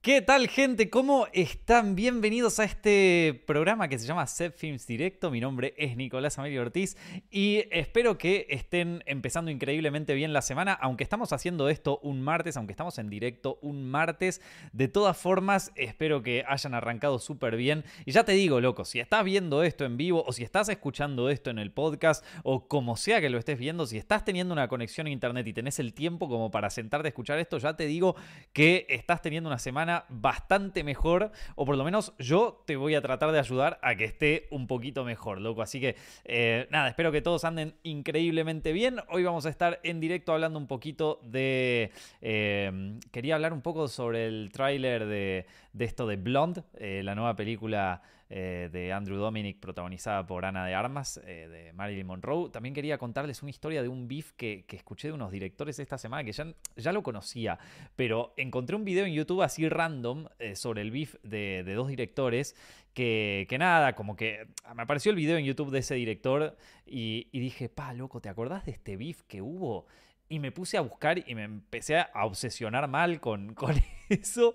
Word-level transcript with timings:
¿Qué 0.00 0.22
tal 0.22 0.46
gente? 0.46 0.90
¿Cómo 0.90 1.26
están? 1.32 1.96
Bienvenidos 1.96 2.60
a 2.60 2.64
este 2.64 3.42
programa 3.48 3.88
que 3.88 3.98
se 3.98 4.06
llama 4.06 4.28
Set 4.28 4.54
Films 4.56 4.86
Directo. 4.86 5.28
Mi 5.28 5.40
nombre 5.40 5.74
es 5.76 5.96
Nicolás 5.96 6.38
Amelio 6.38 6.62
Ortiz 6.62 6.96
y 7.32 7.64
espero 7.72 8.16
que 8.16 8.46
estén 8.48 9.02
empezando 9.06 9.50
increíblemente 9.50 10.14
bien 10.14 10.32
la 10.32 10.40
semana, 10.40 10.72
aunque 10.72 11.02
estamos 11.02 11.32
haciendo 11.32 11.68
esto 11.68 11.98
un 12.04 12.22
martes, 12.22 12.56
aunque 12.56 12.74
estamos 12.74 12.96
en 12.98 13.10
directo 13.10 13.58
un 13.60 13.90
martes. 13.90 14.40
De 14.72 14.86
todas 14.86 15.16
formas, 15.16 15.72
espero 15.74 16.22
que 16.22 16.44
hayan 16.46 16.74
arrancado 16.74 17.18
súper 17.18 17.56
bien. 17.56 17.84
Y 18.06 18.12
ya 18.12 18.22
te 18.22 18.32
digo, 18.32 18.60
loco, 18.60 18.84
si 18.84 19.00
estás 19.00 19.24
viendo 19.24 19.64
esto 19.64 19.84
en 19.84 19.96
vivo 19.96 20.22
o 20.24 20.32
si 20.32 20.44
estás 20.44 20.68
escuchando 20.68 21.28
esto 21.28 21.50
en 21.50 21.58
el 21.58 21.72
podcast 21.72 22.24
o 22.44 22.68
como 22.68 22.96
sea 22.96 23.20
que 23.20 23.30
lo 23.30 23.38
estés 23.38 23.58
viendo, 23.58 23.84
si 23.84 23.98
estás 23.98 24.24
teniendo 24.24 24.52
una 24.52 24.68
conexión 24.68 25.08
a 25.08 25.10
internet 25.10 25.44
y 25.48 25.52
tenés 25.52 25.80
el 25.80 25.92
tiempo 25.92 26.28
como 26.28 26.52
para 26.52 26.70
sentarte 26.70 27.08
a 27.08 27.10
escuchar 27.10 27.40
esto, 27.40 27.58
ya 27.58 27.74
te 27.74 27.86
digo 27.86 28.14
que 28.52 28.86
estás 28.88 29.22
teniendo 29.22 29.48
una 29.48 29.58
semana 29.58 29.87
bastante 30.08 30.84
mejor, 30.84 31.32
o 31.56 31.64
por 31.64 31.76
lo 31.76 31.84
menos 31.84 32.14
yo 32.18 32.62
te 32.66 32.76
voy 32.76 32.94
a 32.94 33.02
tratar 33.02 33.32
de 33.32 33.38
ayudar 33.38 33.78
a 33.82 33.94
que 33.96 34.04
esté 34.04 34.46
un 34.50 34.66
poquito 34.66 35.04
mejor, 35.04 35.40
loco. 35.40 35.62
Así 35.62 35.80
que 35.80 35.96
eh, 36.24 36.66
nada, 36.70 36.88
espero 36.88 37.12
que 37.12 37.22
todos 37.22 37.44
anden 37.44 37.74
increíblemente 37.82 38.72
bien. 38.72 39.00
Hoy 39.08 39.24
vamos 39.24 39.46
a 39.46 39.50
estar 39.50 39.80
en 39.82 40.00
directo 40.00 40.32
hablando 40.32 40.58
un 40.58 40.66
poquito 40.66 41.20
de... 41.22 41.90
Eh, 42.20 42.98
quería 43.10 43.34
hablar 43.34 43.52
un 43.52 43.62
poco 43.62 43.88
sobre 43.88 44.26
el 44.26 44.50
tráiler 44.52 45.06
de, 45.06 45.46
esto 45.78 46.06
de 46.06 46.16
Blonde, 46.16 46.62
eh, 46.78 47.02
la 47.04 47.14
nueva 47.14 47.34
película 47.36 48.02
eh, 48.30 48.68
de 48.70 48.92
Andrew 48.92 49.16
Dominic, 49.16 49.58
protagonizada 49.58 50.26
por 50.26 50.44
Ana 50.44 50.66
de 50.66 50.74
Armas, 50.74 51.18
eh, 51.24 51.48
de 51.48 51.72
Marilyn 51.72 52.06
Monroe. 52.06 52.50
También 52.50 52.74
quería 52.74 52.98
contarles 52.98 53.42
una 53.42 53.48
historia 53.48 53.80
de 53.80 53.88
un 53.88 54.06
beef 54.06 54.32
que, 54.32 54.66
escuché 54.68 55.08
de 55.08 55.14
unos 55.14 55.32
directores 55.32 55.78
esta 55.78 55.96
semana 55.96 56.24
que 56.24 56.32
ya, 56.32 56.46
ya, 56.76 56.92
lo 56.92 57.02
conocía, 57.02 57.58
pero 57.96 58.34
encontré 58.36 58.76
un 58.76 58.84
video 58.84 59.06
en 59.06 59.14
YouTube 59.14 59.40
así 59.40 59.66
random 59.66 60.26
eh, 60.38 60.56
sobre 60.56 60.82
el 60.82 60.90
beef 60.90 61.14
de, 61.22 61.62
dos 61.74 61.88
directores 61.88 62.54
que, 62.92 63.46
que, 63.48 63.56
nada, 63.56 63.94
como 63.94 64.14
que 64.14 64.46
me 64.74 64.82
apareció 64.82 65.08
el 65.08 65.16
video 65.16 65.38
en 65.38 65.46
YouTube 65.46 65.70
de 65.70 65.78
ese 65.78 65.94
director 65.94 66.54
y, 66.84 67.28
dije, 67.32 67.70
pa, 67.70 67.94
loco, 67.94 68.20
¿te 68.20 68.28
acordás 68.28 68.66
de 68.66 68.72
este 68.72 68.98
beef 68.98 69.22
que 69.22 69.40
hubo? 69.40 69.86
Y 70.28 70.38
me 70.38 70.52
puse 70.52 70.76
a 70.76 70.82
buscar 70.82 71.24
y 71.26 71.34
me 71.34 71.44
empecé 71.44 71.96
a 71.96 72.26
obsesionar 72.26 72.88
mal 72.88 73.20
con, 73.20 73.54
con 73.54 73.74
eso. 74.10 74.54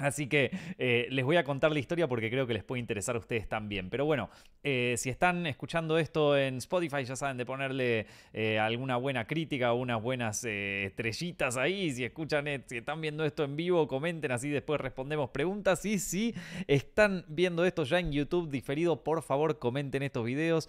Así 0.00 0.28
que 0.28 0.50
eh, 0.78 1.06
les 1.10 1.24
voy 1.24 1.36
a 1.36 1.44
contar 1.44 1.72
la 1.72 1.78
historia 1.78 2.06
porque 2.08 2.30
creo 2.30 2.46
que 2.46 2.54
les 2.54 2.64
puede 2.64 2.80
interesar 2.80 3.16
a 3.16 3.18
ustedes 3.18 3.48
también. 3.48 3.90
Pero 3.90 4.04
bueno, 4.04 4.30
eh, 4.62 4.94
si 4.98 5.10
están 5.10 5.46
escuchando 5.46 5.98
esto 5.98 6.36
en 6.36 6.58
Spotify, 6.58 7.04
ya 7.04 7.16
saben 7.16 7.36
de 7.36 7.46
ponerle 7.46 8.06
eh, 8.32 8.58
alguna 8.58 8.96
buena 8.96 9.26
crítica 9.26 9.72
unas 9.72 10.02
buenas 10.02 10.44
estrellitas 10.44 11.56
ahí. 11.56 11.90
Si 11.90 12.04
escuchan, 12.04 12.46
si 12.66 12.78
están 12.78 13.00
viendo 13.00 13.24
esto 13.24 13.44
en 13.44 13.56
vivo, 13.56 13.88
comenten 13.88 14.32
así 14.32 14.48
después 14.48 14.80
respondemos 14.80 15.30
preguntas. 15.30 15.84
Y 15.84 15.98
si 15.98 16.34
están 16.66 17.24
viendo 17.28 17.64
esto 17.64 17.84
ya 17.84 17.98
en 17.98 18.12
YouTube 18.12 18.50
diferido, 18.50 19.02
por 19.02 19.22
favor 19.22 19.58
comenten 19.58 20.02
estos 20.02 20.24
videos, 20.24 20.68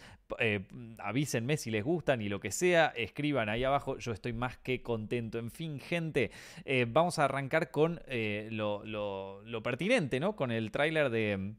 avísenme 0.99 1.57
si 1.57 1.71
les 1.71 1.83
gustan 1.83 2.21
y 2.21 2.29
lo 2.29 2.39
que 2.39 2.51
sea, 2.51 2.87
escriban 2.95 3.49
ahí 3.49 3.63
abajo. 3.63 3.97
Yo 3.97 4.11
estoy 4.11 4.33
más 4.33 4.57
que 4.57 4.81
contento. 4.81 5.39
En 5.39 5.51
fin, 5.51 5.79
gente, 5.79 6.31
vamos 6.87 7.19
a 7.19 7.25
arrancar 7.25 7.71
con 7.71 7.99
lo 8.51 8.69
lo, 8.85 8.85
pertinente, 9.63 10.19
¿no? 10.19 10.35
Con 10.35 10.51
el 10.51 10.71
tráiler 10.71 11.09
de, 11.09 11.53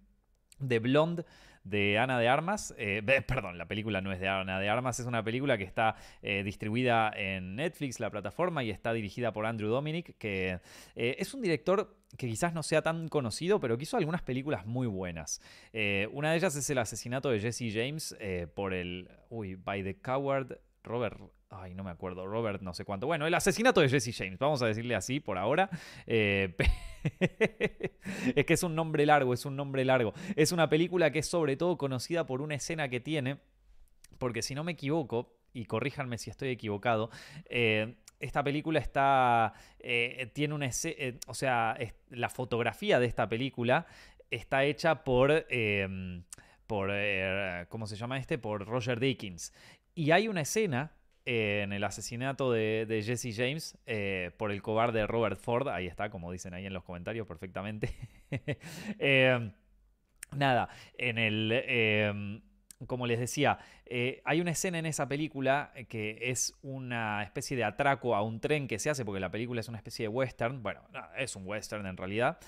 de 0.58 0.78
Blonde 0.78 1.24
de 1.64 1.98
Ana 1.98 2.18
de 2.18 2.28
Armas. 2.28 2.74
Eh, 2.78 3.02
perdón, 3.26 3.58
la 3.58 3.66
película 3.66 4.00
no 4.00 4.12
es 4.12 4.20
de 4.20 4.28
Ana 4.28 4.58
de 4.58 4.68
Armas, 4.68 4.98
es 5.00 5.06
una 5.06 5.22
película 5.22 5.58
que 5.58 5.64
está 5.64 5.96
eh, 6.22 6.42
distribuida 6.42 7.12
en 7.14 7.56
Netflix, 7.56 8.00
la 8.00 8.10
plataforma, 8.10 8.64
y 8.64 8.70
está 8.70 8.92
dirigida 8.92 9.32
por 9.32 9.46
Andrew 9.46 9.70
Dominic, 9.70 10.16
que 10.18 10.60
eh, 10.94 11.16
es 11.18 11.34
un 11.34 11.42
director 11.42 11.96
que 12.16 12.26
quizás 12.26 12.54
no 12.54 12.62
sea 12.62 12.82
tan 12.82 13.08
conocido, 13.08 13.60
pero 13.60 13.76
que 13.76 13.84
hizo 13.84 13.96
algunas 13.96 14.22
películas 14.22 14.66
muy 14.66 14.88
buenas. 14.88 15.40
una 16.12 16.32
de 16.32 16.36
ellas 16.36 16.56
es 16.56 16.68
el 16.68 16.78
asesinato 16.78 17.30
de 17.30 17.38
Jesse 17.38 17.72
James 17.72 18.16
por 18.54 18.74
el... 18.74 19.08
Uy, 19.28 19.54
by 19.54 19.84
the 19.84 20.00
Coward 20.00 20.58
Robert 20.82 21.20
Ay, 21.52 21.74
no 21.74 21.82
me 21.82 21.90
acuerdo, 21.90 22.28
Robert, 22.28 22.62
no 22.62 22.72
sé 22.72 22.84
cuánto. 22.84 23.08
Bueno, 23.08 23.26
el 23.26 23.34
asesinato 23.34 23.80
de 23.80 23.88
Jesse 23.88 24.16
James, 24.16 24.38
vamos 24.38 24.62
a 24.62 24.66
decirle 24.66 24.94
así 24.94 25.18
por 25.18 25.36
ahora. 25.36 25.68
Eh, 26.06 26.54
es 28.36 28.46
que 28.46 28.54
es 28.54 28.62
un 28.62 28.76
nombre 28.76 29.04
largo, 29.04 29.34
es 29.34 29.44
un 29.44 29.56
nombre 29.56 29.84
largo. 29.84 30.14
Es 30.36 30.52
una 30.52 30.68
película 30.68 31.10
que 31.10 31.18
es 31.18 31.26
sobre 31.26 31.56
todo 31.56 31.76
conocida 31.76 32.24
por 32.24 32.40
una 32.40 32.54
escena 32.54 32.88
que 32.88 33.00
tiene, 33.00 33.38
porque 34.18 34.42
si 34.42 34.54
no 34.54 34.62
me 34.62 34.72
equivoco, 34.72 35.34
y 35.52 35.64
corríjanme 35.64 36.18
si 36.18 36.30
estoy 36.30 36.50
equivocado, 36.50 37.10
eh, 37.46 37.96
esta 38.20 38.44
película 38.44 38.78
está. 38.78 39.52
Eh, 39.80 40.30
tiene 40.32 40.54
una. 40.54 40.70
o 41.26 41.34
sea, 41.34 41.76
la 42.10 42.28
fotografía 42.28 43.00
de 43.00 43.06
esta 43.06 43.28
película 43.28 43.86
está 44.30 44.62
hecha 44.62 45.02
por. 45.02 45.46
por. 46.68 46.92
¿Cómo 47.68 47.86
se 47.88 47.96
llama 47.96 48.18
este? 48.18 48.38
Por 48.38 48.64
Roger 48.66 49.00
Dickens. 49.00 49.52
Y 49.96 50.12
hay 50.12 50.28
una 50.28 50.42
escena 50.42 50.92
en 51.32 51.72
el 51.72 51.84
asesinato 51.84 52.50
de, 52.50 53.02
Jesse 53.06 53.36
James 53.36 53.78
eh, 53.86 54.32
por 54.36 54.50
el 54.50 54.62
cobarde 54.62 55.06
Robert 55.06 55.38
Ford. 55.38 55.68
Ahí 55.68 55.86
está, 55.86 56.10
como 56.10 56.32
dicen 56.32 56.54
ahí 56.54 56.66
en 56.66 56.72
los 56.72 56.82
comentarios 56.82 57.26
perfectamente. 57.26 57.94
Eh, 59.00 59.50
nada, 60.36 60.68
en 60.96 61.18
el... 61.18 61.50
Eh, 61.52 62.40
como 62.86 63.06
les 63.06 63.18
decía, 63.18 63.58
hay 64.24 64.40
una 64.40 64.52
escena 64.52 64.78
en 64.78 64.86
esa 64.86 65.08
película 65.08 65.72
que 65.88 66.18
es 66.22 66.56
una 66.62 67.22
especie 67.24 67.56
de 67.56 67.64
atraco 67.64 68.14
a 68.14 68.22
un 68.22 68.40
tren 68.40 68.68
que 68.68 68.78
se 68.78 68.88
hace, 68.88 69.04
porque 69.04 69.20
la 69.20 69.30
película 69.30 69.60
es 69.60 69.68
una 69.68 69.78
especie 69.78 70.04
de 70.04 70.08
western, 70.08 70.62
bueno, 70.62 70.80
es 71.18 71.34
un 71.36 71.46
western 71.46 71.86
en 71.86 71.96
realidad, 71.96 72.38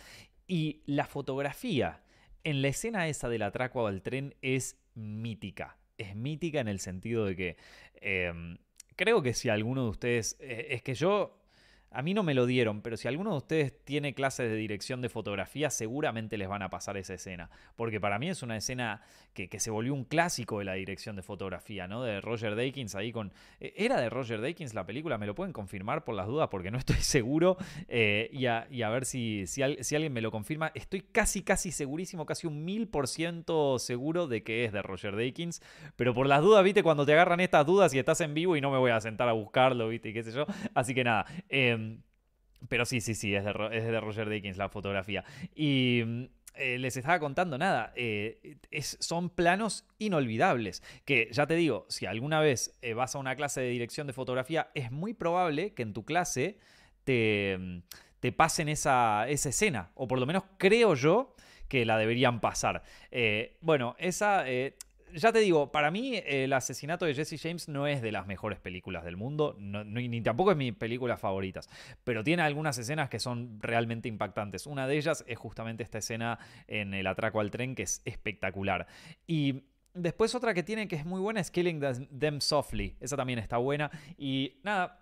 y 0.46 0.82
la 0.86 1.04
fotografía 1.04 2.00
en 2.44 2.62
la 2.62 2.68
escena 2.68 3.08
esa 3.08 3.28
del 3.28 3.42
atraco 3.42 3.86
al 3.86 4.02
tren 4.02 4.34
es 4.40 4.78
mítica. 4.94 5.76
Es 5.98 6.14
mítica 6.14 6.60
en 6.60 6.68
el 6.68 6.78
sentido 6.78 7.26
de 7.26 7.36
que 7.36 7.56
creo 8.96 9.22
que 9.22 9.34
si 9.34 9.48
alguno 9.48 9.84
de 9.84 9.90
ustedes, 9.90 10.36
eh, 10.40 10.68
es 10.70 10.82
que 10.82 10.94
yo 10.94 11.41
a 11.94 12.02
mí 12.02 12.14
no 12.14 12.22
me 12.22 12.34
lo 12.34 12.46
dieron, 12.46 12.80
pero 12.80 12.96
si 12.96 13.08
alguno 13.08 13.32
de 13.32 13.36
ustedes 13.36 13.84
tiene 13.84 14.14
clases 14.14 14.50
de 14.50 14.56
dirección 14.56 15.00
de 15.00 15.08
fotografía, 15.08 15.70
seguramente 15.70 16.36
les 16.36 16.48
van 16.48 16.62
a 16.62 16.70
pasar 16.70 16.96
esa 16.96 17.14
escena. 17.14 17.50
Porque 17.76 18.00
para 18.00 18.18
mí 18.18 18.28
es 18.28 18.42
una 18.42 18.56
escena 18.56 19.02
que, 19.34 19.48
se 19.58 19.70
volvió 19.70 19.94
un 19.94 20.04
clásico 20.04 20.58
de 20.58 20.64
la 20.64 20.74
dirección 20.74 21.16
de 21.16 21.22
fotografía, 21.22 21.86
¿no? 21.86 22.02
De 22.02 22.20
Roger 22.20 22.56
Dakins 22.56 22.94
ahí 22.94 23.12
con... 23.12 23.32
Eh, 23.60 23.74
¿Era 23.76 24.00
de 24.00 24.10
Roger 24.10 24.40
Dakins 24.40 24.74
la 24.74 24.86
película? 24.86 25.18
¿Me 25.18 25.26
lo 25.26 25.34
pueden 25.34 25.52
confirmar 25.52 26.04
por 26.04 26.14
las 26.14 26.26
dudas? 26.26 26.48
Porque 26.50 26.70
no 26.70 26.78
estoy 26.78 26.96
seguro. 27.00 27.56
Eh, 27.88 28.28
y, 28.32 28.46
a, 28.46 28.90
ver 28.90 29.04
si, 29.04 29.46
si, 29.46 29.62
alguien 29.62 30.12
me 30.12 30.20
lo 30.20 30.30
confirma. 30.30 30.72
Estoy 30.74 31.00
casi, 31.00 31.42
casi 31.42 31.72
segurísimo, 31.72 32.26
casi 32.26 32.46
un 32.46 32.64
mil 32.64 32.88
por 32.88 33.08
ciento 33.08 33.78
seguro 33.78 34.26
de 34.26 34.42
que 34.42 34.64
es 34.64 34.72
de 34.72 34.82
Roger 34.82 35.16
Dakins. 35.16 35.62
Pero 35.96 36.14
por 36.14 36.26
las 36.26 36.42
dudas, 36.42 36.62
viste, 36.64 36.82
cuando 36.82 37.06
te 37.06 37.12
agarran 37.12 37.40
estas 37.40 37.66
dudas 37.66 37.94
y 37.94 37.98
estás 37.98 38.20
en 38.20 38.34
vivo 38.34 38.56
y 38.56 38.60
no 38.60 38.70
me 38.70 38.78
voy 38.78 38.90
a 38.90 39.00
sentar 39.00 39.28
a 39.28 39.32
buscarlo, 39.32 39.88
viste, 39.88 40.10
y 40.10 40.12
qué 40.12 40.22
sé 40.22 40.32
yo. 40.32 40.46
Así 40.74 40.94
que 40.94 41.04
nada. 41.04 41.26
Eh, 41.48 41.81
pero 42.68 42.84
sí, 42.84 43.00
sí, 43.00 43.14
sí, 43.14 43.34
es 43.34 43.44
de, 43.44 43.50
es 43.72 43.84
de 43.84 44.00
Roger 44.00 44.28
Dickens 44.28 44.56
la 44.56 44.68
fotografía. 44.68 45.24
Y 45.54 46.02
mm, 46.04 46.24
eh, 46.54 46.78
les 46.78 46.96
estaba 46.96 47.18
contando 47.18 47.56
nada, 47.56 47.92
eh, 47.96 48.58
son 49.00 49.30
planos 49.30 49.86
inolvidables, 49.98 50.82
que 51.06 51.28
ya 51.32 51.46
te 51.46 51.54
digo, 51.54 51.86
si 51.88 52.04
alguna 52.04 52.40
vez 52.40 52.76
eh, 52.82 52.92
vas 52.92 53.14
a 53.14 53.18
una 53.18 53.36
clase 53.36 53.62
de 53.62 53.70
dirección 53.70 54.06
de 54.06 54.12
fotografía, 54.12 54.70
es 54.74 54.92
muy 54.92 55.14
probable 55.14 55.72
que 55.72 55.82
en 55.82 55.94
tu 55.94 56.04
clase 56.04 56.58
te, 57.04 57.56
mm, 57.58 57.78
te 58.20 58.32
pasen 58.32 58.68
esa, 58.68 59.26
esa 59.28 59.48
escena, 59.48 59.92
o 59.94 60.06
por 60.06 60.18
lo 60.18 60.26
menos 60.26 60.44
creo 60.58 60.94
yo 60.94 61.34
que 61.68 61.86
la 61.86 61.96
deberían 61.96 62.40
pasar. 62.42 62.82
bueno, 63.62 63.96
esa 63.98 64.44
ya 65.14 65.32
te 65.32 65.38
digo, 65.40 65.70
para 65.72 65.90
mí 65.90 66.20
el 66.24 66.52
asesinato 66.52 67.04
de 67.04 67.14
Jesse 67.14 67.40
James 67.40 67.68
no 67.68 67.86
es 67.86 68.02
de 68.02 68.12
las 68.12 68.26
mejores 68.26 68.58
películas 68.58 69.04
del 69.04 69.16
mundo, 69.16 69.56
ni 69.58 70.20
tampoco 70.20 70.52
es 70.52 70.56
mi 70.56 70.72
película 70.72 71.16
favoritas, 71.16 71.68
pero 72.04 72.24
tiene 72.24 72.42
algunas 72.42 72.78
escenas 72.78 73.08
que 73.08 73.18
son 73.18 73.60
realmente 73.60 74.08
impactantes. 74.08 74.66
Una 74.66 74.86
de 74.86 74.96
ellas 74.96 75.24
es 75.26 75.38
justamente 75.38 75.82
esta 75.82 75.98
escena 75.98 76.38
en 76.66 76.94
el 76.94 77.06
atraco 77.06 77.40
al 77.40 77.50
tren 77.50 77.74
que 77.74 77.82
es 77.82 78.02
espectacular. 78.04 78.86
Y 79.26 79.64
después 79.94 80.34
otra 80.34 80.54
que 80.54 80.62
tiene 80.62 80.88
que 80.88 80.96
es 80.96 81.04
muy 81.04 81.20
buena 81.20 81.40
es 81.40 81.50
Killing 81.50 81.80
Them 82.18 82.40
Softly, 82.40 82.96
esa 83.00 83.16
también 83.16 83.38
está 83.38 83.58
buena. 83.58 83.90
Y 84.16 84.60
nada, 84.62 85.01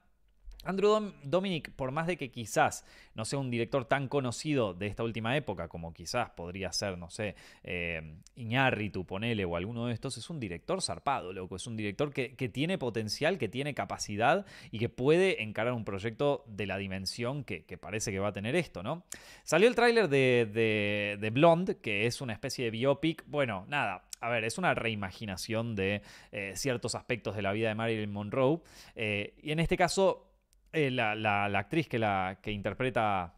Andrew 0.65 1.12
Dominic, 1.25 1.73
por 1.73 1.91
más 1.91 2.07
de 2.07 2.17
que 2.17 2.31
quizás 2.31 2.85
no 3.15 3.25
sea 3.25 3.39
un 3.39 3.51
director 3.51 3.87
tan 3.87 4.09
conocido 4.09 4.75
de 4.75 4.87
esta 4.87 5.03
última 5.03 5.37
época 5.37 5.69
como 5.69 5.93
quizás 5.93 6.31
podría 6.31 6.71
ser, 6.73 6.99
no 6.99 7.11
sé, 7.11 7.35
eh, 7.65 8.17
Iñárritu, 8.37 9.05
ponele, 9.05 9.45
o 9.45 9.57
alguno 9.57 9.87
de 9.87 9.95
estos, 9.95 10.17
es 10.19 10.29
un 10.31 10.41
director 10.41 10.83
zarpado, 10.83 11.33
loco. 11.33 11.57
Es 11.57 11.67
un 11.67 11.77
director 11.77 12.12
que, 12.12 12.31
tiene 12.51 12.79
potencial, 12.79 13.39
que 13.39 13.49
tiene 13.49 13.75
capacidad 13.75 14.47
y 14.71 14.79
que 14.79 14.89
puede 14.89 15.43
encarar 15.43 15.73
un 15.73 15.85
proyecto 15.85 16.45
de 16.47 16.67
la 16.67 16.79
dimensión 16.79 17.45
que, 17.45 17.62
parece 17.79 18.12
que 18.12 18.19
va 18.19 18.29
a 18.29 18.33
tener 18.33 18.57
esto, 18.57 18.83
¿no? 18.83 19.05
Salió 19.45 19.69
el 19.69 19.75
tráiler 19.75 20.09
de, 20.09 21.17
de, 21.21 21.31
Blonde, 21.31 21.79
que 21.79 22.07
es 22.07 22.21
una 22.21 22.33
especie 22.33 22.65
de 22.65 22.71
biopic. 22.71 23.25
Bueno, 23.27 23.65
nada, 23.69 24.05
a 24.21 24.29
ver, 24.29 24.45
es 24.45 24.59
una 24.59 24.75
reimaginación 24.75 25.75
de 25.75 26.03
eh, 26.33 26.53
ciertos 26.57 26.95
aspectos 26.95 27.37
de 27.37 27.43
la 27.43 27.53
vida 27.53 27.69
de 27.69 27.75
Marilyn 27.75 28.12
Monroe. 28.12 28.61
Eh, 28.95 29.35
y 29.43 29.53
en 29.53 29.61
este 29.61 29.77
caso, 29.77 30.30
eh, 30.73 30.91
la, 30.91 31.45
actriz 31.59 31.89
que, 31.89 31.99
la, 31.99 32.39
que 32.43 32.53
interpreta 32.53 33.35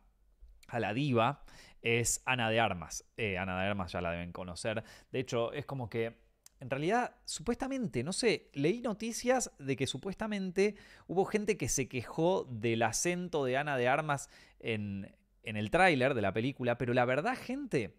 a 0.69 0.81
la 0.81 0.95
diva, 0.95 1.45
es 1.83 2.23
Ana 2.27 2.49
de 2.51 2.61
Armas. 2.61 3.05
Eh, 3.17 3.39
Ana 3.39 3.61
de 3.61 3.69
Armas 3.69 3.93
ya 3.93 4.01
la 4.01 4.13
deben 4.13 4.33
conocer. 4.33 4.85
De 5.11 5.19
hecho, 5.19 5.53
es 5.53 5.67
como 5.67 5.91
que 5.91 6.23
en 6.61 6.71
realidad, 6.71 7.17
supuestamente, 7.25 8.05
no 8.05 8.13
sé, 8.13 8.49
leí 8.53 8.83
noticias 8.83 9.51
de 9.59 9.75
que 9.75 9.89
supuestamente 9.89 10.77
hubo 11.09 11.25
gente 11.25 11.57
que 11.57 11.69
se 11.69 11.89
quejó 11.89 12.45
del 12.45 12.83
acento 12.83 13.45
de 13.45 13.57
Ana 13.57 13.77
de 13.77 13.89
Armas 13.89 14.31
en, 14.61 15.13
en 15.43 15.57
el 15.57 15.73
tráiler 15.73 16.15
de 16.15 16.23
la 16.23 16.33
película, 16.33 16.79
pero 16.79 16.95
la 16.95 17.05
verdad, 17.05 17.37
gente, 17.37 17.97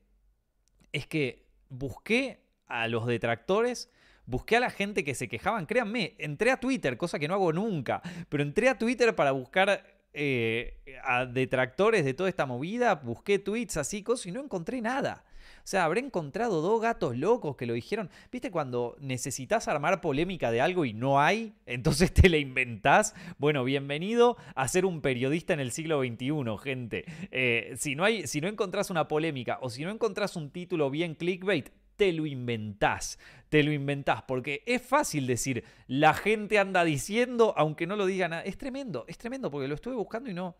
es 0.94 1.08
que 1.08 1.46
busqué 1.68 2.46
a 2.68 2.88
los 2.88 3.06
detractores, 3.06 3.92
busqué 4.25 4.58
a 4.58 4.60
la 4.60 4.70
gente 4.70 5.04
que 5.04 5.16
se 5.16 5.28
quejaban, 5.28 5.66
créanme, 5.66 6.16
entré 6.18 6.52
a 6.52 6.58
Twitter, 6.58 6.98
cosa 6.98 7.20
que 7.20 7.28
no 7.28 7.34
hago 7.34 7.54
nunca, 7.54 8.02
pero 8.30 8.44
entré 8.44 8.70
a 8.70 8.78
Twitter 8.78 9.16
para 9.16 9.31
buscar 9.31 9.84
eh, 10.14 10.80
a 11.04 11.25
detractores 11.25 12.06
de 12.06 12.14
toda 12.14 12.30
esta 12.30 12.46
movida, 12.46 12.96
busqué 12.96 13.40
tweets 13.40 13.78
así, 13.78 14.04
cosas 14.04 14.28
y 14.28 14.31
no 14.31 14.42
encontré 14.42 14.81
nada. 14.81 15.24
O 15.58 15.66
sea, 15.66 15.86
habré 15.86 16.02
encontrado 16.02 16.62
dos 16.62 16.81
gatos 16.81 17.18
locos 17.18 17.56
que 17.56 17.66
lo 17.66 17.74
dijeron. 17.74 18.10
¿Viste 18.31 18.52
cuando 18.52 18.98
necesitas 19.00 19.70
armar 19.70 20.02
polémica 20.02 20.52
de 20.52 20.60
algo 20.60 20.84
y 20.84 20.94
no 20.94 21.22
hay? 21.22 21.54
Entonces 21.66 22.14
te 22.14 22.28
la 22.28 22.38
inventás. 22.38 23.16
Bueno, 23.38 23.64
bienvenido 23.64 24.36
a 24.56 24.68
ser 24.68 24.86
un 24.86 25.02
periodista 25.02 25.54
en 25.54 25.62
el 25.62 25.72
siglo 25.72 26.02
XXI, 26.02 26.58
gente. 26.62 27.06
Eh, 27.31 27.75
si, 27.78 27.96
no 27.96 28.04
hay, 28.04 28.28
si 28.28 28.42
no 28.42 28.50
encontrás 28.50 28.90
una 28.90 29.08
polémica 29.08 29.58
o 29.62 29.70
si 29.70 29.84
no 29.84 29.92
encontrás 29.92 30.36
un 30.36 30.50
título 30.50 30.90
bien 30.90 31.16
clickbait, 31.16 31.70
te 32.04 32.12
lo 32.12 32.26
inventás, 32.26 33.18
te 33.48 33.64
lo 33.64 33.72
inventás, 33.72 34.24
porque 34.24 34.62
es 34.66 34.82
fácil 34.82 35.26
decir, 35.26 35.64
la 35.88 36.14
gente 36.14 36.60
anda 36.60 36.84
diciendo, 36.84 37.54
aunque 37.56 37.88
no 37.88 37.96
lo 37.96 38.06
diga 38.06 38.28
nada, 38.28 38.42
es 38.42 38.58
tremendo, 38.58 39.06
es 39.08 39.18
tremendo, 39.18 39.50
porque 39.50 39.70
lo 39.70 39.76
estuve 39.76 39.96
buscando 39.96 40.30
y 40.30 40.34
no... 40.34 40.58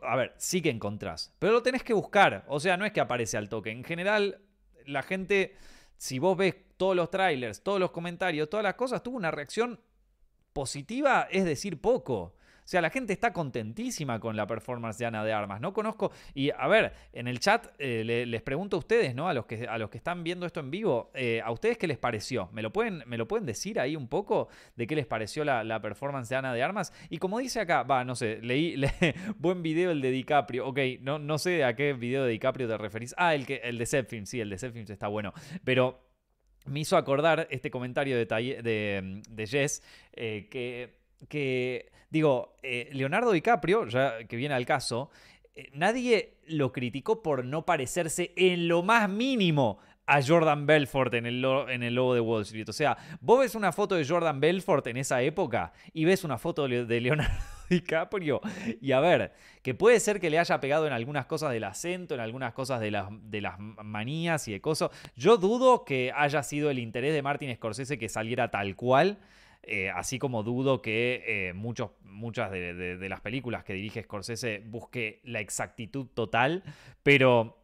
A 0.00 0.16
ver, 0.16 0.32
sí 0.38 0.62
que 0.62 0.70
encontrás, 0.70 1.34
pero 1.38 1.52
lo 1.52 1.62
tenés 1.62 1.82
que 1.82 1.92
buscar, 1.92 2.46
o 2.48 2.58
sea, 2.58 2.78
no 2.78 2.86
es 2.86 2.92
que 2.92 3.02
aparece 3.02 3.36
al 3.36 3.50
toque, 3.50 3.70
en 3.70 3.84
general 3.84 4.40
la 4.86 5.02
gente, 5.02 5.56
si 5.98 6.18
vos 6.18 6.38
ves 6.38 6.54
todos 6.78 6.96
los 6.96 7.10
trailers, 7.10 7.62
todos 7.62 7.78
los 7.78 7.90
comentarios, 7.90 8.48
todas 8.48 8.64
las 8.64 8.76
cosas, 8.76 9.02
tuvo 9.02 9.18
una 9.18 9.30
reacción 9.30 9.78
positiva, 10.54 11.28
es 11.30 11.44
decir, 11.44 11.82
poco. 11.82 12.35
Sea, 12.66 12.80
la 12.80 12.90
gente 12.90 13.12
está 13.12 13.32
contentísima 13.32 14.18
con 14.18 14.34
la 14.34 14.44
performance 14.44 14.98
de 14.98 15.06
Ana 15.06 15.24
de 15.24 15.32
Armas. 15.32 15.60
No 15.60 15.72
conozco. 15.72 16.10
Y 16.34 16.50
a 16.50 16.66
ver, 16.66 16.92
en 17.12 17.28
el 17.28 17.38
chat 17.38 17.68
eh, 17.78 18.26
les 18.26 18.42
pregunto 18.42 18.74
a 18.74 18.80
ustedes, 18.80 19.14
¿no? 19.14 19.28
A 19.28 19.34
los 19.34 19.46
que, 19.46 19.68
a 19.68 19.78
los 19.78 19.88
que 19.88 19.98
están 19.98 20.24
viendo 20.24 20.46
esto 20.46 20.58
en 20.58 20.72
vivo, 20.72 21.12
eh, 21.14 21.40
¿a 21.44 21.52
ustedes 21.52 21.78
qué 21.78 21.86
les 21.86 21.96
pareció? 21.96 22.48
¿Me 22.52 22.62
lo, 22.62 22.72
pueden, 22.72 23.04
¿Me 23.06 23.18
lo 23.18 23.28
pueden 23.28 23.46
decir 23.46 23.78
ahí 23.78 23.94
un 23.94 24.08
poco 24.08 24.48
de 24.74 24.88
qué 24.88 24.96
les 24.96 25.06
pareció 25.06 25.44
la, 25.44 25.80
performance 25.80 26.28
de 26.28 26.34
Ana 26.34 26.52
de 26.52 26.62
Armas? 26.64 26.92
Y 27.08 27.18
como 27.18 27.38
dice 27.38 27.60
acá, 27.60 27.84
va, 27.84 28.04
no 28.04 28.16
sé, 28.16 28.40
leí, 28.42 28.74
buen 29.38 29.62
video 29.62 29.92
el 29.92 30.00
de 30.00 30.10
DiCaprio. 30.10 30.66
Ok, 30.66 30.80
no, 31.02 31.20
no 31.20 31.38
sé 31.38 31.62
a 31.62 31.76
qué 31.76 31.92
video 31.92 32.24
de 32.24 32.32
DiCaprio 32.32 32.66
te 32.66 32.76
referís. 32.76 33.14
Ah, 33.16 33.36
el, 33.36 33.46
que, 33.46 33.60
el 33.62 33.78
de 33.78 33.86
Zepfilm, 33.86 34.26
sí, 34.26 34.40
el 34.40 34.50
de 34.50 34.58
Zepfilm 34.58 34.86
está 34.88 35.06
bueno. 35.06 35.32
Pero 35.62 36.02
me 36.64 36.80
hizo 36.80 36.96
acordar 36.96 37.46
este 37.48 37.70
comentario 37.70 38.16
de 38.18 39.46
Jess 39.46 39.84
eh, 40.12 40.48
que 40.50 40.95
que, 41.28 41.90
digo, 42.10 42.54
eh, 42.62 42.88
Leonardo 42.92 43.32
DiCaprio, 43.32 43.86
ya 43.86 44.24
que 44.24 44.36
viene 44.36 44.54
al 44.54 44.66
caso, 44.66 45.10
eh, 45.54 45.70
nadie 45.72 46.34
lo 46.46 46.72
criticó 46.72 47.22
por 47.22 47.44
no 47.44 47.64
parecerse 47.64 48.32
en 48.36 48.68
lo 48.68 48.82
más 48.82 49.08
mínimo 49.08 49.78
a 50.06 50.22
Jordan 50.22 50.66
Belfort 50.66 51.14
en 51.14 51.26
el, 51.26 51.44
en 51.44 51.82
el 51.82 51.94
logo 51.94 52.14
de 52.14 52.20
Wall 52.20 52.42
Street. 52.42 52.68
O 52.68 52.72
sea, 52.72 52.96
vos 53.20 53.40
ves 53.40 53.54
una 53.54 53.72
foto 53.72 53.96
de 53.96 54.06
Jordan 54.06 54.40
Belfort 54.40 54.86
en 54.86 54.98
esa 54.98 55.20
época 55.22 55.72
y 55.92 56.04
ves 56.04 56.24
una 56.24 56.38
foto 56.38 56.68
de 56.68 57.00
Leonardo 57.00 57.34
DiCaprio 57.68 58.40
y 58.80 58.92
a 58.92 59.00
ver, 59.00 59.32
que 59.62 59.74
puede 59.74 59.98
ser 59.98 60.20
que 60.20 60.30
le 60.30 60.38
haya 60.38 60.60
pegado 60.60 60.86
en 60.86 60.92
algunas 60.92 61.26
cosas 61.26 61.50
del 61.52 61.64
acento, 61.64 62.14
en 62.14 62.20
algunas 62.20 62.52
cosas 62.52 62.80
de 62.80 62.92
las, 62.92 63.08
de 63.10 63.40
las 63.40 63.58
manías 63.58 64.46
y 64.46 64.52
de 64.52 64.60
cosas. 64.60 64.90
Yo 65.16 65.38
dudo 65.38 65.84
que 65.84 66.12
haya 66.14 66.42
sido 66.44 66.70
el 66.70 66.78
interés 66.78 67.12
de 67.12 67.22
Martin 67.22 67.54
Scorsese 67.54 67.98
que 67.98 68.08
saliera 68.08 68.50
tal 68.50 68.76
cual. 68.76 69.18
Eh, 69.68 69.90
así 69.90 70.20
como 70.20 70.44
dudo 70.44 70.80
que 70.80 71.24
eh, 71.26 71.52
muchos, 71.52 71.90
muchas 72.02 72.52
de, 72.52 73.08
las 73.08 73.20
películas 73.20 73.64
que 73.64 73.72
dirige 73.72 74.04
Scorsese 74.04 74.62
busque 74.64 75.20
la 75.24 75.40
exactitud 75.40 76.06
total, 76.06 76.62
pero 77.02 77.58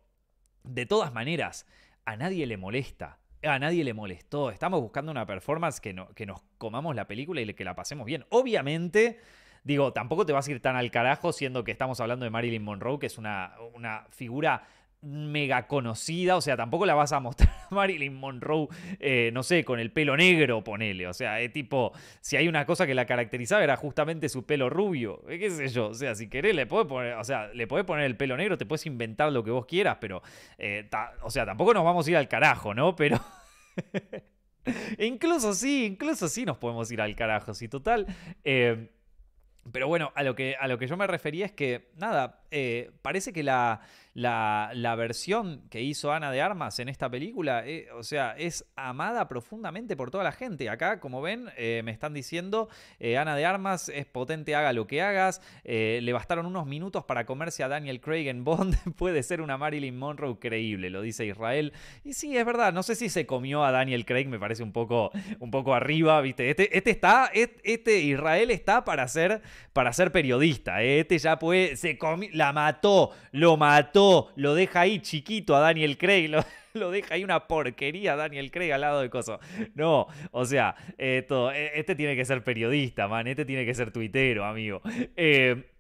de 0.65 0.85
todas 0.85 1.13
maneras, 1.13 1.65
a 2.05 2.17
nadie 2.17 2.45
le 2.47 2.57
molesta. 2.57 3.19
A 3.45 3.59
nadie 3.61 3.85
le 3.85 3.95
molestó. 3.95 4.51
Estamos 4.51 4.81
buscando 4.81 5.13
una 5.13 5.27
performance 5.27 5.81
que, 5.81 5.93
no, 5.93 6.09
que 6.15 6.27
nos 6.27 6.43
comamos 6.59 6.97
la 6.97 7.07
película 7.07 7.41
y 7.41 7.55
que 7.55 7.65
la 7.65 7.77
pasemos 7.77 8.05
bien. 8.05 8.25
Obviamente, 8.31 9.21
digo, 9.63 9.93
tampoco 9.93 10.27
te 10.27 10.33
vas 10.33 10.49
a 10.49 10.51
ir 10.51 10.61
tan 10.61 10.75
al 10.75 10.91
carajo 10.91 11.33
siendo 11.33 11.63
que 11.63 11.71
estamos 11.71 12.01
hablando 12.01 12.25
de 12.25 12.31
Marilyn 12.31 12.65
Monroe, 12.65 12.99
que 12.99 13.07
es 13.07 13.17
una, 13.17 13.55
una 13.75 14.07
figura 14.11 14.67
mega 15.03 15.67
conocida, 15.67 16.37
o 16.37 16.41
sea, 16.41 16.57
tampoco 16.57 16.87
la 16.87 16.95
vas 16.95 17.13
a 17.13 17.19
mostrar 17.21 17.51
a 17.71 17.75
Marilyn 17.75 18.15
Monroe, 18.15 18.69
eh, 19.01 19.31
no 19.33 19.43
sé, 19.43 19.65
con 19.65 19.81
el 19.81 19.91
pelo 19.91 20.17
negro, 20.17 20.63
ponele, 20.63 21.09
o 21.09 21.13
sea, 21.13 21.41
es 21.41 21.53
tipo, 21.53 21.93
si 22.21 22.37
hay 22.37 22.49
una 22.49 22.65
cosa 22.65 22.87
que 22.87 22.95
la 22.95 23.05
caracterizaba 23.05 23.65
era 23.65 23.77
justamente 23.77 24.29
su 24.29 24.47
pelo 24.47 24.71
rubio, 24.71 25.23
eh, 25.29 25.39
qué 25.39 25.51
sé 25.51 25.69
yo, 25.69 25.89
o 25.89 25.95
sea, 25.95 26.15
si 26.15 26.29
querés 26.29 26.55
le 26.55 26.67
podés 26.67 26.87
poner, 26.87 27.15
o 27.15 27.25
sea, 27.25 27.49
le 27.49 27.67
podés 27.67 27.85
poner 27.85 28.07
el 28.07 28.17
pelo 28.17 28.37
negro, 28.37 28.57
te 28.57 28.65
puedes 28.65 28.87
inventar 28.87 29.33
lo 29.33 29.43
que 29.43 29.51
vos 29.51 29.67
quieras, 29.67 29.99
pero, 30.01 30.23
eh, 30.57 30.89
o 31.23 31.31
sea, 31.31 31.45
tampoco 31.45 31.75
nos 31.75 31.85
vamos 31.85 32.07
a 32.07 32.11
ir 32.11 32.17
al 32.17 32.29
carajo, 32.29 32.73
¿no? 32.73 32.95
Pero... 32.95 33.21
incluso 34.99 35.53
sí, 35.55 35.87
incluso 35.87 36.29
sí 36.29 36.45
nos 36.45 36.59
podemos 36.59 36.91
ir 36.93 37.01
al 37.01 37.17
carajo, 37.17 37.55
sí, 37.55 37.67
total. 37.67 38.07
pero 38.45 39.89
bueno, 39.89 40.13
a 40.15 40.23
lo, 40.23 40.37
que, 40.37 40.55
a 40.61 40.69
lo 40.69 40.79
que 40.79 40.87
yo 40.87 40.97
me 40.97 41.09
refería 41.09 41.47
es 41.47 41.53
que, 41.53 41.91
nada, 41.97 42.45
parece 43.03 43.33
que 43.33 43.43
la 43.43 43.81
la, 44.15 44.95
versión 44.97 45.63
que 45.71 45.83
hizo 45.83 46.13
Ana 46.13 46.31
de 46.31 46.43
Armas 46.43 46.79
en 46.79 46.89
esta 46.89 47.11
película, 47.11 47.67
eh, 47.67 47.89
o 47.97 48.03
sea, 48.03 48.35
es 48.37 48.67
amada 48.77 49.27
profundamente 49.27 49.97
por 49.97 50.11
toda 50.11 50.25
la 50.25 50.33
gente. 50.33 50.69
Acá, 50.69 51.01
como 51.01 51.23
ven, 51.23 51.49
eh, 51.57 51.81
me 51.85 51.93
están 51.93 52.13
diciendo, 52.13 52.69
eh, 53.01 53.17
Ana 53.17 53.35
de 53.37 53.47
Armas 53.47 53.89
es 53.89 54.05
potente, 54.07 54.55
haga 54.55 54.73
lo 54.73 54.87
que 54.87 55.03
hagas. 55.03 55.41
le 55.65 56.13
bastaron 56.13 56.47
unos 56.47 56.67
minutos 56.67 57.05
para 57.05 57.25
comerse 57.25 57.63
a 57.63 57.69
Daniel 57.69 58.01
Craig 58.01 58.29
en 58.29 58.45
Bond. 58.45 58.77
Puede 58.97 59.23
ser 59.23 59.41
una 59.41 59.57
Marilyn 59.57 59.99
Monroe 59.99 60.39
creíble, 60.39 60.91
lo 60.91 61.01
dice 61.01 61.25
Israel. 61.25 61.73
Y 62.05 62.13
sí, 62.13 62.37
es 62.37 62.45
verdad, 62.45 62.73
no 62.73 62.83
sé 62.83 62.95
si 62.95 63.09
se 63.09 63.27
comió 63.27 63.65
a 63.65 63.71
Daniel 63.71 64.05
Craig, 64.05 64.27
me 64.27 64.39
parece 64.39 64.63
un 64.63 64.73
poco, 64.73 65.11
un 65.39 65.51
poco 65.51 65.75
arriba, 65.75 66.21
¿viste? 66.21 66.51
Este, 66.51 66.77
este 66.77 66.91
está, 66.91 67.31
este, 67.33 68.01
Israel 68.01 68.51
está 68.51 68.85
para 68.85 69.09
ser, 69.09 69.43
para 69.73 69.93
ser 69.93 70.13
periodista. 70.13 70.83
Este 70.83 71.19
ya 71.19 71.39
puede, 71.39 71.77
se 71.77 71.97
comió, 71.97 72.29
la 72.33 72.53
mató, 72.53 73.11
lo 73.31 73.57
mató 73.57 74.02
lo 74.37 74.55
deja 74.55 74.81
ahí 74.81 75.01
chiquito 75.01 75.57
a 75.57 75.61
Daniel 75.61 75.99
Craig, 75.99 76.29
lo, 76.75 76.91
deja 76.91 77.15
ahí 77.15 77.25
una 77.25 77.47
porquería 77.47 78.15
a 78.15 78.17
Daniel 78.17 78.51
Craig 78.51 78.73
al 78.73 78.81
lado 78.81 79.01
de 79.01 79.11
Coso. 79.11 79.39
No, 79.75 80.07
o 80.31 80.45
sea, 80.45 80.75
e, 80.99 81.27
este 81.75 81.95
tiene 81.95 82.17
que 82.17 82.25
ser 82.25 82.43
periodista, 82.45 83.09
man, 83.09 83.27
este 83.27 83.45
tiene 83.45 83.65
que 83.65 83.75
ser 83.75 83.93
tuitero, 83.93 84.45
amigo. 84.45 84.81
Eh, 85.17 85.71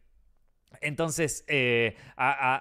entonces, 0.81 1.45
eh, 1.49 1.97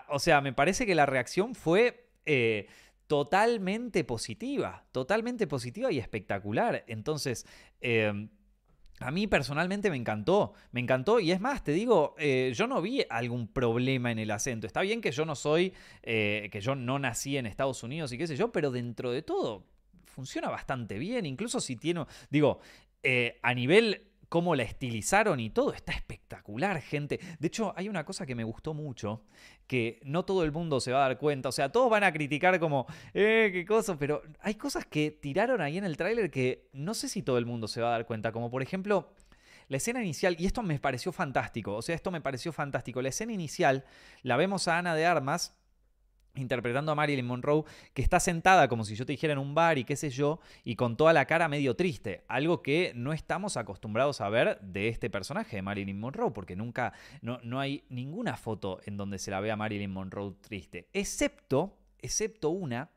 o 0.09 0.19
sea, 0.19 0.41
me 0.41 0.53
parece 0.53 0.85
que 0.85 0.95
la 0.95 1.05
reacción 1.05 1.55
fue... 1.55 2.07
Eh, 2.25 2.67
totalmente 3.07 4.05
positiva, 4.05 4.85
totalmente 4.93 5.45
positiva 5.45 5.91
y 5.91 5.99
espectacular. 5.99 6.85
Entonces, 6.87 7.45
a 9.01 9.11
mí 9.11 9.27
personalmente 9.27 9.89
me 9.89 9.97
encantó, 9.97 10.53
me 10.71 10.79
encantó 10.79 11.19
y 11.19 11.31
es 11.31 11.41
más, 11.41 11.63
te 11.63 11.71
digo, 11.71 12.15
eh, 12.17 12.53
yo 12.55 12.67
no 12.67 12.81
vi 12.81 13.03
algún 13.09 13.47
problema 13.47 14.11
en 14.11 14.19
el 14.19 14.31
acento. 14.31 14.67
Está 14.67 14.81
bien 14.81 15.01
que 15.01 15.11
yo 15.11 15.25
no 15.25 15.35
soy, 15.35 15.73
eh, 16.03 16.49
que 16.51 16.61
yo 16.61 16.75
no 16.75 16.99
nací 16.99 17.37
en 17.37 17.45
Estados 17.45 17.83
Unidos 17.83 18.11
y 18.11 18.17
qué 18.17 18.27
sé 18.27 18.35
yo, 18.35 18.51
pero 18.51 18.71
dentro 18.71 19.11
de 19.11 19.23
todo 19.23 19.65
funciona 20.05 20.49
bastante 20.49 20.99
bien, 20.99 21.25
incluso 21.25 21.59
si 21.59 21.75
tiene, 21.75 22.05
digo, 22.29 22.59
eh, 23.01 23.39
a 23.41 23.53
nivel 23.53 24.10
cómo 24.31 24.55
la 24.55 24.63
estilizaron 24.63 25.41
y 25.41 25.49
todo, 25.49 25.73
está 25.73 25.91
espectacular, 25.91 26.79
gente. 26.79 27.19
De 27.37 27.47
hecho, 27.47 27.73
hay 27.75 27.89
una 27.89 28.05
cosa 28.05 28.25
que 28.25 28.33
me 28.33 28.45
gustó 28.45 28.73
mucho, 28.73 29.25
que 29.67 29.99
no 30.05 30.23
todo 30.23 30.45
el 30.45 30.53
mundo 30.53 30.79
se 30.79 30.93
va 30.93 30.99
a 30.99 31.09
dar 31.09 31.17
cuenta, 31.17 31.49
o 31.49 31.51
sea, 31.51 31.69
todos 31.69 31.89
van 31.89 32.05
a 32.05 32.13
criticar 32.13 32.57
como, 32.57 32.87
eh, 33.13 33.49
qué 33.51 33.65
cosa, 33.65 33.99
pero 33.99 34.21
hay 34.39 34.55
cosas 34.55 34.85
que 34.85 35.11
tiraron 35.11 35.59
ahí 35.59 35.77
en 35.77 35.83
el 35.83 35.97
tráiler 35.97 36.31
que 36.31 36.69
no 36.71 36.93
sé 36.93 37.09
si 37.09 37.23
todo 37.23 37.37
el 37.37 37.45
mundo 37.45 37.67
se 37.67 37.81
va 37.81 37.89
a 37.89 37.91
dar 37.91 38.05
cuenta, 38.05 38.31
como 38.31 38.49
por 38.49 38.63
ejemplo... 38.63 39.13
La 39.67 39.77
escena 39.77 40.01
inicial, 40.01 40.35
y 40.37 40.47
esto 40.47 40.63
me 40.63 40.77
pareció 40.79 41.13
fantástico, 41.13 41.75
o 41.75 41.81
sea, 41.81 41.95
esto 41.95 42.11
me 42.11 42.19
pareció 42.19 42.51
fantástico. 42.51 43.01
La 43.01 43.07
escena 43.07 43.31
inicial 43.31 43.85
la 44.21 44.35
vemos 44.35 44.67
a 44.67 44.77
Ana 44.77 44.95
de 44.95 45.05
Armas 45.05 45.55
interpretando 46.35 46.91
a 46.91 46.95
Marilyn 46.95 47.25
Monroe, 47.25 47.63
que 47.93 48.01
está 48.01 48.19
sentada 48.19 48.67
como 48.67 48.83
si 48.85 48.95
yo 48.95 49.05
te 49.05 49.13
dijera 49.13 49.33
en 49.33 49.39
un 49.39 49.53
bar 49.53 49.77
y 49.77 49.83
qué 49.83 49.95
sé 49.95 50.09
yo, 50.09 50.39
y 50.63 50.75
con 50.75 50.97
toda 50.97 51.13
la 51.13 51.25
cara 51.25 51.47
medio 51.47 51.75
triste, 51.75 52.23
algo 52.27 52.61
que 52.61 52.93
no 52.95 53.13
estamos 53.13 53.57
acostumbrados 53.57 54.21
a 54.21 54.29
ver 54.29 54.59
de 54.61 54.87
este 54.87 55.09
personaje 55.09 55.57
de 55.57 55.61
Marilyn 55.61 55.99
Monroe, 55.99 56.31
porque 56.31 56.55
nunca, 56.55 56.93
no, 57.21 57.39
no 57.43 57.59
hay 57.59 57.83
ninguna 57.89 58.37
foto 58.37 58.79
en 58.85 58.97
donde 58.97 59.19
se 59.19 59.31
la 59.31 59.39
vea 59.39 59.55
Marilyn 59.55 59.91
Monroe 59.91 60.33
triste, 60.41 60.87
excepto, 60.93 61.77
excepto 61.99 62.49
una 62.49 62.89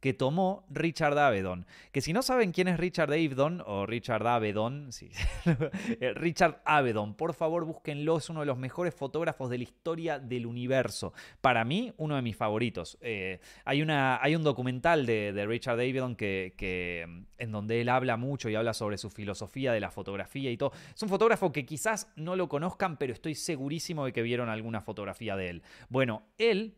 que 0.00 0.14
tomó 0.14 0.64
Richard 0.70 1.18
Avedon. 1.18 1.66
Que 1.92 2.00
si 2.00 2.12
no 2.12 2.22
saben 2.22 2.52
quién 2.52 2.68
es 2.68 2.78
Richard 2.78 3.12
Avedon, 3.12 3.62
o 3.66 3.86
Richard 3.86 4.26
Avedon, 4.26 4.92
sí, 4.92 5.10
eh, 6.00 6.12
Richard 6.14 6.60
Avedon, 6.64 7.14
por 7.14 7.34
favor 7.34 7.64
búsquenlo, 7.64 8.18
es 8.18 8.30
uno 8.30 8.40
de 8.40 8.46
los 8.46 8.58
mejores 8.58 8.94
fotógrafos 8.94 9.50
de 9.50 9.58
la 9.58 9.64
historia 9.64 10.18
del 10.18 10.46
universo. 10.46 11.12
Para 11.40 11.64
mí, 11.64 11.92
uno 11.96 12.16
de 12.16 12.22
mis 12.22 12.36
favoritos. 12.36 12.98
Eh, 13.00 13.40
hay, 13.64 13.82
una, 13.82 14.22
hay 14.22 14.36
un 14.36 14.42
documental 14.42 15.06
de, 15.06 15.46
Richard 15.46 15.74
Avedon 15.74 16.14
que, 16.14 17.04
mm, 17.08 17.22
en 17.38 17.52
donde 17.52 17.80
él 17.80 17.88
habla 17.88 18.16
mucho 18.16 18.48
y 18.48 18.54
habla 18.54 18.74
sobre 18.74 18.98
su 18.98 19.10
filosofía 19.10 19.72
de 19.72 19.80
la 19.80 19.90
fotografía 19.90 20.50
y 20.50 20.56
todo. 20.56 20.72
Es 20.94 21.02
un 21.02 21.08
fotógrafo 21.08 21.52
que 21.52 21.64
quizás 21.64 22.12
no 22.16 22.36
lo 22.36 22.48
conozcan, 22.48 22.96
pero 22.96 23.12
estoy 23.12 23.34
segurísimo 23.34 24.04
de 24.04 24.12
que 24.12 24.22
vieron 24.22 24.48
alguna 24.48 24.80
fotografía 24.80 25.36
de 25.36 25.50
él. 25.50 25.62
Bueno, 25.88 26.22
él 26.38 26.76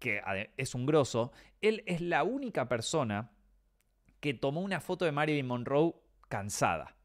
que 0.00 0.20
es 0.56 0.74
un 0.74 0.86
grosso, 0.86 1.30
él 1.60 1.84
es 1.86 2.00
la 2.00 2.24
única 2.24 2.68
persona 2.68 3.30
que 4.18 4.34
tomó 4.34 4.60
una 4.60 4.80
foto 4.80 5.04
de 5.04 5.12
Marilyn 5.12 5.46
Monroe 5.46 5.94
cansada. 6.28 6.96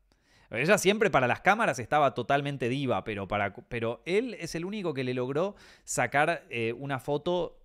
Ella 0.51 0.77
siempre 0.77 1.09
para 1.09 1.27
las 1.27 1.41
cámaras 1.41 1.79
estaba 1.79 2.13
totalmente 2.13 2.69
diva, 2.69 3.03
pero, 3.03 3.27
pero 3.67 4.01
él 4.05 4.35
es 4.35 4.55
el 4.55 4.65
único 4.65 4.93
que 4.93 5.03
le 5.03 5.13
logró 5.13 5.55
sacar 5.83 6.45
eh, 6.49 6.73
una 6.73 6.99
foto 6.99 7.59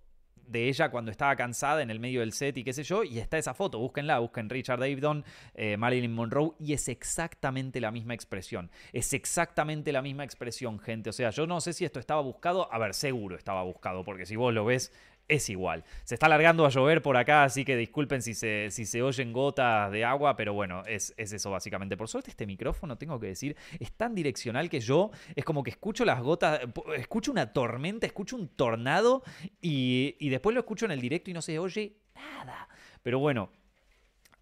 de 0.51 0.69
ella 0.69 0.91
cuando 0.91 1.11
estaba 1.11 1.37
cansada 1.37 1.83
en 1.83 1.91
el 1.91 2.01
medio 2.01 2.21
del 2.21 2.33
set 2.33 2.57
y 2.57 2.65
qué 2.65 2.73
sé 2.73 2.83
yo, 2.83 3.05
y 3.05 3.19
está 3.19 3.39
esa 3.39 3.55
foto, 3.55 3.79
búsquenla, 3.79 4.19
busquen 4.19 4.51
Richard 4.51 4.83
Avedon, 4.83 5.25
eh, 5.55 5.77
Marilyn 5.77 6.13
Monroe, 6.13 6.53
y 6.59 6.73
es 6.73 6.89
exactamente 6.89 7.81
la 7.81 7.93
misma 7.93 8.15
expresión, 8.15 8.71
es 8.93 9.13
exactamente 9.13 9.93
la 9.93 10.03
misma 10.03 10.25
expresión, 10.25 10.81
gente, 10.81 11.11
o 11.11 11.13
sea, 11.13 11.31
yo 11.31 11.47
no 11.47 11.61
sé 11.61 11.73
si 11.73 11.85
esto 11.85 12.01
estaba 12.01 12.21
buscado, 12.21 12.73
a 12.73 12.79
ver, 12.79 12.95
seguro 12.95 13.37
estaba 13.37 13.63
buscado, 13.63 14.05
porque 14.05 14.27
si 14.27 14.35
vos 14.35 14.53
lo 14.53 14.65
ves, 14.65 14.93
es 15.31 15.49
igual. 15.49 15.85
Se 16.05 16.15
está 16.15 16.27
alargando 16.27 16.67
a 16.67 16.69
llover 16.69 17.03
por 17.03 17.17
acá, 17.17 17.45
así 17.45 17.65
que 17.65 17.77
disculpen 17.77 18.21
si 18.21 18.35
se, 18.35 18.69
si 18.71 18.85
se 18.85 19.01
oyen 19.01 19.33
gotas 19.33 19.91
de 19.93 20.05
agua, 20.05 20.37
pero 20.37 20.53
bueno, 20.53 20.83
es, 20.87 21.15
eso 21.17 21.51
básicamente. 21.51 21.97
Por 21.97 22.09
suerte 22.09 22.31
este 22.31 22.47
micrófono, 22.47 22.99
tengo 22.99 23.19
que 23.21 23.29
decir, 23.29 23.57
es 23.79 23.93
tan 23.93 24.15
direccional 24.15 24.69
que 24.69 24.81
yo 24.81 25.11
es 25.37 25.45
como 25.45 25.63
que 25.63 25.71
escucho 25.71 26.05
las 26.05 26.21
gotas, 26.21 26.61
escucho 26.97 27.31
una 27.31 27.53
tormenta, 27.53 28.07
escucho 28.07 28.37
un 28.37 28.49
tornado 28.49 29.23
y, 29.61 30.29
después 30.29 30.53
lo 30.53 30.61
escucho 30.61 30.85
en 30.85 30.91
el 30.91 31.01
directo 31.01 31.31
y 31.31 31.35
no 31.35 31.43
se 31.43 31.59
oye 31.59 31.97
nada. 32.15 32.69
Pero 33.03 33.21
bueno, 33.21 33.51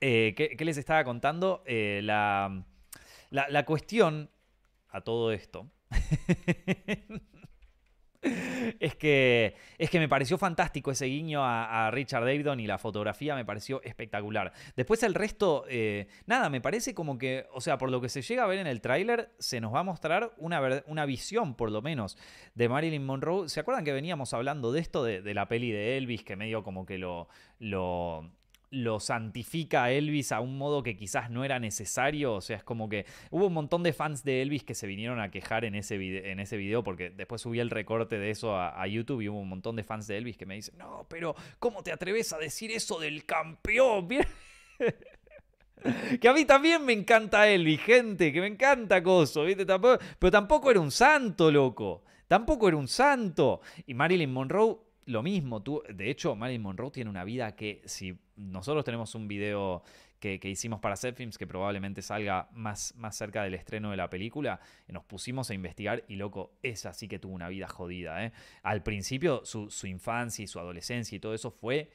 eh, 0.00 0.34
¿qué, 0.36 0.64
les 0.64 0.78
estaba 0.78 1.04
contando? 1.04 1.62
Eh, 1.66 2.00
la, 2.02 2.64
la 3.30 3.64
cuestión 3.66 4.30
a 4.90 5.02
todo 5.02 5.32
esto 5.32 5.70
es 8.80 8.94
que, 8.96 9.54
es 9.78 9.90
que 9.90 9.98
me 9.98 10.08
pareció 10.08 10.38
fantástico 10.38 10.90
ese 10.90 11.06
guiño 11.06 11.40
a, 11.44 11.90
Richard 11.90 12.24
Davidson 12.24 12.60
y 12.60 12.66
la 12.66 12.78
fotografía 12.78 13.34
me 13.34 13.44
pareció 13.44 13.82
espectacular. 13.82 14.52
Después 14.76 15.02
el 15.02 15.14
resto, 15.14 15.64
eh, 15.68 16.08
nada, 16.26 16.50
me 16.50 16.60
parece 16.60 16.94
como 16.94 17.18
que, 17.18 17.46
o 17.52 17.60
sea, 17.60 17.78
por 17.78 17.90
lo 17.90 18.00
que 18.00 18.08
se 18.08 18.22
llega 18.22 18.44
a 18.44 18.46
ver 18.46 18.58
en 18.58 18.66
el 18.66 18.80
tráiler, 18.80 19.30
se 19.38 19.60
nos 19.60 19.74
va 19.74 19.80
a 19.80 19.84
mostrar 19.84 20.32
una, 20.36 20.82
una 20.86 21.06
visión, 21.06 21.54
por 21.54 21.70
lo 21.70 21.82
menos, 21.82 22.18
de 22.54 22.68
Marilyn 22.68 23.04
Monroe. 23.04 23.48
¿Se 23.48 23.60
acuerdan 23.60 23.84
que 23.84 23.92
veníamos 23.92 24.34
hablando 24.34 24.72
de 24.72 24.80
esto, 24.80 25.04
de, 25.04 25.34
la 25.34 25.46
peli 25.48 25.70
de 25.70 25.96
Elvis, 25.96 26.24
que 26.24 26.36
medio 26.36 26.62
como 26.62 26.84
que 26.86 26.98
lo 26.98 27.28
lo 28.70 29.00
santifica 29.00 29.84
a 29.84 29.90
Elvis 29.90 30.32
a 30.32 30.40
un 30.40 30.58
modo 30.58 30.82
que 30.82 30.96
quizás 30.96 31.30
no 31.30 31.44
era 31.44 31.58
necesario. 31.58 32.34
O 32.34 32.40
sea, 32.40 32.56
es 32.56 32.64
como 32.64 32.88
que 32.88 33.06
hubo 33.30 33.46
un 33.46 33.54
montón 33.54 33.82
de 33.82 33.92
fans 33.92 34.24
de 34.24 34.42
Elvis 34.42 34.64
que 34.64 34.74
se 34.74 34.86
vinieron 34.86 35.20
a 35.20 35.30
quejar 35.30 35.64
en 35.64 35.74
ese, 35.74 35.98
video, 35.98 36.24
en 36.24 36.40
ese 36.40 36.56
video, 36.56 36.82
porque 36.82 37.10
después 37.10 37.42
subí 37.42 37.60
el 37.60 37.70
recorte 37.70 38.18
de 38.18 38.30
eso 38.30 38.56
a, 38.56 38.86
YouTube 38.86 39.20
y 39.20 39.28
hubo 39.28 39.40
un 39.40 39.48
montón 39.48 39.76
de 39.76 39.84
fans 39.84 40.06
de 40.06 40.16
Elvis 40.16 40.36
que 40.36 40.46
me 40.46 40.54
dicen, 40.54 40.78
no, 40.78 41.06
pero 41.08 41.34
¿cómo 41.58 41.82
te 41.82 41.92
atreves 41.92 42.32
a 42.32 42.38
decir 42.38 42.70
eso 42.70 42.98
del 42.98 43.26
campeón? 43.26 44.08
que 46.20 46.28
a 46.28 46.32
mí 46.32 46.46
también 46.46 46.84
me 46.84 46.94
encanta 46.94 47.48
Elvis, 47.48 47.82
gente, 47.82 48.32
que 48.32 48.40
me 48.40 48.46
encanta 48.46 49.02
Coso, 49.02 49.44
¿viste? 49.44 49.66
pero 49.66 50.30
tampoco 50.30 50.70
era 50.70 50.80
un 50.80 50.90
santo, 50.90 51.50
loco. 51.50 52.04
Tampoco 52.26 52.68
era 52.68 52.76
un 52.76 52.88
santo. 52.88 53.60
Y 53.86 53.94
Marilyn 53.94 54.32
Monroe 54.32 54.78
lo 55.08 55.22
mismo, 55.22 55.62
tú, 55.62 55.82
de 55.88 56.10
hecho, 56.10 56.36
Marilyn 56.36 56.60
Monroe 56.60 56.90
tiene 56.90 57.08
una 57.08 57.24
vida 57.24 57.56
que 57.56 57.80
si 57.86 58.18
nosotros 58.36 58.84
tenemos 58.84 59.14
un 59.14 59.26
video 59.26 59.82
que, 60.20 60.38
hicimos 60.42 60.80
para 60.80 60.96
Films 60.96 61.38
que 61.38 61.46
probablemente 61.46 62.02
salga 62.02 62.50
más, 62.52 62.94
más 62.94 63.16
cerca 63.16 63.42
del 63.42 63.54
estreno 63.54 63.90
de 63.90 63.96
la 63.96 64.10
película, 64.10 64.60
nos 64.88 65.04
pusimos 65.04 65.48
a 65.48 65.54
investigar 65.54 66.04
y 66.08 66.16
loco, 66.16 66.58
esa 66.62 66.92
sí 66.92 67.08
que 67.08 67.18
tuvo 67.18 67.32
una 67.32 67.48
vida 67.48 67.68
jodida. 67.68 68.22
¿eh? 68.22 68.32
Al 68.62 68.82
principio 68.82 69.46
su, 69.46 69.70
su 69.70 69.86
infancia 69.86 70.42
y 70.42 70.46
su 70.46 70.60
adolescencia 70.60 71.16
y 71.16 71.20
todo 71.20 71.32
eso 71.32 71.50
fue 71.50 71.90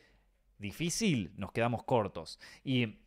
difícil, 0.58 1.34
nos 1.38 1.52
quedamos 1.52 1.84
cortos. 1.84 2.40
Y 2.64 2.98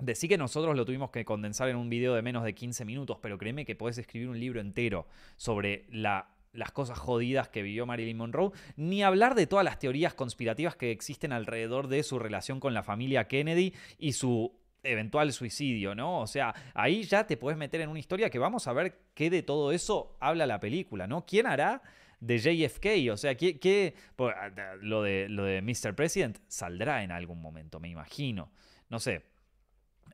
Decí 0.00 0.28
que 0.28 0.38
nosotros 0.38 0.76
lo 0.76 0.84
tuvimos 0.84 1.10
que 1.10 1.24
condensar 1.24 1.68
en 1.68 1.76
un 1.76 1.90
video 1.90 2.14
de 2.14 2.22
menos 2.22 2.44
de 2.44 2.54
15 2.54 2.84
minutos, 2.84 3.18
pero 3.20 3.36
créeme 3.36 3.64
que 3.64 3.74
podés 3.74 3.98
escribir 3.98 4.28
un 4.28 4.38
libro 4.38 4.60
entero 4.60 5.08
sobre 5.36 5.86
la 5.90 6.37
las 6.58 6.72
cosas 6.72 6.98
jodidas 6.98 7.48
que 7.48 7.62
vivió 7.62 7.86
Marilyn 7.86 8.16
Monroe, 8.16 8.50
ni 8.76 9.02
hablar 9.02 9.34
de 9.34 9.46
todas 9.46 9.64
las 9.64 9.78
teorías 9.78 10.14
conspirativas 10.14 10.76
que 10.76 10.90
existen 10.90 11.32
alrededor 11.32 11.88
de 11.88 12.02
su 12.02 12.18
relación 12.18 12.60
con 12.60 12.74
la 12.74 12.82
familia 12.82 13.28
Kennedy 13.28 13.72
y 13.98 14.12
su 14.12 14.52
eventual 14.82 15.32
suicidio, 15.32 15.94
¿no? 15.94 16.20
O 16.20 16.26
sea, 16.26 16.54
ahí 16.74 17.04
ya 17.04 17.26
te 17.26 17.36
puedes 17.36 17.58
meter 17.58 17.80
en 17.80 17.88
una 17.88 17.98
historia 17.98 18.30
que 18.30 18.38
vamos 18.38 18.66
a 18.66 18.72
ver 18.72 18.98
qué 19.14 19.30
de 19.30 19.42
todo 19.42 19.72
eso 19.72 20.16
habla 20.20 20.46
la 20.46 20.60
película, 20.60 21.06
¿no? 21.06 21.24
¿Quién 21.24 21.46
hará 21.46 21.82
de 22.20 22.38
JFK? 22.38 23.12
O 23.12 23.16
sea, 23.16 23.36
¿qué, 23.36 23.58
qué 23.58 23.94
lo, 24.80 25.02
de, 25.02 25.28
lo 25.28 25.44
de 25.44 25.62
Mr. 25.62 25.94
President 25.94 26.38
saldrá 26.48 27.02
en 27.02 27.12
algún 27.12 27.40
momento, 27.40 27.80
me 27.80 27.88
imagino. 27.88 28.50
No 28.88 28.98
sé, 28.98 29.22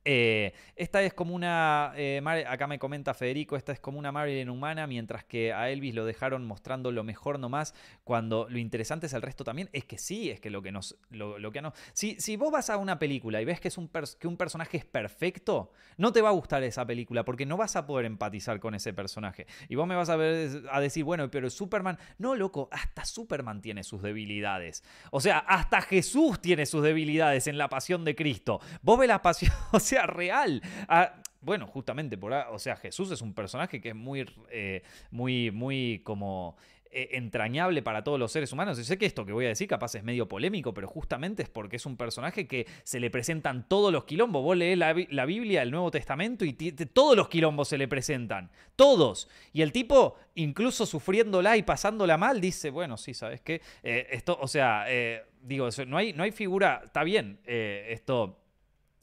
eh, 0.05 0.53
esta 0.77 1.03
es 1.03 1.15
como 1.15 1.35
una, 1.35 1.93
eh, 1.97 2.23
acá 2.47 2.67
me 2.67 2.79
comenta 2.79 3.15
Federico, 3.15 3.57
esta 3.57 3.73
es 3.73 3.81
como 3.81 3.99
una 3.99 4.13
Marilyn 4.13 4.51
humana, 4.51 4.87
mientras 4.87 5.25
que 5.25 5.53
a 5.53 5.71
Elvis 5.71 5.95
lo 5.95 6.05
dejaron 6.05 6.45
mostrando 6.45 6.93
lo 6.93 7.05
mejor 7.05 7.39
nomás, 7.39 7.75
cuando 8.05 8.47
lo 8.51 8.59
interesante 8.59 9.07
es 9.07 9.15
el 9.15 9.23
resto 9.23 9.45
también, 9.45 9.71
es 9.73 9.85
que 9.85 9.97
sí, 9.97 10.31
es 10.31 10.41
que 10.41 10.51
lo 10.51 10.63
que 10.63 10.73
nos, 10.73 10.97
lo, 11.11 11.51
que 11.53 11.63
no, 11.63 11.73
si, 11.93 12.21
si 12.21 12.37
vos 12.37 12.53
vas 12.53 12.69
a 12.71 12.77
una 12.77 12.99
película 12.99 13.41
y 13.41 13.45
ves 13.45 13.61
que, 13.61 13.69
es 13.69 13.79
un 13.79 13.89
que 14.19 14.29
un 14.29 14.37
personaje 14.37 14.77
es 14.77 14.85
perfecto, 14.85 15.73
no 15.97 16.13
te 16.13 16.21
va 16.21 16.29
a 16.29 16.33
gustar 16.33 16.63
esa 16.65 16.85
película, 16.85 17.25
porque 17.25 17.47
no 17.47 17.57
vas 17.57 17.77
a 17.77 17.87
poder 17.87 18.05
empatizar 18.07 18.61
con 18.61 18.75
ese 18.75 18.93
personaje. 18.93 19.47
Y 19.69 19.77
vos 19.77 19.87
me 19.87 19.95
vas 19.95 20.11
a, 20.11 20.17
ver, 20.17 20.65
a 20.71 20.81
decir, 20.81 21.05
bueno, 21.05 21.31
pero 21.31 21.49
Superman, 21.49 21.99
no, 22.19 22.35
loco, 22.35 22.69
hasta 22.73 23.05
Superman 23.05 23.63
tiene 23.63 23.85
sus 23.85 24.03
debilidades. 24.03 24.83
O 25.11 25.21
sea, 25.21 25.39
hasta 25.39 25.81
Jesús 25.81 26.41
tiene 26.41 26.67
sus 26.67 26.83
debilidades 26.83 27.47
en 27.47 27.59
la 27.59 27.69
pasión 27.69 28.05
de 28.05 28.15
Cristo. 28.15 28.61
Vos 28.83 28.99
ves 28.99 29.09
la 29.09 29.23
pasión, 29.23 29.53
o 29.73 29.81
sea, 29.81 29.94
real. 30.03 30.63
Ah, 30.89 31.15
bueno, 31.45 31.67
justamente 31.67 32.17
por, 32.17 32.33
o 32.33 32.59
sea, 32.59 32.77
Jesús 32.77 33.11
es 33.11 33.21
un 33.21 33.35
personaje 33.35 33.81
que 33.81 33.91
es 33.91 33.95
muy, 33.95 34.27
eh, 34.51 34.83
muy, 35.11 35.51
muy 35.51 36.01
como 36.03 36.57
eh, 36.91 37.11
entrañable 37.13 37.83
para 37.83 38.03
todos 38.03 38.19
los 38.19 38.33
seres 38.33 38.51
humanos. 38.53 38.79
Y 38.79 38.85
sé 38.85 38.97
que 38.97 39.05
esto 39.05 39.27
que 39.27 39.33
voy 39.33 39.45
a 39.45 39.49
decir 39.49 39.69
capaz 39.69 39.95
es 39.95 40.03
medio 40.03 40.27
polémico, 40.27 40.73
pero 40.73 40.89
justamente 40.89 41.43
es 41.43 41.51
porque 41.51 41.77
es 41.77 41.85
un 41.85 41.99
personaje 41.99 42.49
que 42.49 42.67
se 42.83 42.99
le 42.99 43.11
presentan 43.11 43.69
todos 43.69 43.93
los 43.93 44.05
quilombos. 44.05 44.43
Vos 44.43 44.57
lees 44.57 44.79
la, 44.79 44.95
Biblia, 44.95 45.61
el 45.61 45.71
Nuevo 45.71 45.91
Testamento, 45.91 46.47
y 46.47 46.55
todos 46.55 47.15
los 47.15 47.29
quilombos 47.29 47.69
se 47.69 47.77
le 47.77 47.89
presentan. 47.89 48.51
Todos. 48.75 49.29
Y 49.53 49.61
el 49.61 49.71
tipo, 49.71 50.17
incluso 50.37 50.87
sufriéndola 50.87 51.59
y 51.59 51.63
pasándola 51.63 52.17
mal, 52.17 52.41
dice, 52.41 52.71
bueno, 52.71 52.97
sí, 52.97 53.13
¿sabes 53.13 53.43
qué? 53.43 53.61
Eh, 53.83 54.07
esto, 54.13 54.39
o 54.41 54.49
sea, 54.49 54.87
digo, 55.43 55.69
no 55.87 55.99
hay, 55.99 56.15
no 56.15 56.23
hay 56.23 56.33
figura, 56.33 56.81
está 56.87 57.05
bien, 57.05 57.39
esto 57.45 58.41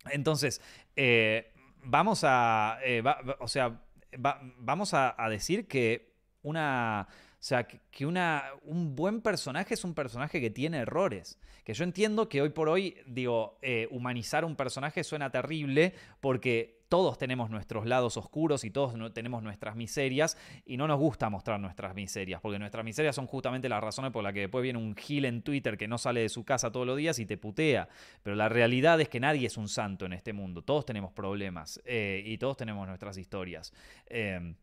entonces, 0.09 0.61
eh, 0.95 1.51
vamos 1.83 2.23
a, 2.23 2.79
eh, 2.83 3.03
o 3.39 3.47
sea, 3.47 3.81
vamos 4.17 4.93
a, 4.93 5.15
decir 5.29 5.67
que 5.67 6.13
una, 6.43 7.07
sea, 7.43 7.67
que 7.67 8.05
un 8.05 8.95
buen 8.95 9.21
personaje 9.21 9.73
es 9.73 9.83
un 9.83 9.95
personaje 9.95 10.39
que 10.39 10.51
tiene 10.51 10.77
errores. 10.77 11.39
Que 11.63 11.73
yo 11.73 11.83
entiendo 11.83 12.29
que 12.29 12.41
hoy 12.41 12.49
por 12.49 12.69
hoy, 12.69 12.97
digo, 13.07 13.57
eh, 13.63 13.87
humanizar 13.89 14.45
un 14.45 14.55
personaje 14.55 15.03
suena 15.03 15.31
terrible 15.31 15.95
porque 16.19 16.81
todos 16.87 17.17
tenemos 17.17 17.49
nuestros 17.49 17.85
lados 17.85 18.17
oscuros 18.17 18.63
y 18.63 18.69
todos 18.69 18.93
tenemos 19.13 19.41
nuestras 19.41 19.75
miserias 19.75 20.37
y 20.65 20.77
no 20.77 20.87
nos 20.87 20.99
gusta 20.99 21.29
mostrar 21.29 21.59
nuestras 21.59 21.95
miserias, 21.95 22.41
porque 22.41 22.59
nuestras 22.59 22.83
miserias 22.83 23.15
son 23.15 23.27
justamente 23.27 23.69
las 23.69 23.81
razones 23.81 24.11
por 24.11 24.23
las 24.23 24.33
que 24.33 24.41
después 24.41 24.61
viene 24.61 24.77
un 24.77 24.95
gil 24.95 25.23
en 25.25 25.41
Twitter 25.41 25.77
que 25.77 25.87
no 25.87 25.97
sale 25.97 26.21
de 26.21 26.29
su 26.29 26.43
casa 26.43 26.71
todos 26.71 26.85
los 26.85 26.97
días 26.97 27.17
y 27.17 27.25
te 27.25 27.37
putea. 27.37 27.87
Pero 28.21 28.35
la 28.35 28.49
realidad 28.49 28.99
es 28.99 29.09
que 29.09 29.21
nadie 29.21 29.47
es 29.47 29.55
un 29.57 29.69
santo 29.69 30.05
en 30.05 30.13
este 30.13 30.33
mundo, 30.33 30.63
todos 30.63 30.85
tenemos 30.85 31.11
problemas 31.13 31.81
eh, 31.85 32.21
y 32.25 32.37
todos 32.37 32.57
tenemos 32.57 32.85
nuestras 32.87 33.17
historias. 33.17 33.73
Eh, 34.07 34.53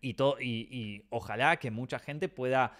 y, 0.00 0.14
y 0.40 1.04
ojalá 1.10 1.56
que 1.56 1.70
mucha 1.70 1.98
gente 1.98 2.28
pueda 2.28 2.76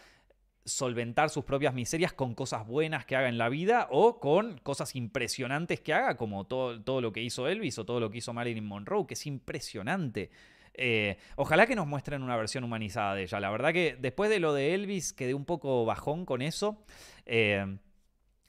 solventar 0.69 1.31
sus 1.31 1.45
propias 1.45 1.75
miserias 1.75 2.13
con 2.13 2.35
cosas 2.35 2.67
buenas 2.67 3.07
que 3.07 3.17
haga 3.17 3.29
en 3.29 3.39
la 3.39 3.49
vida 3.49 3.89
o 3.91 4.21
con 4.21 4.59
cosas 4.59 4.95
impresionantes 4.95 5.81
que 5.81 5.93
haga, 5.93 6.17
como 6.17 6.47
todo, 6.47 6.81
todo 6.83 7.01
lo 7.01 7.13
que 7.13 7.23
hizo 7.23 7.49
Elvis 7.49 7.79
o 7.79 7.85
todo 7.85 8.01
lo 8.01 8.11
que 8.11 8.19
hizo 8.19 8.33
Marilyn 8.33 8.65
Monroe, 8.65 9.07
que 9.07 9.15
es 9.15 9.27
impresionante. 9.27 10.31
Eh, 10.75 11.17
ojalá 11.37 11.67
que 11.67 11.75
nos 11.75 11.87
muestren 11.87 12.23
una 12.23 12.37
versión 12.37 12.63
humanizada 12.65 13.15
de 13.15 13.23
ella. 13.23 13.41
La 13.41 13.51
verdad 13.51 13.73
que 13.73 13.97
después 13.99 14.31
de 14.31 14.39
lo 14.39 14.53
de 14.53 14.75
Elvis 14.75 15.13
quedé 15.13 15.35
un 15.35 15.45
poco 15.45 15.85
bajón 15.85 16.25
con 16.25 16.43
eso. 16.43 16.85
Eh, 17.27 17.79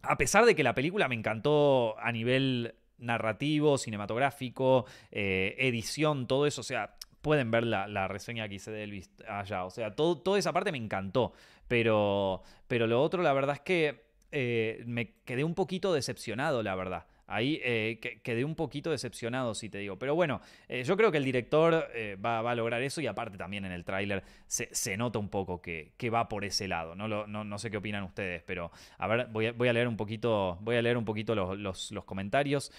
a 0.01 0.17
pesar 0.17 0.45
de 0.45 0.55
que 0.55 0.63
la 0.63 0.75
película 0.75 1.07
me 1.07 1.15
encantó 1.15 1.97
a 1.99 2.11
nivel 2.11 2.75
narrativo, 2.99 3.77
cinematográfico, 3.77 4.85
eh, 5.11 5.55
edición, 5.57 6.27
todo 6.27 6.45
eso, 6.45 6.61
o 6.61 6.63
sea, 6.63 6.95
pueden 7.21 7.51
ver 7.51 7.65
la, 7.65 8.07
reseña 8.07 8.47
que 8.47 8.55
hice 8.55 8.71
de 8.71 8.83
Elvis 8.83 9.11
allá, 9.27 9.65
o 9.65 9.69
sea, 9.69 9.95
todo, 9.95 10.17
toda 10.17 10.39
esa 10.39 10.53
parte 10.53 10.71
me 10.71 10.77
encantó, 10.77 11.33
pero, 11.67 12.43
pero 12.67 12.87
lo 12.87 13.01
otro, 13.01 13.21
la 13.21 13.33
verdad 13.33 13.55
es 13.55 13.61
que 13.61 14.03
eh, 14.31 14.83
me 14.85 15.13
quedé 15.25 15.43
un 15.43 15.55
poquito 15.55 15.93
decepcionado, 15.93 16.63
la 16.63 16.75
verdad. 16.75 17.05
Ahí 17.29 17.61
eh, 17.63 17.99
quedé 18.23 18.43
un 18.43 18.55
poquito 18.55 18.89
decepcionado, 18.89 19.53
si 19.53 19.69
te 19.69 19.77
digo. 19.77 19.99
Pero 19.99 20.15
bueno, 20.15 20.41
eh, 20.67 20.83
yo 20.83 20.97
creo 20.97 21.11
que 21.11 21.19
el 21.19 21.23
director 21.23 21.87
eh, 21.93 22.15
va, 22.15 22.39
a 22.39 22.55
lograr 22.55 22.81
eso 22.81 23.01
y 23.01 23.07
aparte 23.07 23.37
también 23.37 23.65
en 23.65 23.71
el 23.71 23.85
tráiler 23.85 24.23
se, 24.47 24.97
nota 24.97 25.19
un 25.19 25.29
poco 25.29 25.61
que, 25.61 25.93
va 26.11 26.27
por 26.27 26.43
ese 26.43 26.67
lado. 26.67 26.95
No, 26.95 27.07
no, 27.27 27.57
sé 27.59 27.69
qué 27.69 27.77
opinan 27.77 28.03
ustedes, 28.03 28.41
pero 28.47 28.71
a 28.97 29.07
ver, 29.07 29.27
voy 29.27 29.45
a, 29.45 29.73
leer 29.73 29.87
un 29.87 29.95
poquito, 29.95 30.57
voy 30.61 30.77
a 30.77 30.81
leer 30.81 30.97
un 30.97 31.05
poquito 31.05 31.35
los, 31.35 31.91
los 31.91 32.03
comentarios. 32.03 32.71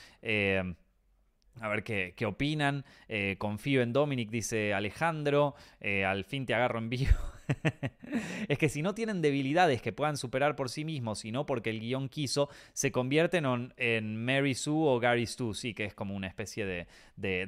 A 1.60 1.68
ver 1.68 1.84
qué, 1.84 2.14
opinan. 2.26 2.84
Eh, 3.08 3.36
confío 3.38 3.82
en 3.82 3.92
Dominic, 3.92 4.30
dice 4.30 4.72
Alejandro. 4.72 5.54
Eh, 5.80 6.06
al 6.06 6.24
fin 6.24 6.46
te 6.46 6.54
agarro 6.54 6.78
en 6.78 6.88
vivo. 6.88 7.12
es 8.48 8.56
que 8.56 8.70
si 8.70 8.80
no 8.80 8.94
tienen 8.94 9.20
debilidades 9.20 9.82
que 9.82 9.92
puedan 9.92 10.16
superar 10.16 10.56
por 10.56 10.70
sí 10.70 10.86
mismos, 10.86 11.24
y 11.26 11.32
no 11.32 11.44
porque 11.44 11.68
el 11.68 11.80
guion 11.80 12.08
quiso, 12.08 12.48
se 12.72 12.90
convierten 12.90 13.44
en, 13.76 14.24
Mary 14.24 14.54
Sue 14.54 14.88
o 14.88 14.98
Gary 14.98 15.26
Stu. 15.26 15.52
Sí, 15.52 15.74
que 15.74 15.84
es 15.84 15.94
como 15.94 16.14
una 16.16 16.28
especie 16.28 16.64
de, 16.64 16.86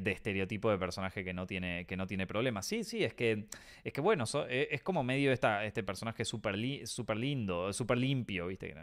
estereotipo 0.05 0.71
de 0.71 0.77
personaje 0.77 1.25
que 1.25 1.33
no 1.33 1.47
tiene, 1.47 1.87
que 1.87 1.97
no 1.97 2.07
tiene 2.07 2.27
problemas. 2.27 2.67
Sí, 2.67 2.85
sí, 2.85 3.03
es 3.03 3.15
que, 3.15 3.47
es 3.83 3.93
que 3.95 4.03
bueno, 4.03 4.25
e, 4.47 4.69
es 4.73 4.83
como 4.83 5.03
medio 5.03 5.33
esta, 5.33 5.65
este 5.65 5.83
personaje 5.83 6.27
súper 6.27 6.53
super 6.87 7.17
lindo, 7.17 7.73
súper 7.73 7.97
limpio, 7.97 8.49
¿viste? 8.49 8.75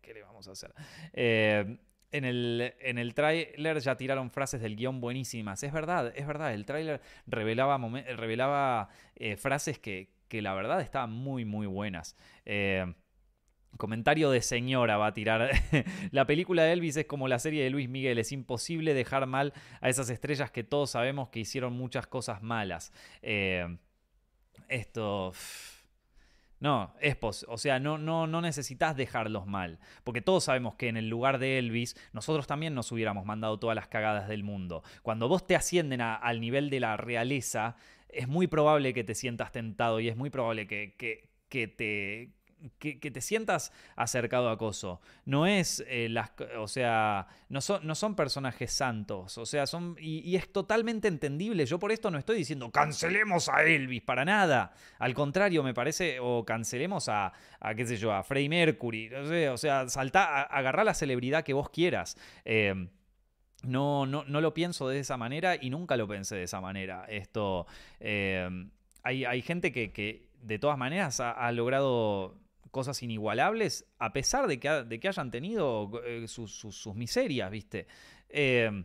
¿Qué 0.00 0.14
le 0.14 0.22
vamos 0.22 0.46
a 0.46 0.52
hacer? 0.52 0.72
Eh, 1.12 1.76
en 2.16 2.24
el, 2.24 2.74
en 2.80 2.98
el 2.98 3.14
tráiler 3.14 3.78
ya 3.80 3.96
tiraron 3.96 4.30
frases 4.30 4.60
del 4.62 4.76
guion 4.76 5.00
buenísimas. 5.00 5.62
Es 5.62 5.72
verdad, 5.72 6.12
es 6.16 6.26
verdad. 6.26 6.54
El 6.54 6.64
tráiler 6.64 7.00
revelaba, 7.26 7.78
revelaba 8.16 8.88
eh, 9.16 9.36
frases 9.36 9.78
que, 9.78 10.08
la 10.30 10.54
verdad 10.54 10.80
estaban 10.80 11.12
muy, 11.12 11.44
muy 11.44 11.66
buenas. 11.66 12.16
Eh, 12.44 12.94
comentario 13.76 14.30
de 14.30 14.40
señora 14.40 14.96
va 14.96 15.08
a 15.08 15.14
tirar. 15.14 15.50
la 16.10 16.26
película 16.26 16.62
de 16.64 16.72
Elvis 16.72 16.96
es 16.96 17.06
como 17.06 17.28
la 17.28 17.38
serie 17.38 17.62
de 17.62 17.70
Luis 17.70 17.88
Miguel. 17.88 18.18
Es 18.18 18.32
imposible 18.32 18.94
dejar 18.94 19.26
mal 19.26 19.52
a 19.80 19.90
esas 19.90 20.08
estrellas 20.08 20.50
que 20.50 20.64
todos 20.64 20.90
sabemos 20.90 21.28
que 21.28 21.40
hicieron 21.40 21.74
muchas 21.74 22.06
cosas 22.06 22.42
malas. 22.42 22.92
Eh, 23.20 23.76
esto... 24.68 25.32
No, 26.58 26.94
es 27.00 27.16
o 27.22 27.58
sea, 27.58 27.78
no, 27.78 27.98
no, 27.98 28.26
no 28.26 28.40
necesitas 28.40 28.96
dejarlos 28.96 29.46
mal, 29.46 29.78
porque 30.04 30.22
todos 30.22 30.44
sabemos 30.44 30.74
que 30.76 30.88
en 30.88 30.96
el 30.96 31.08
lugar 31.08 31.38
de 31.38 31.58
Elvis 31.58 31.96
nosotros 32.12 32.46
también 32.46 32.74
nos 32.74 32.90
hubiéramos 32.92 33.26
mandado 33.26 33.58
todas 33.58 33.76
las 33.76 33.88
cagadas 33.88 34.26
del 34.28 34.42
mundo. 34.42 34.82
Cuando 35.02 35.28
vos 35.28 35.46
te 35.46 35.54
ascienden 35.54 36.00
al 36.00 36.40
nivel 36.40 36.70
de 36.70 36.80
la 36.80 36.96
realeza, 36.96 37.76
es 38.08 38.26
muy 38.26 38.46
probable 38.46 38.94
que 38.94 39.04
te 39.04 39.14
sientas 39.14 39.52
tentado 39.52 40.00
y 40.00 40.08
es 40.08 40.16
muy 40.16 40.30
probable 40.30 40.66
que, 40.66 40.94
que, 40.96 41.28
que 41.50 41.68
te, 41.68 42.35
que, 42.78 42.96
te 42.96 43.20
sientas 43.20 43.72
acercado 43.94 44.48
a 44.48 44.52
acoso. 44.52 45.00
No 45.24 45.46
es 45.46 45.84
eh, 45.88 46.08
las. 46.08 46.32
O 46.58 46.68
sea, 46.68 47.26
no 47.48 47.60
son, 47.60 47.86
no 47.86 47.94
son 47.94 48.14
personajes 48.14 48.72
santos. 48.72 49.38
O 49.38 49.46
sea, 49.46 49.66
son. 49.66 49.96
Y, 49.98 50.36
es 50.36 50.52
totalmente 50.52 51.08
entendible. 51.08 51.66
Yo 51.66 51.78
por 51.78 51.92
esto 51.92 52.10
no 52.10 52.18
estoy 52.18 52.38
diciendo 52.38 52.70
cancelemos 52.70 53.48
a 53.48 53.62
Elvis 53.64 54.02
para 54.02 54.24
nada. 54.24 54.72
Al 54.98 55.14
contrario, 55.14 55.62
me 55.62 55.74
parece. 55.74 56.18
O 56.20 56.44
cancelemos 56.44 57.08
a, 57.08 57.32
a 57.60 57.74
qué 57.74 57.86
sé 57.86 57.96
yo, 57.96 58.12
a 58.12 58.22
Freddie 58.22 58.48
Mercury. 58.48 59.14
o 59.14 59.56
sea, 59.56 59.88
salta, 59.88 60.42
agarrá 60.42 60.84
la 60.84 60.94
celebridad 60.94 61.44
que 61.44 61.52
vos 61.52 61.70
quieras. 61.70 62.16
Eh, 62.44 62.88
no, 63.62 64.06
no, 64.06 64.24
no, 64.24 64.40
lo 64.40 64.54
pienso 64.54 64.88
de 64.88 65.00
esa 65.00 65.16
manera 65.16 65.56
y 65.60 65.70
nunca 65.70 65.96
lo 65.96 66.06
pensé 66.06 66.36
de 66.36 66.44
esa 66.44 66.60
manera. 66.60 67.04
Esto. 67.08 67.66
Eh, 68.00 68.48
hay, 69.02 69.24
hay, 69.24 69.42
gente 69.42 69.72
que, 69.72 69.92
que 69.92 70.28
de 70.42 70.58
todas 70.58 70.78
maneras 70.78 71.20
ha 71.20 71.50
logrado 71.52 72.34
cosas 72.70 73.02
inigualables, 73.02 73.86
a 73.98 74.12
pesar 74.12 74.46
de 74.46 74.58
que, 74.58 74.68
de 74.68 75.00
que 75.00 75.08
hayan 75.08 75.30
tenido 75.30 75.90
eh, 76.04 76.26
sus, 76.28 76.86
miserias, 76.94 77.50
¿viste? 77.50 77.86
Eh, 78.28 78.84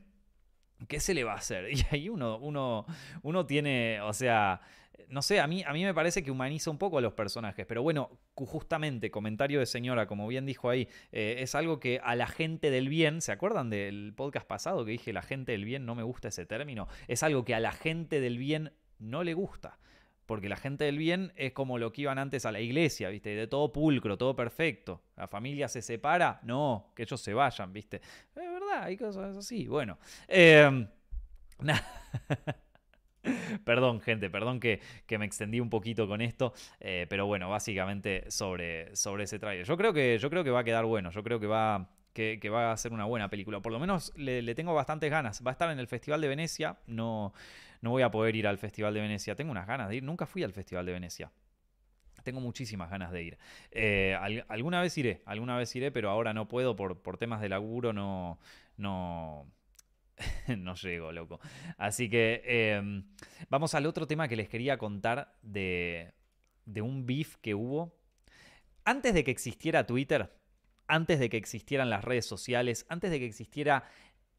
¿Qué 0.87 0.99
se 0.99 1.13
le 1.13 1.23
va 1.23 1.33
a 1.33 1.37
hacer? 1.37 1.67
Y 1.71 1.83
ahí 1.91 2.09
uno, 2.09 2.37
uno, 2.37 2.85
uno 3.23 3.45
tiene, 3.45 4.01
o 4.01 4.13
sea, 4.13 4.61
no 5.09 5.21
sé, 5.21 5.39
a 5.39 5.47
mí, 5.47 5.63
a 5.65 5.73
mí 5.73 5.83
me 5.83 5.93
parece 5.93 6.23
que 6.23 6.31
humaniza 6.31 6.71
un 6.71 6.77
poco 6.77 6.97
a 6.97 7.01
los 7.01 7.13
personajes, 7.13 7.65
pero 7.65 7.83
bueno, 7.83 8.19
justamente, 8.33 9.11
comentario 9.11 9.59
de 9.59 9.65
señora, 9.65 10.07
como 10.07 10.27
bien 10.27 10.45
dijo 10.45 10.69
ahí, 10.69 10.87
eh, 11.11 11.37
es 11.39 11.53
algo 11.53 11.79
que 11.79 11.99
a 12.03 12.15
la 12.15 12.27
gente 12.27 12.71
del 12.71 12.89
bien, 12.89 13.21
¿se 13.21 13.31
acuerdan 13.31 13.69
del 13.69 14.13
podcast 14.15 14.47
pasado 14.47 14.85
que 14.85 14.91
dije 14.91 15.13
la 15.13 15.21
gente 15.21 15.51
del 15.51 15.65
bien? 15.65 15.85
No 15.85 15.95
me 15.95 16.03
gusta 16.03 16.29
ese 16.29 16.45
término, 16.45 16.87
es 17.07 17.23
algo 17.23 17.43
que 17.43 17.55
a 17.55 17.59
la 17.59 17.73
gente 17.73 18.21
del 18.21 18.37
bien 18.37 18.73
no 18.99 19.23
le 19.23 19.33
gusta 19.33 19.79
porque 20.25 20.49
la 20.49 20.55
gente 20.55 20.85
del 20.85 20.97
bien 20.97 21.33
es 21.35 21.51
como 21.51 21.77
lo 21.77 21.91
que 21.91 22.03
iban 22.03 22.17
antes 22.17 22.45
a 22.45 22.51
la 22.51 22.59
iglesia, 22.59 23.09
¿viste? 23.09 23.35
De 23.35 23.47
todo 23.47 23.71
pulcro, 23.71 24.17
todo 24.17 24.35
perfecto. 24.35 25.01
La 25.17 25.27
familia 25.27 25.67
se 25.67 25.81
separa, 25.81 26.39
no, 26.43 26.91
que 26.95 27.03
ellos 27.03 27.19
se 27.21 27.33
vayan, 27.33 27.73
¿viste? 27.73 27.97
Es 27.97 28.35
verdad, 28.35 28.83
hay 28.83 28.97
cosas 28.97 29.35
así. 29.35 29.67
Bueno, 29.67 29.97
eh, 30.27 30.87
perdón, 33.63 34.01
gente, 34.01 34.29
perdón 34.29 34.59
que, 34.59 34.79
me 35.09 35.25
extendí 35.25 35.59
un 35.59 35.69
poquito 35.69 36.07
con 36.07 36.21
esto, 36.21 36.53
eh, 36.79 37.05
pero 37.09 37.25
bueno, 37.25 37.49
básicamente 37.49 38.29
sobre, 38.29 38.95
sobre 38.95 39.25
ese 39.25 39.39
trailer. 39.39 39.65
Yo 39.65 39.77
creo, 39.77 39.93
que, 39.93 40.17
yo 40.17 40.29
creo 40.29 40.43
que 40.43 40.51
va 40.51 40.61
a 40.61 40.63
quedar 40.63 40.85
bueno, 40.85 41.11
yo 41.11 41.23
creo 41.23 41.39
que 41.39 41.47
va, 41.47 41.89
que, 42.13 42.49
va 42.49 42.71
a 42.71 42.77
ser 42.77 42.93
una 42.93 43.05
buena 43.05 43.29
película. 43.29 43.59
Por 43.59 43.71
lo 43.71 43.79
menos 43.79 44.13
le, 44.15 44.41
le, 44.41 44.55
tengo 44.55 44.73
bastantes 44.73 45.09
ganas. 45.09 45.45
Va 45.45 45.51
a 45.51 45.53
estar 45.53 45.69
en 45.71 45.79
el 45.79 45.87
Festival 45.87 46.21
de 46.21 46.27
Venecia, 46.27 46.77
no, 46.87 47.33
no 47.81 47.89
voy 47.89 48.03
a 48.03 48.11
poder 48.11 48.35
ir 48.35 48.47
al 48.47 48.57
Festival 48.57 48.93
de 48.93 49.01
Venecia. 49.01 49.35
Tengo 49.35 49.51
unas 49.51 49.67
ganas 49.67 49.89
de 49.89 49.97
ir, 49.97 50.03
nunca 50.03 50.25
fui 50.25 50.43
al 50.43 50.53
Festival 50.53 50.85
de 50.85 50.93
Venecia. 50.93 51.31
Tengo 52.23 52.39
muchísimas 52.39 52.89
ganas 52.89 53.11
de 53.11 53.23
ir. 53.23 53.37
Eh, 53.71 54.15
alguna 54.47 54.81
vez 54.81 54.97
iré, 54.97 55.21
alguna 55.25 55.57
vez 55.57 55.75
iré, 55.75 55.91
pero 55.91 56.09
ahora 56.09 56.33
no 56.33 56.47
puedo 56.47 56.75
por, 56.75 57.01
por 57.01 57.17
temas 57.17 57.41
de 57.41 57.49
laburo, 57.49 57.93
no, 57.93 58.39
no, 58.77 59.51
no 60.57 60.75
llego, 60.75 61.11
loco. 61.11 61.39
Así 61.77 62.09
que 62.09 62.41
em, 62.45 63.03
vamos 63.49 63.73
al 63.75 63.85
otro 63.85 64.07
tema 64.07 64.27
que 64.27 64.35
les 64.35 64.49
quería 64.49 64.77
contar 64.77 65.33
de, 65.41 66.13
de 66.65 66.81
un 66.81 67.05
beef 67.05 67.37
que 67.37 67.55
hubo. 67.55 67.97
Antes 68.83 69.13
de 69.13 69.23
que 69.23 69.31
existiera 69.31 69.85
Twitter, 69.85 70.31
antes 70.87 71.19
de 71.19 71.29
que 71.29 71.37
existieran 71.37 71.89
las 71.89 72.03
redes 72.03 72.25
sociales, 72.25 72.85
antes 72.89 73.11
de 73.11 73.19
que 73.19 73.25
existieran 73.25 73.83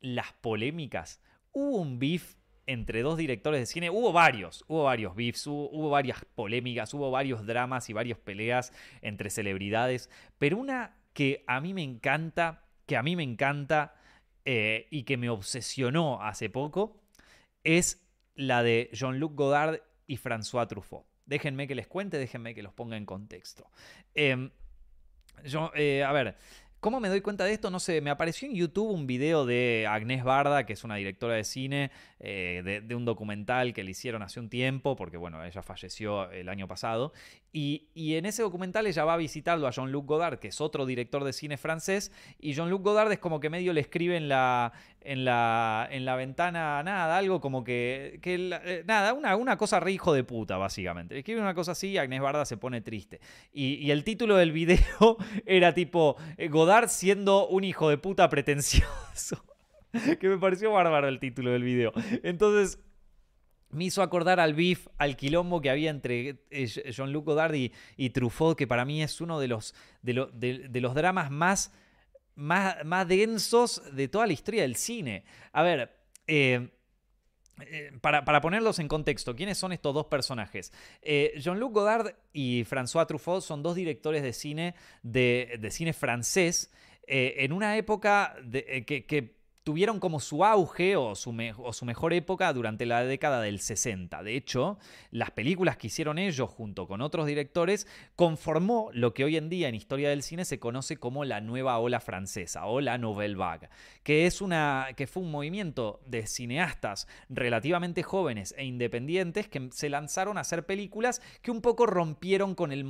las 0.01 0.33
polémicas, 0.35 1.21
hubo 1.53 1.79
un 1.79 1.99
beef 1.99 2.35
entre 2.67 3.03
dos 3.03 3.17
directores 3.17 3.61
de 3.61 3.67
cine. 3.67 3.91
Hubo 3.91 4.13
varios, 4.13 4.65
hubo 4.69 4.85
varios 4.85 5.15
beefs, 5.15 5.47
hubo, 5.47 5.91
varias 5.91 6.25
polémicas, 6.35 6.95
hubo 6.95 7.11
varios 7.11 7.47
dramas 7.47 7.89
y 7.91 7.93
varias 7.93 8.19
peleas 8.19 8.73
entre 9.01 9.31
celebridades. 9.31 10.11
Pero 10.39 10.59
una 10.59 10.97
que 11.13 11.45
a 11.47 11.61
mí 11.61 11.75
me 11.75 11.83
encanta, 11.83 12.65
que 12.87 12.97
a 12.97 13.03
mí 13.03 13.17
me 13.17 13.23
encanta 13.23 13.95
eh, 14.45 14.87
y 14.91 15.05
que 15.05 15.17
me 15.17 15.29
obsesionó 15.29 16.23
hace 16.23 16.51
poco, 16.51 17.03
es 17.65 18.07
la 18.35 18.63
de 18.63 18.91
Jean-Luc 18.93 19.35
Godard 19.35 19.81
y 20.07 20.17
François 20.17 20.67
Truffaut. 20.67 21.07
Déjenme 21.27 21.69
que 21.69 21.75
les 21.75 21.87
cuente, 21.87 22.19
déjenme 22.19 22.55
que 22.55 22.63
los 22.63 22.73
ponga 22.73 22.97
en 22.97 23.07
contexto. 23.07 23.71
Em, 24.15 24.51
yo, 25.45 25.71
eh, 25.75 26.03
a 26.03 26.13
ver, 26.13 26.37
¿Cómo 26.83 26.99
me 26.99 27.09
doy 27.09 27.21
cuenta 27.21 27.45
de 27.45 27.53
esto? 27.53 27.71
No 27.71 27.79
sé, 27.79 28.01
me 28.01 28.11
apareció 28.11 28.49
en 28.49 28.57
YouTube 28.57 28.91
un 28.91 29.07
video 29.07 29.47
de 29.47 29.87
Agnès 29.89 30.25
Barda, 30.25 30.67
que 30.67 30.73
es 30.73 30.83
una 30.83 30.97
directora 30.97 31.35
de 31.35 31.45
cine, 31.45 31.93
eh, 32.19 32.83
de, 32.85 32.95
un 32.97 33.05
documental 33.05 33.73
que 33.73 33.85
le 33.85 33.93
hicieron 33.93 34.21
hace 34.21 34.41
un 34.41 34.49
tiempo, 34.49 34.97
porque 34.97 35.17
bueno, 35.17 35.45
ella 35.45 35.63
falleció 35.63 36.29
el 36.33 36.49
año 36.49 36.67
pasado, 36.67 37.13
y, 37.55 38.15
en 38.15 38.25
ese 38.25 38.43
documental 38.43 38.87
ella 38.87 39.05
va 39.05 39.15
a 39.15 39.19
visitarlo 39.19 39.67
a 39.67 39.71
Jean-Luc 39.71 40.07
Godard, 40.07 40.39
que 40.39 40.49
es 40.49 40.61
otro 40.61 40.87
director 40.87 41.23
de 41.23 41.35
cine 41.35 41.59
francés, 41.59 42.11
y 42.39 42.55
Jean-Luc 42.55 42.83
Godard 42.83 43.13
es 43.13 43.19
como 43.19 43.41
que 43.41 43.51
medio 43.51 43.75
le 43.75 43.83
escribe 43.83 44.17
en 44.17 44.29
la, 44.29 44.73
en 45.03 45.27
la, 45.27 45.87
en 45.91 46.07
la 46.07 46.17
ventana, 46.17 46.83
nada, 46.83 47.19
algo 47.19 47.43
como 47.43 47.63
que, 47.63 48.21
eh, 48.25 48.85
nada, 48.87 49.13
una, 49.13 49.57
cosa 49.59 49.81
re 49.81 49.93
hijo 49.93 50.15
de 50.15 50.25
puta, 50.25 50.57
básicamente. 50.57 51.19
Escribe 51.19 51.43
una 51.43 51.55
cosa 51.55 51.73
así 51.73 51.89
y 51.91 51.99
Agnès 51.99 52.23
Barda 52.23 52.47
se 52.47 52.57
pone 52.57 52.81
triste. 52.81 53.21
Y, 53.53 53.91
el 53.91 54.05
título 54.05 54.37
del 54.37 54.53
video 54.53 55.19
era 55.47 55.75
tipo, 55.75 56.17
eh, 56.39 56.49
Godard 56.49 56.89
siendo 56.89 57.49
un 57.49 57.65
hijo 57.65 57.91
de 57.91 57.99
puta 57.99 58.31
pretencioso. 58.31 59.45
que 60.21 60.29
me 60.29 60.39
pareció 60.39 60.73
bárbaro 60.73 61.07
el 61.09 61.21
título 61.21 61.51
del 61.51 61.65
video. 61.65 61.93
Entonces, 62.23 62.79
me 63.73 63.85
hizo 63.85 64.03
acordar 64.03 64.39
al 64.39 64.55
beef, 64.55 64.87
al 64.99 65.17
quilombo 65.17 65.61
que 65.61 65.71
había 65.71 65.91
entre 65.91 66.45
eh, 66.51 66.67
Jean-Luc 66.67 67.25
Godard 67.25 67.55
y, 67.55 68.11
Truffaut, 68.11 68.57
que 68.57 68.67
para 68.67 68.85
mí 68.85 69.03
es 69.03 69.21
uno 69.21 69.41
de 69.41 69.49
los, 69.49 69.75
de, 70.03 70.81
los 70.81 70.95
dramas 70.95 71.31
más, 71.31 71.73
más, 72.35 72.85
más, 72.85 73.09
densos 73.09 73.83
de 73.95 74.09
toda 74.09 74.27
la 74.27 74.35
historia 74.35 74.63
del 74.63 74.77
cine. 74.77 75.25
A 75.53 75.63
ver, 75.63 75.91
eh, 76.27 76.71
eh, 77.61 77.93
para, 78.01 78.41
ponerlos 78.41 78.79
en 78.79 78.89
contexto, 78.89 79.35
¿quiénes 79.35 79.57
son 79.57 79.73
estos 79.73 79.95
dos 79.95 80.07
personajes? 80.07 80.73
Jean-Luc 81.03 81.73
Godard 81.73 82.15
y 82.33 82.65
François 82.65 83.07
Truffaut 83.07 83.43
son 83.43 83.63
dos 83.63 83.75
directores 83.75 84.23
de 84.23 84.33
cine, 84.35 84.75
de, 85.03 85.59
de 85.61 85.71
cine 85.71 85.93
francés 85.93 86.71
en 87.07 87.53
una 87.53 87.77
época 87.77 88.37
que, 88.53 89.05
que 89.07 89.42
tuvieron 89.65 90.01
como 90.01 90.21
su 90.21 90.45
auge 90.45 90.97
o 90.97 91.15
su, 91.15 91.33
mejor 91.33 92.13
época 92.13 92.53
durante 92.53 92.87
la 92.87 93.05
década 93.05 93.41
del 93.41 93.61
60. 93.61 94.23
De 94.23 94.37
hecho, 94.37 94.79
las 95.11 95.31
películas 95.31 95.77
que 95.77 95.87
hicieron 95.87 96.19
ellos 96.19 96.51
junto 96.51 96.89
con 96.89 97.01
otros 97.01 97.27
directores 97.27 97.87
conformó 98.17 98.91
lo 98.93 99.15
que 99.15 99.25
hoy 99.25 99.37
en 99.37 99.49
día 99.49 99.69
en 99.69 99.75
historia 99.75 100.11
del 100.11 100.23
cine 100.23 100.45
se 100.45 100.59
conoce 100.59 100.97
como 100.97 101.25
la 101.25 101.41
nueva 101.41 101.79
ola 101.79 102.01
francesa 102.01 102.67
o 102.67 102.81
la 102.81 102.99
Nouvelle 102.99 103.37
Vague, 103.37 103.69
que, 104.03 104.27
es 104.27 104.41
una, 104.41 104.89
que 104.97 105.07
fue 105.07 105.23
un 105.23 105.31
movimiento 105.31 106.01
de 106.07 106.27
cineastas 106.27 107.07
relativamente 107.29 108.03
jóvenes 108.03 108.55
e 108.59 108.65
independientes 108.65 109.49
que 109.49 109.69
se 109.73 109.89
lanzaron 109.89 110.39
a 110.39 110.41
hacer 110.41 110.67
películas 110.67 111.23
que 111.41 111.51
un 111.51 111.61
poco 111.61 111.87
rompieron 111.87 112.55
con 112.55 112.73
el, 112.73 112.85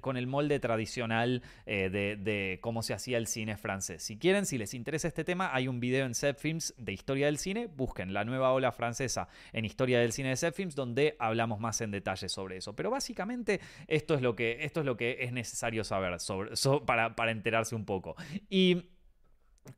con 0.00 0.16
el 0.16 0.26
molde 0.26 0.60
tradicional 0.60 1.42
eh, 1.64 1.88
de, 1.90 2.16
de 2.16 2.58
cómo 2.60 2.82
se 2.82 2.92
hacía 2.92 3.16
el 3.16 3.26
cine 3.26 3.56
francés. 3.56 4.02
Si 4.02 4.18
quieren, 4.18 4.44
si 4.44 4.58
les 4.58 4.74
interesa 4.74 5.08
este 5.08 5.24
tema, 5.24 5.54
hay 5.54 5.68
un 5.68 5.80
video 5.80 6.04
en 6.04 6.14
Films 6.38 6.74
de 6.76 6.92
historia 6.92 7.26
del 7.26 7.38
cine, 7.38 7.66
busquen 7.66 8.12
la 8.12 8.24
nueva 8.24 8.52
ola 8.52 8.72
francesa 8.72 9.28
en 9.52 9.64
historia 9.64 10.00
del 10.00 10.12
cine 10.12 10.30
de 10.30 10.36
Set 10.36 10.54
Films, 10.54 10.74
donde 10.74 11.16
hablamos 11.18 11.60
más 11.60 11.80
en 11.80 11.90
detalle 11.90 12.28
sobre 12.28 12.56
eso. 12.56 12.74
Pero 12.74 12.90
básicamente 12.90 13.60
esto 13.86 14.14
es 14.14 14.22
lo 14.22 14.34
que, 14.34 14.64
esto 14.64 14.80
es, 14.80 14.86
lo 14.86 14.96
que 14.96 15.18
es 15.20 15.32
necesario 15.32 15.84
saber 15.84 16.16
para, 16.86 17.14
para 17.14 17.30
enterarse 17.30 17.74
un 17.74 17.84
poco. 17.84 18.16
Y 18.48 18.90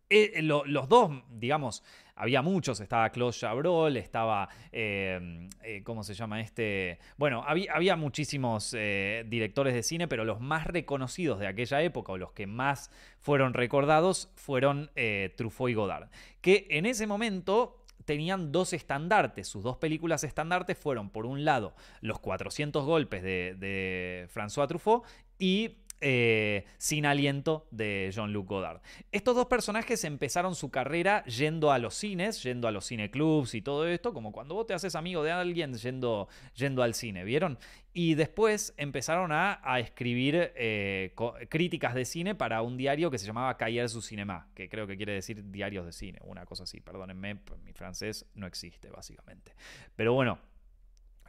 eh, 0.08 0.42
los 0.42 0.88
dos, 0.88 1.22
digamos, 1.30 1.82
había 2.16 2.42
muchos, 2.42 2.80
estaba 2.80 3.10
Claude 3.10 3.32
Chabrol, 3.32 3.96
estaba, 3.96 4.48
eh, 4.72 5.48
eh, 5.62 5.82
¿cómo 5.84 6.02
se 6.02 6.14
llama 6.14 6.40
este? 6.40 6.98
Bueno, 7.16 7.42
había, 7.46 7.72
había 7.72 7.96
muchísimos 7.96 8.72
directores 8.72 9.74
de 9.74 9.82
cine, 9.82 10.08
pero 10.08 10.24
los 10.24 10.40
más 10.40 10.66
reconocidos 10.66 11.38
de 11.38 11.46
aquella 11.46 11.82
época, 11.82 12.12
o 12.12 12.18
los 12.18 12.32
que 12.32 12.46
más 12.46 12.90
fueron 13.20 13.54
recordados, 13.54 14.32
fueron 14.34 14.90
Truffaut 15.36 15.70
y 15.70 15.74
Godard, 15.74 16.08
que 16.40 16.66
en 16.70 16.86
ese 16.86 17.06
momento 17.06 17.76
tenían 18.04 18.50
dos 18.50 18.72
estandartes. 18.72 19.46
Sus 19.46 19.62
dos 19.62 19.76
películas 19.76 20.24
estandartes 20.24 20.76
fueron, 20.76 21.10
por 21.10 21.26
un 21.26 21.44
lado, 21.44 21.74
Los 22.00 22.18
400 22.18 22.84
golpes 22.84 23.22
de 23.22 24.28
François 24.34 24.66
Truffaut 24.66 25.04
y 25.38 25.76
eh, 26.00 26.64
sin 26.78 27.04
aliento 27.06 27.66
de 27.70 28.10
Jean-Luc 28.12 28.48
Godard. 28.48 28.80
Estos 29.12 29.36
dos 29.36 29.46
personajes 29.46 30.02
empezaron 30.04 30.54
su 30.54 30.70
carrera 30.70 31.24
yendo 31.24 31.72
a 31.72 31.78
los 31.78 31.94
cines, 31.94 32.42
yendo 32.42 32.68
a 32.68 32.70
los 32.70 32.88
cineclubs 32.88 33.54
y 33.54 33.62
todo 33.62 33.86
esto, 33.86 34.14
como 34.14 34.32
cuando 34.32 34.54
vos 34.54 34.66
te 34.66 34.74
haces 34.74 34.94
amigo 34.94 35.22
de 35.22 35.32
alguien 35.32 35.74
yendo, 35.74 36.28
yendo 36.54 36.82
al 36.82 36.94
cine, 36.94 37.24
¿vieron? 37.24 37.58
Y 37.92 38.14
después 38.14 38.72
empezaron 38.76 39.30
a, 39.32 39.60
escribir 39.80 40.52
eh, 40.54 41.14
críticas 41.48 41.94
de 41.94 42.04
cine 42.04 42.34
para 42.34 42.62
un 42.62 42.76
diario 42.76 43.10
que 43.10 43.18
se 43.18 43.26
llamaba 43.26 43.56
Cahiers 43.56 43.92
du 43.92 44.00
Cinéma, 44.00 44.48
que 44.54 44.68
creo 44.68 44.86
que 44.86 44.96
quiere 44.96 45.12
decir 45.12 45.50
diarios 45.50 45.84
de 45.84 45.92
cine, 45.92 46.18
una 46.22 46.46
cosa 46.46 46.62
así, 46.62 46.80
perdónenme, 46.80 47.40
mi 47.64 47.72
francés 47.72 48.26
no 48.34 48.46
existe 48.46 48.90
básicamente. 48.90 49.54
Pero 49.96 50.14
bueno, 50.14 50.38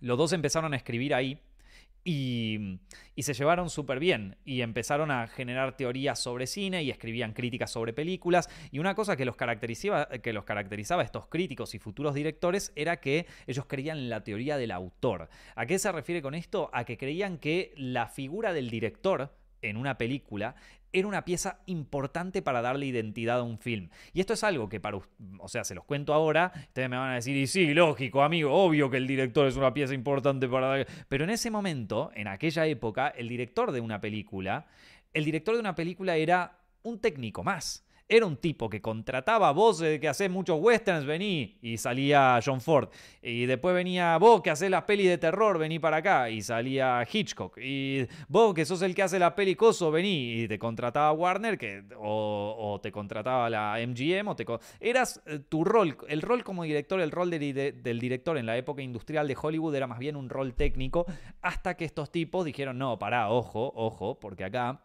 los 0.01 0.17
dos 0.17 0.33
empezaron 0.33 0.73
a 0.73 0.77
escribir 0.77 1.13
ahí 1.13 1.41
y, 2.03 2.79
se 3.17 3.33
llevaron 3.35 3.69
súper 3.69 3.99
bien 3.99 4.37
y 4.45 4.61
empezaron 4.61 5.11
a 5.11 5.27
generar 5.27 5.77
teorías 5.77 6.17
sobre 6.17 6.47
cine 6.47 6.81
y 6.81 6.89
escribían 6.89 7.33
críticas 7.33 7.69
sobre 7.69 7.93
películas. 7.93 8.49
Y 8.71 8.79
una 8.79 8.95
cosa 8.95 9.15
que 9.15 9.25
los, 9.25 9.35
caracterizaba, 9.35 10.07
que 10.07 10.33
los 10.33 10.43
caracterizaba 10.43 11.03
a 11.03 11.05
estos 11.05 11.27
críticos 11.27 11.75
y 11.75 11.79
futuros 11.79 12.15
directores 12.15 12.71
era 12.75 12.99
que 12.99 13.27
ellos 13.45 13.65
creían 13.67 13.99
en 13.99 14.09
la 14.09 14.23
teoría 14.23 14.57
del 14.57 14.71
autor. 14.71 15.29
¿A 15.55 15.67
qué 15.67 15.77
se 15.77 15.91
refiere 15.91 16.23
con 16.23 16.33
esto? 16.33 16.71
A 16.73 16.83
que 16.83 16.97
creían 16.97 17.37
que 17.37 17.73
la 17.77 18.07
figura 18.07 18.53
del 18.53 18.71
director 18.71 19.35
en 19.61 19.77
una 19.77 19.97
película 19.97 20.55
era 20.93 21.07
una 21.07 21.25
pieza 21.25 21.59
importante 21.65 22.41
para 22.41 22.61
darle 22.61 22.85
identidad 22.85 23.39
a 23.39 23.43
un 23.43 23.57
film. 23.57 23.89
Y 24.13 24.19
esto 24.19 24.33
es 24.33 24.43
algo 24.43 24.69
que 24.69 24.79
para, 24.79 24.97
o 25.39 25.47
sea, 25.47 25.63
se 25.63 25.75
los 25.75 25.85
cuento 25.85 26.13
ahora, 26.13 26.51
ustedes 26.55 26.89
me 26.89 26.97
van 26.97 27.11
a 27.11 27.15
decir, 27.15 27.35
y 27.37 27.47
sí, 27.47 27.73
lógico, 27.73 28.23
amigo, 28.23 28.53
obvio 28.53 28.89
que 28.89 28.97
el 28.97 29.07
director 29.07 29.47
es 29.47 29.55
una 29.55 29.73
pieza 29.73 29.93
importante 29.93 30.47
para... 30.47 30.85
Pero 31.07 31.23
en 31.23 31.29
ese 31.29 31.51
momento, 31.51 32.11
en 32.15 32.27
aquella 32.27 32.65
época, 32.65 33.07
el 33.09 33.29
director 33.29 33.71
de 33.71 33.79
una 33.79 34.01
película, 34.01 34.67
el 35.13 35.25
director 35.25 35.55
de 35.55 35.61
una 35.61 35.75
película 35.75 36.15
era 36.15 36.59
un 36.83 36.99
técnico 36.99 37.43
más 37.43 37.85
era 38.11 38.25
un 38.25 38.35
tipo 38.35 38.69
que 38.69 38.81
contrataba 38.81 39.53
vos 39.53 39.79
de 39.79 39.97
que 39.97 40.09
hacés 40.09 40.29
muchos 40.29 40.59
westerns, 40.59 41.05
vení 41.05 41.57
y 41.61 41.77
salía 41.77 42.41
John 42.45 42.59
Ford. 42.59 42.89
Y 43.21 43.45
después 43.45 43.73
venía 43.73 44.17
vos 44.17 44.41
que 44.41 44.49
hacés 44.49 44.69
las 44.69 44.83
pelis 44.83 45.07
de 45.07 45.17
terror, 45.17 45.57
vení 45.57 45.79
para 45.79 45.97
acá 45.97 46.29
y 46.29 46.41
salía 46.41 47.07
Hitchcock. 47.09 47.57
Y 47.57 48.05
vos 48.27 48.53
que 48.53 48.65
sos 48.65 48.81
el 48.81 48.93
que 48.93 49.03
hace 49.03 49.17
la 49.17 49.33
peli 49.33 49.55
coso, 49.55 49.91
vení 49.91 50.41
y 50.41 50.47
te 50.49 50.59
contrataba 50.59 51.13
Warner 51.13 51.57
que, 51.57 51.85
o, 51.97 52.81
te 52.83 52.91
contrataba 52.91 53.49
la 53.49 53.77
MGM. 53.79 54.27
O 54.27 54.35
te, 54.35 54.45
eras 54.81 55.21
eh, 55.25 55.39
tu 55.47 55.63
rol, 55.63 55.95
el 56.09 56.21
rol 56.21 56.43
como 56.43 56.63
director, 56.63 56.99
el 56.99 57.11
rol 57.11 57.29
del 57.29 57.99
director 58.01 58.37
en 58.37 58.45
la 58.45 58.57
época 58.57 58.81
industrial 58.81 59.25
de 59.25 59.37
Hollywood 59.41 59.73
era 59.73 59.87
más 59.87 59.99
bien 59.99 60.17
un 60.17 60.29
rol 60.29 60.53
técnico 60.53 61.05
hasta 61.41 61.77
que 61.77 61.85
estos 61.85 62.11
tipos 62.11 62.43
dijeron, 62.43 62.77
no, 62.77 62.99
pará, 62.99 63.29
ojo, 63.29 63.71
ojo, 63.73 64.19
porque 64.19 64.43
acá 64.43 64.81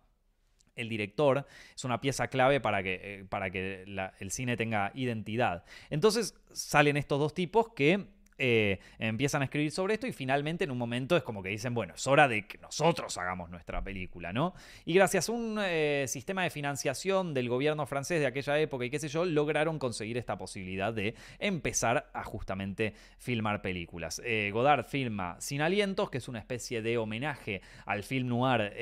el 0.76 0.88
director 0.88 1.46
es 1.74 1.84
una 1.84 2.00
pieza 2.00 2.28
clave 2.28 2.60
para 2.60 2.82
que, 2.82 3.00
eh, 3.02 3.24
para 3.28 3.50
que 3.50 3.84
el 4.18 4.30
cine 4.30 4.56
tenga 4.56 4.92
identidad. 4.94 5.64
Entonces 5.90 6.34
salen 6.52 6.96
estos 6.96 7.18
dos 7.18 7.34
tipos 7.34 7.70
que 7.74 8.06
eh, 8.38 8.79
empiezan 8.99 9.42
a 9.42 9.46
escribir 9.46 9.70
sobre 9.70 9.94
esto 9.94 10.07
y 10.07 10.12
finalmente 10.12 10.64
en 10.64 10.70
un 10.70 10.79
momento 10.79 11.16
es 11.16 11.22
como 11.22 11.42
que 11.42 11.49
dicen, 11.49 11.75
bueno, 11.75 11.94
es 11.94 12.07
hora 12.07 12.29
de 12.29 12.46
que 12.46 12.59
nosotros 12.59 13.16
hagamos 13.18 13.51
nuestra 13.51 13.83
película, 13.83 14.33
¿no? 14.33 14.55
Y 14.85 14.94
gracias 14.94 15.29
a 15.29 15.33
un 15.33 15.59
eh, 15.62 16.05
sistema 16.09 16.42
de 16.42 16.51
financiación 16.51 17.35
del 17.35 17.49
gobierno 17.49 17.87
francés 17.87 18.20
de 18.20 18.27
aquella 18.27 18.59
época 18.59 18.85
y 18.85 18.90
qué 18.90 18.99
sé 18.99 19.09
yo, 19.09 19.25
lograron 19.25 19.79
conseguir 19.79 20.18
esta 20.18 20.37
posibilidad 20.37 20.92
de 20.92 21.14
empezar 21.38 22.11
a 22.12 22.25
justamente 22.25 22.94
filmar 23.18 23.62
películas. 23.62 24.20
Eh, 24.25 24.51
Godard 24.53 24.87
filma 24.87 25.37
Sin 25.40 25.61
Alientos, 25.61 26.11
que 26.11 26.18
es 26.18 26.29
una 26.29 26.38
especie 26.38 26.83
de 26.83 26.99
homenaje 26.99 27.62
al 27.85 28.03
film 28.03 28.29
noir 28.29 28.72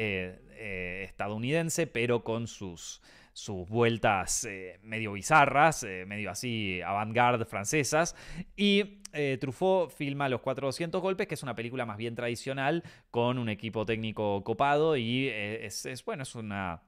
estadounidense, 0.57 1.87
pero 1.87 2.25
con 2.25 2.47
sus 2.47 3.03
sus 3.35 3.68
vueltas 3.68 4.49
medio 4.83 5.12
bizarras, 5.12 5.85
medio 6.07 6.31
así 6.31 6.81
avant-garde 6.81 7.44
francesas. 7.44 8.16
Y 8.57 9.03
eh, 9.16 9.38
Truffaut 9.40 9.92
filma 9.92 10.29
Los 10.29 10.40
400 10.40 11.01
golpes, 11.01 11.29
que 11.29 11.35
es 11.35 11.42
una 11.44 11.55
película 11.55 11.87
más 11.87 11.97
bien 11.97 12.16
tradicional, 12.16 12.83
con 13.12 13.38
un 13.38 13.49
equipo 13.49 13.87
técnico 13.87 14.42
copado 14.42 14.97
y 14.97 15.29
eh, 15.29 15.64
es, 15.66 16.05
bueno, 16.05 16.25
es 16.25 16.35
una, 16.35 16.83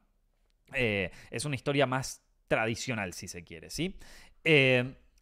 eh, 0.75 1.13
es 1.31 1.45
una 1.45 1.55
historia 1.55 1.87
más 1.87 2.25
tradicional, 2.49 3.13
si 3.13 3.29
se 3.29 3.45
quiere, 3.45 3.71
¿sí? 3.71 3.97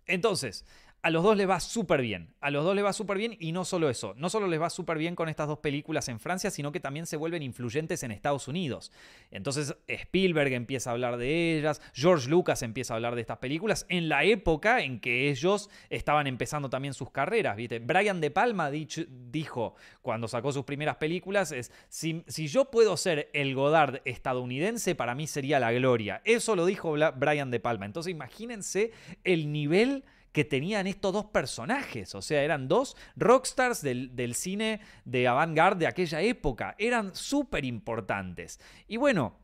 entonces, 0.07 0.67
a 1.05 1.11
los 1.11 1.23
dos 1.23 1.37
les 1.37 1.47
va 1.47 1.61
súper 1.61 2.01
bien. 2.01 2.33
A 2.41 2.51
los 2.51 2.65
dos 2.65 2.75
les 2.75 2.83
va 2.83 2.95
súper 2.95 3.19
bien 3.19 3.37
y 3.39 3.53
no 3.53 3.67
solo 3.67 3.91
eso. 3.91 4.15
No 4.17 4.31
solo 4.31 4.47
les 4.47 4.59
va 4.59 4.71
súper 4.71 4.97
bien 4.97 5.15
con 5.15 5.29
estas 5.29 5.47
dos 5.47 5.59
películas 5.59 6.09
en 6.09 6.19
Francia, 6.19 6.51
sino 6.51 6.73
que 6.73 6.81
también 6.81 7.05
se 7.05 7.19
vuelven 7.19 7.43
influyentes 7.43 8.03
en 8.03 8.11
Estados 8.11 8.49
Unidos. 8.49 8.91
Entonces 9.31 9.77
Spielberg 9.87 10.55
empieza 10.55 10.89
a 10.89 10.95
hablar 10.95 11.19
de 11.19 11.59
ellas, 11.59 11.83
George 11.93 12.31
Lucas 12.31 12.63
empieza 12.63 12.95
a 12.95 12.97
hablar 12.97 13.17
de 13.17 13.21
estas 13.21 13.37
películas 13.37 13.85
en 13.91 14.09
la 14.09 14.25
época 14.25 14.81
en 14.81 14.99
que 14.99 15.29
ellos 15.29 15.69
estaban 15.91 16.27
empezando 16.27 16.71
también 16.71 16.95
sus 16.95 17.11
carreras. 17.11 17.55
¿viste? 17.57 17.81
Brian 17.81 18.23
De 18.23 18.31
Palma 18.31 18.71
dijo 18.71 19.75
cuando 20.01 20.27
sacó 20.27 20.53
sus 20.53 20.65
primeras 20.65 20.97
películas, 20.97 21.53
es, 21.53 21.71
si, 21.91 22.25
si 22.29 22.47
yo 22.47 22.71
puedo 22.71 22.97
ser 22.97 23.29
el 23.35 23.55
Godard 23.55 24.01
estadounidense, 24.07 24.95
para 24.95 25.15
mí 25.15 25.27
sería 25.27 25.61
la 25.61 25.71
gloria. 25.71 26.23
Eso 26.25 26.57
lo 26.57 26.65
dijo 26.65 26.95
Brian 27.15 27.51
De 27.51 27.61
Palma. 27.61 27.85
Entonces 27.85 28.11
imagínense 28.11 28.93
el 29.23 29.53
nivel 29.53 30.05
que 30.35 30.45
tenían 30.45 30.89
estos 30.89 31.13
dos 31.13 31.27
personajes. 31.27 32.13
O 32.17 32.21
sea, 32.21 32.43
eran 32.43 32.67
dos 32.67 32.97
rockstars 33.15 33.81
del, 33.83 34.35
cine 34.35 34.81
de 35.05 35.29
avant-garde 35.29 35.79
de 35.79 35.87
aquella 35.87 36.21
época. 36.23 36.75
Eran 36.77 37.15
súper 37.15 37.65
importantes. 37.65 38.61
Y 38.89 38.99
bueno, 38.99 39.39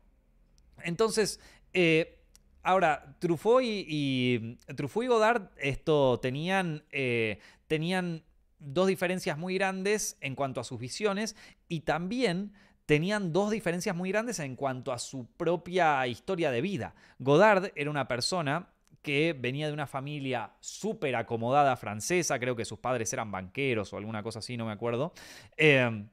entonces... 0.83 1.39
Eh, 1.73 2.19
ahora, 2.63 3.15
Truffaut 3.19 3.63
y, 3.63 4.57
Truffaut 4.75 5.05
y 5.05 5.07
Godard 5.07 5.49
esto, 5.55 6.19
tenían, 6.19 6.83
eh, 6.91 7.39
tenían 7.67 8.25
dos 8.59 8.87
diferencias 8.87 9.37
muy 9.37 9.55
grandes 9.55 10.17
en 10.19 10.35
cuanto 10.35 10.59
a 10.59 10.65
sus 10.65 10.77
visiones 10.77 11.37
y 11.69 11.79
también 11.79 12.51
tenían 12.85 13.31
dos 13.31 13.49
diferencias 13.51 13.95
muy 13.95 14.11
grandes 14.11 14.39
en 14.39 14.57
cuanto 14.57 14.91
a 14.91 14.99
su 14.99 15.25
propia 15.37 16.05
historia 16.07 16.51
de 16.51 16.59
vida. 16.59 16.93
Godard 17.19 17.71
era 17.75 17.89
una 17.89 18.09
persona 18.09 18.67
que 19.01 19.33
venía 19.37 19.67
de 19.67 19.73
una 19.73 19.87
familia 19.87 20.51
súper 20.59 21.15
acomodada 21.15 21.75
francesa, 21.75 22.39
creo 22.39 22.55
que 22.55 22.65
sus 22.65 22.79
padres 22.79 23.11
eran 23.13 23.31
banqueros 23.31 23.93
o 23.93 23.97
alguna 23.97 24.23
cosa 24.23 24.39
así, 24.39 24.57
no 24.57 24.65
me 24.65 24.71
acuerdo. 24.71 25.13
Em, 25.57 26.07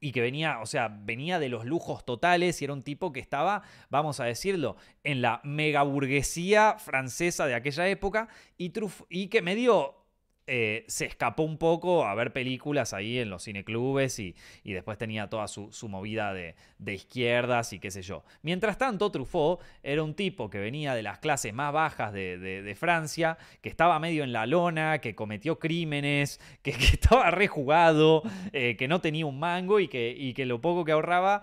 y 0.00 0.12
que 0.12 0.20
venía, 0.20 0.60
o 0.60 0.66
sea, 0.66 0.88
venía 0.88 1.38
de 1.38 1.48
los 1.48 1.64
lujos 1.64 2.04
totales 2.04 2.60
y 2.60 2.64
era 2.64 2.74
un 2.74 2.82
tipo 2.82 3.12
que 3.12 3.20
estaba, 3.20 3.62
vamos 3.88 4.20
a 4.20 4.24
decirlo, 4.24 4.76
en 5.02 5.22
la 5.22 5.40
mega 5.44 5.82
burguesía 5.82 6.76
francesa 6.78 7.46
de 7.46 7.54
aquella 7.54 7.88
época 7.88 8.28
y, 8.58 8.72
y 9.08 9.28
que 9.28 9.40
medio 9.40 10.03
eh, 10.46 10.84
se 10.88 11.06
escapó 11.06 11.42
un 11.42 11.56
poco 11.56 12.04
a 12.04 12.14
ver 12.14 12.30
películas 12.30 12.92
ahí 12.92 13.18
en 13.18 13.30
los 13.30 13.44
cineclubes 13.44 14.18
y, 14.18 14.34
y 14.62 14.74
después 14.74 14.98
tenía 14.98 15.30
toda 15.30 15.48
su, 15.48 15.70
movida 15.88 16.34
de, 16.34 16.54
izquierdas 16.86 17.72
y 17.72 17.78
qué 17.78 17.90
sé 17.90 18.02
yo. 18.02 18.24
Mientras 18.42 18.76
tanto, 18.76 19.10
Truffaut 19.10 19.60
era 19.82 20.02
un 20.02 20.12
tipo 20.12 20.50
que 20.50 20.58
venía 20.58 20.94
de 20.94 21.02
las 21.02 21.18
clases 21.18 21.54
más 21.54 21.72
bajas 21.72 22.12
de, 22.12 22.76
Francia, 22.78 23.38
que 23.62 23.70
estaba 23.70 23.98
medio 23.98 24.22
en 24.22 24.32
la 24.32 24.44
lona, 24.44 24.98
que 25.00 25.14
cometió 25.14 25.58
crímenes, 25.58 26.40
que, 26.62 26.70
estaba 26.92 27.30
rejugado, 27.30 28.22
eh, 28.52 28.76
que 28.76 28.86
no 28.86 29.00
tenía 29.00 29.24
un 29.24 29.38
mango 29.38 29.80
y 29.80 29.88
que, 29.88 30.14
y 30.16 30.34
que 30.34 30.44
lo 30.44 30.60
poco 30.60 30.84
que 30.84 30.92
ahorraba 30.92 31.40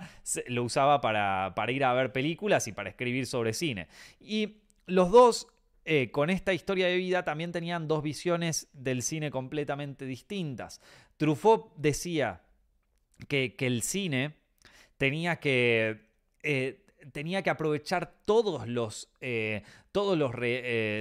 lo 0.48 0.64
usaba 0.64 1.02
para, 1.02 1.54
para 1.56 1.72
ir 1.72 1.84
a 1.84 1.94
ver 1.94 2.12
películas 2.12 2.68
y 2.68 2.72
para 2.72 2.90
escribir 2.90 3.26
sobre 3.26 3.54
cine. 3.54 3.88
Y 4.20 4.58
los 4.86 5.10
dos 5.10 5.48
eh, 5.84 6.12
con 6.12 6.30
esta 6.30 6.54
historia 6.54 6.88
de 6.88 6.98
vida 6.98 7.24
también 7.24 7.52
tenían 7.52 7.88
dos 7.88 8.04
visiones 8.04 8.70
del 8.74 9.02
cine 9.02 9.32
completamente 9.32 10.06
distintas. 10.06 10.80
Truffaut 11.18 11.74
decía 11.76 12.42
que, 13.28 13.56
el 13.60 13.82
cine 13.82 14.36
tenía 14.98 15.38
que, 15.38 16.02
eh, 16.44 16.86
tenía 17.12 17.42
que 17.42 17.50
aprovechar 17.50 18.14
todos 18.26 18.68
los, 18.68 19.12
eh, 19.22 19.64
todos, 19.92 20.18
los 20.18 20.32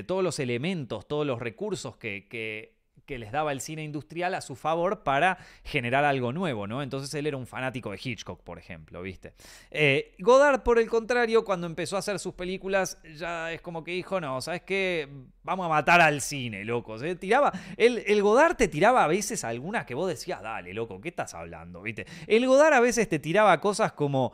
todos 0.07 0.25
los 0.25 0.39
elementos, 0.39 1.07
todos 1.07 1.27
los 1.27 1.41
recursos 1.41 1.97
que, 1.97 2.27
que 2.29 2.80
que 3.11 3.19
les 3.19 3.33
daba 3.33 3.51
el 3.51 3.61
cine 3.61 3.83
industrial 3.83 4.37
a 4.37 4.41
su 4.41 4.55
favor 4.55 5.03
para 5.03 5.37
generar 5.65 6.05
algo 6.05 6.33
nuevo, 6.33 6.69
¿no? 6.69 6.81
Entonces 6.81 7.13
él 7.15 7.27
era 7.27 7.37
un 7.37 7.49
fanático 7.49 7.91
de 7.91 7.99
Hitchcock, 8.01 8.41
por 8.45 8.57
ejemplo, 8.57 9.03
¿viste? 9.03 9.33
Eh, 9.73 10.15
Godard, 10.21 10.63
por 10.63 10.79
el 10.79 10.89
contrario, 10.89 11.45
cuando 11.45 11.67
empezó 11.67 11.97
a 11.97 11.99
hacer 11.99 12.21
sus 12.21 12.35
películas, 12.35 12.99
ya 13.17 13.51
es 13.51 13.61
como 13.63 13.83
que 13.83 13.91
dijo, 13.91 14.21
no, 14.21 14.41
¿sabes 14.41 14.63
qué? 14.63 15.09
Vamos 15.43 15.67
a 15.67 15.69
matar 15.69 16.01
al 16.01 16.21
cine, 16.21 16.65
loco. 16.65 16.99
Tiraba, 17.19 17.51
el, 17.77 18.05
el 18.07 18.23
Godard 18.23 18.55
te 18.55 18.69
tiraba 18.69 19.03
a 19.03 19.09
veces 19.09 19.43
algunas 19.43 19.87
que 19.87 19.97
vos 19.97 20.09
decías, 20.09 20.41
dale, 20.41 20.73
loco, 20.73 21.01
¿qué 21.01 21.09
estás 21.09 21.35
hablando? 21.35 21.83
¿Viste? 21.83 22.07
El 22.29 22.47
Godard 22.47 22.75
a 22.75 22.81
veces 22.81 23.09
te 23.09 23.19
tiraba 23.19 23.61
cosas 23.61 23.91
como... 23.91 24.33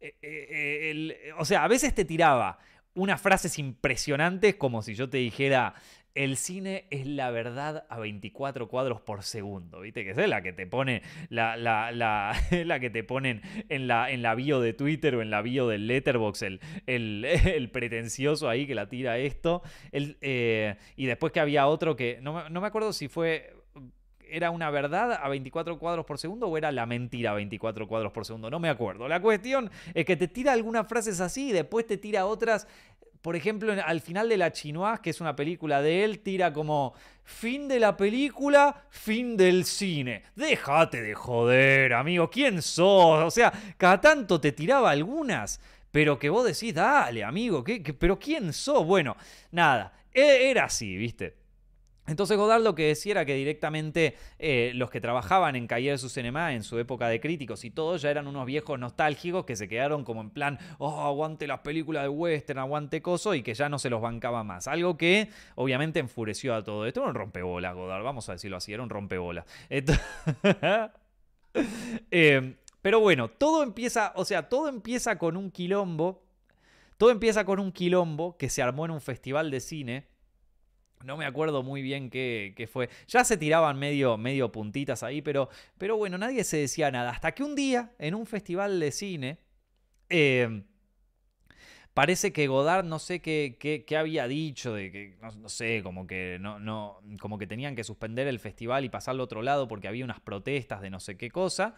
Eh, 0.00 0.16
eh, 0.22 1.32
o 1.36 1.44
sea, 1.44 1.62
a 1.62 1.68
veces 1.68 1.94
te 1.94 2.06
tiraba 2.06 2.58
unas 2.94 3.20
frases 3.20 3.58
impresionantes 3.58 4.54
como 4.56 4.82
si 4.82 4.94
yo 4.94 5.08
te 5.08 5.18
dijera, 5.18 5.74
el 6.14 6.36
cine 6.36 6.86
es 6.90 7.06
la 7.06 7.30
verdad 7.30 7.86
a 7.88 7.98
24 7.98 8.68
cuadros 8.68 9.00
por 9.00 9.22
segundo, 9.22 9.80
¿viste? 9.80 10.04
Que 10.04 10.10
es 10.10 10.28
la 10.28 10.42
que 10.42 10.52
te 10.52 10.66
pone 10.66 11.02
la, 11.28 11.56
la, 11.56 11.90
la, 12.50 12.80
que 12.80 12.90
te 12.90 13.04
ponen 13.04 13.42
en 13.68 13.86
la, 13.86 14.10
en 14.10 14.22
la 14.22 14.34
bio 14.34 14.60
de 14.60 14.72
Twitter 14.72 15.14
o 15.14 15.22
en 15.22 15.30
la 15.30 15.42
bio 15.42 15.68
del 15.68 15.86
Letterbox, 15.86 16.42
el, 16.42 16.60
el, 16.86 17.70
pretencioso 17.70 18.48
ahí 18.48 18.66
que 18.66 18.74
la 18.74 18.88
tira 18.88 19.18
esto. 19.18 19.62
Eh, 19.92 20.76
y 20.96 21.06
después 21.06 21.32
que 21.32 21.40
había 21.40 21.66
otro 21.66 21.96
que, 21.96 22.18
no, 22.20 22.48
no 22.48 22.60
me 22.60 22.66
acuerdo 22.66 22.92
si 22.92 23.08
fue 23.08 23.52
¿Era 24.32 24.50
una 24.50 24.70
verdad 24.70 25.12
a 25.22 25.28
24 25.28 25.78
cuadros 25.78 26.06
por 26.06 26.16
segundo 26.18 26.46
o 26.46 26.56
era 26.56 26.72
la 26.72 26.86
mentira 26.86 27.32
a 27.32 27.34
24 27.34 27.86
cuadros 27.86 28.12
por 28.12 28.24
segundo? 28.24 28.48
No 28.48 28.58
me 28.60 28.70
acuerdo. 28.70 29.06
La 29.06 29.20
cuestión 29.20 29.70
es 29.92 30.06
que 30.06 30.16
te 30.16 30.26
tira 30.26 30.54
algunas 30.54 30.88
frases 30.88 31.20
así 31.20 31.50
y 31.50 31.52
después 31.52 31.86
te 31.86 31.98
tira 31.98 32.24
otras 32.24 32.66
por 33.22 33.36
ejemplo, 33.36 33.72
al 33.84 34.00
final 34.00 34.28
de 34.28 34.36
La 34.36 34.52
Chinoise, 34.52 35.00
que 35.00 35.10
es 35.10 35.20
una 35.20 35.36
película 35.36 35.80
de 35.80 36.02
él, 36.02 36.18
tira 36.18 36.52
como 36.52 36.92
fin 37.22 37.68
de 37.68 37.78
la 37.78 37.96
película, 37.96 38.84
fin 38.90 39.36
del 39.36 39.64
cine. 39.64 40.24
Déjate 40.34 41.00
de 41.00 41.14
joder, 41.14 41.94
amigo, 41.94 42.28
¿quién 42.28 42.60
sos? 42.60 43.24
O 43.24 43.30
sea, 43.30 43.52
cada 43.76 44.00
tanto 44.00 44.40
te 44.40 44.50
tiraba 44.50 44.90
algunas, 44.90 45.60
pero 45.92 46.18
que 46.18 46.30
vos 46.30 46.44
decís, 46.44 46.74
dale, 46.74 47.22
amigo, 47.22 47.62
¿qué, 47.62 47.80
pero 47.96 48.18
¿quién 48.18 48.52
sos? 48.52 48.84
Bueno, 48.84 49.16
nada, 49.52 49.92
e, 50.12 50.50
era 50.50 50.64
así, 50.64 50.96
¿viste? 50.96 51.41
Entonces 52.12 52.36
Godard 52.36 52.62
lo 52.62 52.74
que 52.74 52.88
decía 52.88 53.12
era 53.12 53.24
que 53.24 53.34
directamente 53.34 54.16
eh, 54.38 54.72
los 54.74 54.90
que 54.90 55.00
trabajaban 55.00 55.56
en 55.56 55.66
Cahiers 55.66 56.00
su 56.02 56.10
Cinema 56.10 56.52
en 56.52 56.62
su 56.62 56.78
época 56.78 57.08
de 57.08 57.20
críticos 57.20 57.64
y 57.64 57.70
todo 57.70 57.96
ya 57.96 58.10
eran 58.10 58.26
unos 58.26 58.44
viejos 58.44 58.78
nostálgicos 58.78 59.46
que 59.46 59.56
se 59.56 59.66
quedaron 59.66 60.04
como 60.04 60.20
en 60.20 60.28
plan, 60.28 60.58
oh, 60.76 61.00
aguante 61.00 61.46
las 61.46 61.60
películas 61.60 62.02
de 62.02 62.10
western, 62.10 62.58
aguante 62.58 63.00
coso 63.00 63.34
y 63.34 63.42
que 63.42 63.54
ya 63.54 63.70
no 63.70 63.78
se 63.78 63.88
los 63.88 64.02
bancaba 64.02 64.44
más. 64.44 64.68
Algo 64.68 64.98
que 64.98 65.30
obviamente 65.54 66.00
enfureció 66.00 66.54
a 66.54 66.62
todo 66.62 66.86
esto. 66.86 67.00
Era 67.00 67.08
un 67.08 67.14
rompebolas, 67.14 67.74
Godard, 67.74 68.04
vamos 68.04 68.28
a 68.28 68.32
decirlo 68.32 68.58
así, 68.58 68.74
era 68.74 68.82
un 68.82 68.90
rompebolas. 68.90 69.46
eh, 72.10 72.56
pero 72.82 73.00
bueno, 73.00 73.30
todo 73.30 73.62
empieza, 73.62 74.12
o 74.16 74.26
sea, 74.26 74.50
todo 74.50 74.68
empieza 74.68 75.16
con 75.16 75.38
un 75.38 75.50
quilombo. 75.50 76.22
Todo 76.98 77.10
empieza 77.10 77.46
con 77.46 77.58
un 77.58 77.72
quilombo 77.72 78.36
que 78.36 78.50
se 78.50 78.62
armó 78.62 78.84
en 78.84 78.90
un 78.90 79.00
festival 79.00 79.50
de 79.50 79.60
cine 79.60 80.11
no 81.04 81.16
me 81.16 81.24
acuerdo 81.24 81.62
muy 81.62 81.82
bien 81.82 82.10
qué, 82.10 82.68
fue. 82.70 82.88
Ya 83.08 83.24
se 83.24 83.36
tiraban 83.36 83.78
medio, 83.78 84.16
medio 84.16 84.52
puntitas 84.52 85.02
ahí, 85.02 85.22
pero, 85.22 85.48
pero 85.78 85.96
bueno, 85.96 86.18
nadie 86.18 86.44
se 86.44 86.58
decía 86.58 86.90
nada. 86.90 87.10
Hasta 87.10 87.32
que 87.32 87.42
un 87.42 87.54
día, 87.54 87.92
en 87.98 88.14
un 88.14 88.26
festival 88.26 88.80
de 88.80 88.92
cine, 88.92 89.38
eh, 90.08 90.62
parece 91.94 92.32
que 92.32 92.46
Godard 92.46 92.84
no 92.84 92.98
sé 92.98 93.20
qué, 93.20 93.56
qué, 93.58 93.96
había 93.96 94.26
dicho, 94.26 94.74
de 94.74 94.90
que, 94.90 95.16
no, 95.20 95.48
sé, 95.48 95.82
como 95.82 96.06
que, 96.06 96.38
no, 96.40 96.58
no, 96.58 97.00
como 97.20 97.38
que 97.38 97.46
tenían 97.46 97.76
que 97.76 97.84
suspender 97.84 98.26
el 98.26 98.38
festival 98.38 98.84
y 98.84 98.88
pasarlo 98.88 99.22
a 99.22 99.24
otro 99.24 99.42
lado 99.42 99.68
porque 99.68 99.88
había 99.88 100.04
unas 100.04 100.20
protestas 100.20 100.80
de 100.80 100.90
no 100.90 101.00
sé 101.00 101.16
qué 101.16 101.30
cosa. 101.30 101.74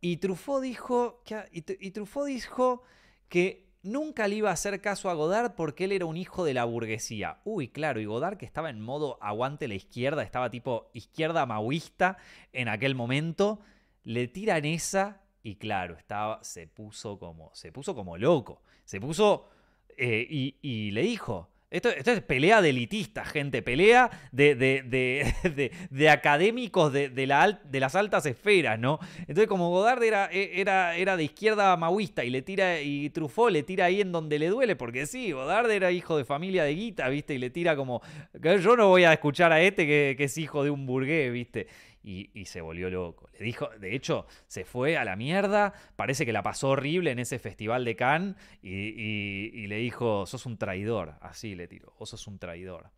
Y 0.00 0.18
Truffaut 0.18 0.62
dijo, 0.62 1.22
y, 1.52 1.64
y 1.86 1.90
Truffaut 1.90 2.26
dijo 2.26 2.82
que 3.28 3.73
Nunca 3.84 4.26
le 4.28 4.36
iba 4.36 4.48
a 4.48 4.54
hacer 4.54 4.80
caso 4.80 5.10
a 5.10 5.14
Godard 5.14 5.54
porque 5.56 5.84
él 5.84 5.92
era 5.92 6.06
un 6.06 6.16
hijo 6.16 6.42
de 6.44 6.54
la 6.54 6.64
burguesía. 6.64 7.40
Uy, 7.44 7.68
claro, 7.68 8.00
y 8.00 8.06
Godard 8.06 8.38
que 8.38 8.46
estaba 8.46 8.70
en 8.70 8.80
modo 8.80 9.18
aguante 9.20 9.68
la 9.68 9.74
izquierda, 9.74 10.22
estaba 10.22 10.48
tipo 10.48 10.90
izquierda 10.94 11.44
maoísta 11.44 12.16
en 12.54 12.68
aquel 12.68 12.94
momento, 12.94 13.60
le 14.02 14.26
tiran 14.26 14.64
esa 14.64 15.20
y 15.42 15.56
claro, 15.56 15.98
estaba, 15.98 16.42
se 16.42 16.66
puso 16.66 17.18
como, 17.18 17.50
se 17.54 17.72
puso 17.72 17.94
como 17.94 18.16
loco. 18.16 18.62
Se 18.86 19.02
puso 19.02 19.50
eh, 19.98 20.26
y, 20.30 20.56
y 20.62 20.90
le 20.92 21.02
dijo, 21.02 21.50
esto, 21.74 21.88
es 21.88 22.20
pelea 22.22 22.62
de 22.62 22.70
elitistas, 22.70 23.28
gente, 23.28 23.60
pelea 23.60 24.08
de, 24.30 24.54
de, 24.54 26.10
académicos 26.10 26.92
de, 26.92 27.26
la 27.26 27.60
de, 27.64 27.80
las 27.80 27.96
altas 27.96 28.26
esferas, 28.26 28.78
¿no? 28.78 29.00
Entonces, 29.22 29.48
como 29.48 29.70
Godard 29.70 30.02
era, 30.04 30.30
e, 30.32 30.60
era, 30.60 30.96
era 30.96 31.16
de 31.16 31.24
izquierda 31.24 31.76
maoísta 31.76 32.24
y 32.24 32.30
le 32.30 32.42
tira, 32.42 32.80
y 32.80 33.10
Truffaut 33.10 33.50
le 33.50 33.64
tira 33.64 33.86
ahí 33.86 34.00
en 34.00 34.12
donde 34.12 34.38
le 34.38 34.50
duele, 34.50 34.76
porque 34.76 35.06
sí, 35.06 35.32
Godard 35.32 35.68
era 35.68 35.90
hijo 35.90 36.16
de 36.16 36.24
familia 36.24 36.62
de 36.62 36.76
guita, 36.76 37.08
¿viste? 37.08 37.34
Y 37.34 37.38
le 37.38 37.50
tira 37.50 37.74
como, 37.74 38.02
yo 38.40 38.76
no 38.76 38.88
voy 38.88 39.02
a 39.02 39.12
escuchar 39.12 39.50
a 39.50 39.60
este 39.60 39.84
que, 39.84 40.14
que 40.16 40.24
es 40.24 40.38
hijo 40.38 40.62
de 40.62 40.70
un 40.70 40.86
burgués, 40.86 41.32
¿viste? 41.32 41.66
Y, 42.04 42.44
se 42.44 42.60
volvió 42.60 42.90
loco. 42.90 43.30
Le 43.38 43.44
dijo, 43.44 43.68
de 43.80 43.94
hecho, 43.94 44.26
se 44.46 44.64
fue 44.64 44.98
a 44.98 45.04
la 45.04 45.16
mierda, 45.16 45.72
parece 45.96 46.26
que 46.26 46.32
la 46.32 46.42
pasó 46.42 46.70
horrible 46.70 47.10
en 47.10 47.18
ese 47.18 47.38
festival 47.38 47.84
de 47.84 47.96
Cannes 47.96 48.36
y, 48.62 49.66
le 49.66 49.76
dijo, 49.76 50.26
sos 50.26 50.44
un 50.46 50.58
traidor, 50.58 51.14
así 51.20 51.54
le 51.54 51.66
tiró, 51.66 51.94
vos 51.98 52.10
sos 52.10 52.26
un 52.26 52.38
traidor. 52.38 52.90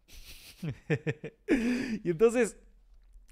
y 1.48 2.10
entonces 2.10 2.56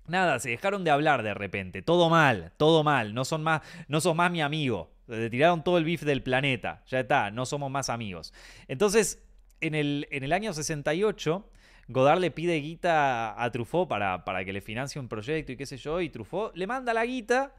Nada, 0.07 0.39
se 0.39 0.51
dejaron 0.51 0.85
de 0.85 0.91
hablar 0.91 1.23
de 1.23 1.33
repente. 1.33 1.81
Todo 1.81 2.11
mal, 2.11 2.53
todo 2.59 2.85
mal. 2.85 3.15
No 3.15 3.25
son 3.25 3.43
más, 3.43 3.63
no 3.89 4.03
sos 4.03 4.15
más 4.15 4.31
mi 4.31 4.43
amigo. 4.43 4.93
Le 5.07 5.31
tiraron 5.31 5.65
todo 5.65 5.79
el 5.79 5.85
bif 5.85 6.03
del 6.03 6.23
planeta. 6.23 6.83
Ya 6.89 7.01
está, 7.01 7.31
no 7.31 7.47
somos 7.47 7.71
más 7.71 7.89
amigos. 7.89 8.35
Entonces, 8.69 9.23
en 9.63 9.75
el, 9.75 10.07
en 10.11 10.23
el 10.23 10.35
año 10.35 10.53
68, 10.53 11.51
Godard 11.89 12.21
le 12.21 12.31
pide 12.31 12.57
guita 12.61 13.43
a 13.43 13.51
Truffaut 13.51 13.89
para, 13.89 14.25
para 14.25 14.45
que 14.45 14.53
le 14.53 14.61
financie 14.61 15.01
un 15.01 15.09
proyecto 15.09 15.53
y 15.53 15.57
qué 15.57 15.67
sé 15.67 15.77
yo, 15.77 16.01
y 16.01 16.09
Truffaut 16.09 16.55
le 16.57 16.67
manda 16.67 16.95
la 16.95 17.05
guita, 17.05 17.55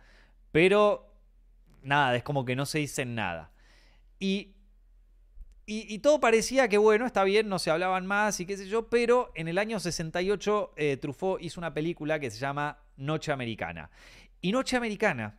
pero 0.52 1.14
nada, 1.84 2.16
es 2.16 2.24
como 2.24 2.46
que 2.46 2.56
no 2.56 2.66
se 2.66 2.80
dicen 2.80 3.16
nada. 3.16 3.52
Y, 4.20 4.56
y, 5.68 6.00
todo 6.00 6.20
parecía 6.20 6.68
que, 6.68 6.78
bueno, 6.78 7.06
está 7.06 7.24
bien, 7.24 7.50
no 7.50 7.60
se 7.60 7.72
hablaban 7.72 8.06
más 8.06 8.40
y 8.40 8.46
qué 8.46 8.56
sé 8.56 8.68
yo, 8.68 8.88
pero 8.90 9.32
en 9.36 9.48
el 9.48 9.58
año 9.58 9.80
68 9.80 10.74
eh, 10.78 10.98
Truffaut 10.98 11.42
hizo 11.42 11.60
una 11.60 11.74
película 11.74 12.20
que 12.20 12.30
se 12.30 12.40
llama 12.40 12.80
Noche 12.98 13.32
Americana. 13.32 13.90
Y 14.42 14.52
Noche 14.52 14.78
Americana 14.78 15.38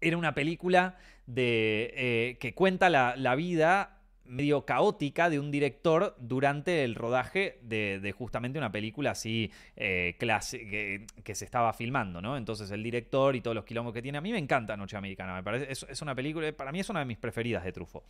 era 0.00 0.16
una 0.16 0.34
película 0.34 0.98
de, 1.26 1.92
eh, 1.96 2.38
que 2.40 2.54
cuenta 2.54 2.90
la, 2.90 3.14
la 3.16 3.34
vida 3.36 4.01
medio 4.24 4.64
caótica 4.64 5.28
de 5.28 5.38
un 5.38 5.50
director 5.50 6.16
durante 6.18 6.84
el 6.84 6.94
rodaje 6.94 7.58
de, 7.62 8.14
justamente 8.16 8.58
una 8.58 8.72
película 8.72 9.12
así 9.12 9.50
eh, 9.76 10.16
que, 10.18 11.34
se 11.34 11.44
estaba 11.44 11.72
filmando, 11.72 12.22
¿no? 12.22 12.36
Entonces 12.36 12.70
el 12.70 12.82
director 12.82 13.36
y 13.36 13.40
todos 13.40 13.54
los 13.54 13.64
quilombos 13.64 13.92
que 13.92 14.02
tiene. 14.02 14.18
A 14.18 14.20
mí 14.20 14.32
me 14.32 14.38
encanta 14.38 14.76
Noche 14.76 14.96
Americana, 14.96 15.34
me 15.34 15.42
parece. 15.42 15.70
Es, 15.70 16.02
una 16.02 16.14
película, 16.14 16.52
para 16.52 16.72
mí 16.72 16.80
es 16.80 16.88
una 16.88 17.00
de 17.00 17.06
mis 17.06 17.18
preferidas 17.18 17.64
de 17.64 17.72
Truffaut. 17.72 18.04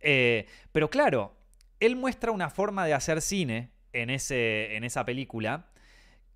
Eh, 0.00 0.46
pero 0.72 0.90
claro, 0.90 1.36
él 1.80 1.96
muestra 1.96 2.30
una 2.30 2.50
forma 2.50 2.86
de 2.86 2.94
hacer 2.94 3.20
cine 3.20 3.70
en, 3.92 4.10
ese, 4.10 4.76
en 4.76 4.84
esa 4.84 5.04
película 5.04 5.66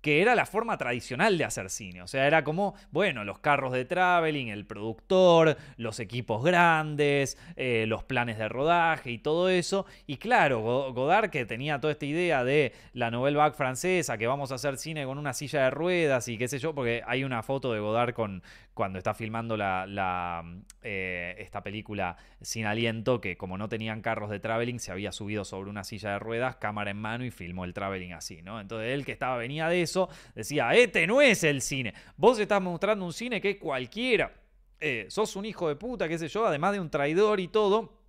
que 0.01 0.21
era 0.21 0.35
la 0.35 0.45
forma 0.45 0.77
tradicional 0.77 1.37
de 1.37 1.45
hacer 1.45 1.69
cine. 1.69 2.01
O 2.01 2.07
sea, 2.07 2.27
era 2.27 2.43
como, 2.43 2.75
bueno, 2.91 3.23
los 3.23 3.39
carros 3.39 3.71
de 3.71 3.85
traveling, 3.85 4.47
el 4.47 4.65
productor, 4.65 5.57
los 5.77 5.99
equipos 5.99 6.43
grandes, 6.43 7.37
eh, 7.55 7.85
los 7.87 8.03
planes 8.03 8.37
de 8.37 8.49
rodaje 8.49 9.11
y 9.11 9.19
todo 9.19 9.49
eso. 9.49 9.85
Y 10.07 10.17
claro, 10.17 10.91
Godard, 10.93 11.29
que 11.29 11.45
tenía 11.45 11.79
toda 11.79 11.93
esta 11.93 12.05
idea 12.05 12.43
de 12.43 12.73
la 12.93 13.11
Nouvelle 13.11 13.37
Vague 13.37 13.55
francesa, 13.55 14.17
que 14.17 14.27
vamos 14.27 14.51
a 14.51 14.55
hacer 14.55 14.77
cine 14.77 15.05
con 15.05 15.17
una 15.17 15.33
silla 15.33 15.63
de 15.63 15.69
ruedas 15.69 16.27
y 16.27 16.37
qué 16.37 16.47
sé 16.47 16.57
yo, 16.57 16.73
porque 16.73 17.03
hay 17.05 17.23
una 17.23 17.43
foto 17.43 17.71
de 17.71 17.79
Godard 17.79 18.13
con, 18.13 18.41
cuando 18.73 18.97
está 18.97 19.13
filmando 19.13 19.57
la, 19.57 20.43
eh, 20.81 21.35
esta 21.39 21.61
película 21.61 22.15
Sin 22.41 22.65
Aliento, 22.65 23.19
que 23.19 23.37
como 23.37 23.57
no 23.57 23.67
tenían 23.69 24.01
carros 24.01 24.29
de 24.29 24.39
traveling, 24.39 24.79
se 24.79 24.91
había 24.91 25.11
subido 25.11 25.43
sobre 25.43 25.69
una 25.69 25.83
silla 25.83 26.11
de 26.11 26.19
ruedas, 26.19 26.55
cámara 26.55 26.91
en 26.91 26.97
mano 26.97 27.25
y 27.25 27.31
filmó 27.31 27.65
el 27.65 27.73
traveling 27.73 28.13
así, 28.13 28.41
¿no? 28.41 28.59
Entonces 28.61 28.89
él 28.89 29.05
que 29.05 29.11
estaba, 29.11 29.37
venía 29.37 29.67
de 29.67 29.81
eso, 29.81 30.09
decía, 30.35 30.73
este 30.73 31.05
no 31.07 31.21
es 31.21 31.43
el 31.43 31.61
cine, 31.61 31.93
vos 32.17 32.39
estás 32.39 32.61
mostrando 32.61 33.05
un 33.05 33.13
cine 33.13 33.41
que 33.41 33.59
cualquiera, 33.59 34.33
eh, 34.79 35.05
sos 35.09 35.35
un 35.35 35.45
hijo 35.45 35.67
de 35.67 35.75
puta, 35.75 36.07
qué 36.07 36.17
sé 36.17 36.27
yo, 36.27 36.45
además 36.45 36.73
de 36.73 36.79
un 36.79 36.89
traidor 36.89 37.39
y 37.39 37.47
todo. 37.47 38.00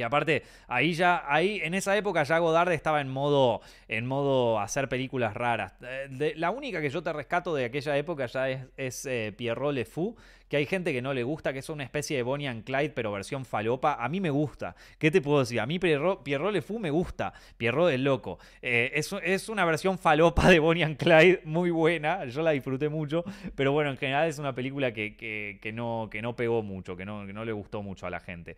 Que 0.00 0.04
aparte, 0.04 0.44
ahí 0.66 0.94
ya, 0.94 1.24
ahí 1.28 1.60
en 1.62 1.74
esa 1.74 1.94
época 1.94 2.22
ya 2.22 2.38
Godard 2.38 2.72
estaba 2.72 3.02
en 3.02 3.10
modo, 3.10 3.60
en 3.86 4.06
modo 4.06 4.58
hacer 4.58 4.88
películas 4.88 5.34
raras. 5.34 5.74
Eh, 5.82 6.32
la 6.38 6.50
única 6.50 6.80
que 6.80 6.88
yo 6.88 7.02
te 7.02 7.12
rescato 7.12 7.54
de 7.54 7.66
aquella 7.66 7.98
época 7.98 8.24
ya 8.24 8.48
es, 8.78 9.04
eh, 9.04 9.34
Pierrot 9.36 9.74
Le 9.74 9.84
Fou, 9.84 10.16
que 10.48 10.56
hay 10.56 10.64
gente 10.64 10.94
que 10.94 11.02
no 11.02 11.12
le 11.12 11.22
gusta, 11.22 11.52
que 11.52 11.58
es 11.58 11.68
una 11.68 11.84
especie 11.84 12.16
de 12.16 12.22
Bonnie 12.22 12.48
and 12.48 12.64
Clyde, 12.64 12.90
pero 12.94 13.12
versión 13.12 13.44
falopa. 13.44 14.02
A 14.02 14.08
mí 14.08 14.22
me 14.22 14.30
gusta. 14.30 14.74
¿Qué 14.98 15.10
te 15.10 15.20
puedo 15.20 15.40
decir? 15.40 15.60
A 15.60 15.66
mí 15.66 15.78
Pierrot, 15.78 16.26
Le 16.26 16.62
Fou 16.62 16.78
me 16.78 16.90
gusta. 16.90 17.34
Pierrot 17.58 17.92
es 17.92 18.00
loco. 18.00 18.38
Eh, 18.62 18.92
es, 18.94 19.48
una 19.50 19.66
versión 19.66 19.98
falopa 19.98 20.48
de 20.48 20.60
Bonnie 20.60 20.82
and 20.82 20.96
Clyde 20.96 21.42
muy 21.44 21.70
buena. 21.70 22.24
Yo 22.24 22.40
la 22.40 22.52
disfruté 22.52 22.88
mucho. 22.88 23.22
Pero 23.54 23.72
bueno, 23.72 23.90
en 23.90 23.98
general 23.98 24.30
es 24.30 24.38
una 24.38 24.54
película 24.54 24.94
que, 24.94 25.72
no, 25.74 26.08
que 26.10 26.22
no 26.22 26.34
pegó 26.34 26.62
mucho, 26.62 26.96
que 26.96 27.04
no, 27.04 27.26
que 27.26 27.34
no 27.34 27.44
le 27.44 27.52
gustó 27.52 27.82
mucho 27.82 28.06
a 28.06 28.10
la 28.10 28.20
gente. 28.20 28.56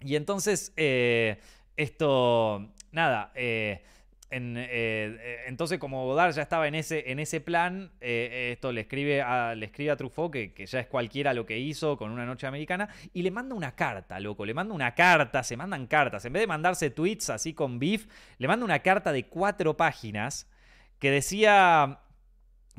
Y 0.00 0.16
entonces, 0.16 0.72
eh, 0.76 1.38
esto, 1.76 2.70
nada, 2.92 3.32
eh, 3.34 3.82
eh, 4.30 5.44
entonces 5.46 5.78
como 5.78 6.04
Godard 6.06 6.34
ya 6.34 6.42
estaba 6.42 6.66
en 6.66 6.74
ese, 6.74 7.10
en 7.10 7.20
ese 7.20 7.40
plan, 7.40 7.92
esto 8.00 8.72
le 8.72 8.82
escribe, 8.82 9.22
a, 9.22 9.54
le 9.54 9.66
escribe 9.66 9.92
a 9.92 9.96
Truffaut, 9.96 10.32
que, 10.32 10.52
que, 10.52 10.66
ya 10.66 10.80
es 10.80 10.88
cualquiera 10.88 11.32
lo 11.32 11.46
que 11.46 11.58
hizo 11.58 11.96
con 11.96 12.10
una 12.10 12.26
noche 12.26 12.46
americana, 12.46 12.88
y 13.12 13.22
le 13.22 13.30
manda 13.30 13.54
una 13.54 13.76
carta, 13.76 14.18
loco, 14.18 14.44
le 14.44 14.52
manda 14.52 14.74
una 14.74 14.94
carta, 14.94 15.42
se 15.42 15.56
mandan 15.56 15.86
cartas, 15.86 16.24
en 16.24 16.32
vez 16.32 16.42
de 16.42 16.46
mandarse 16.48 16.90
tweets 16.90 17.30
así 17.30 17.54
con 17.54 17.78
beef, 17.78 18.06
le 18.38 18.48
manda 18.48 18.64
una 18.64 18.80
carta 18.80 19.12
de 19.12 19.26
cuatro 19.26 19.76
páginas 19.76 20.50
que 20.98 21.10
decía, 21.10 22.00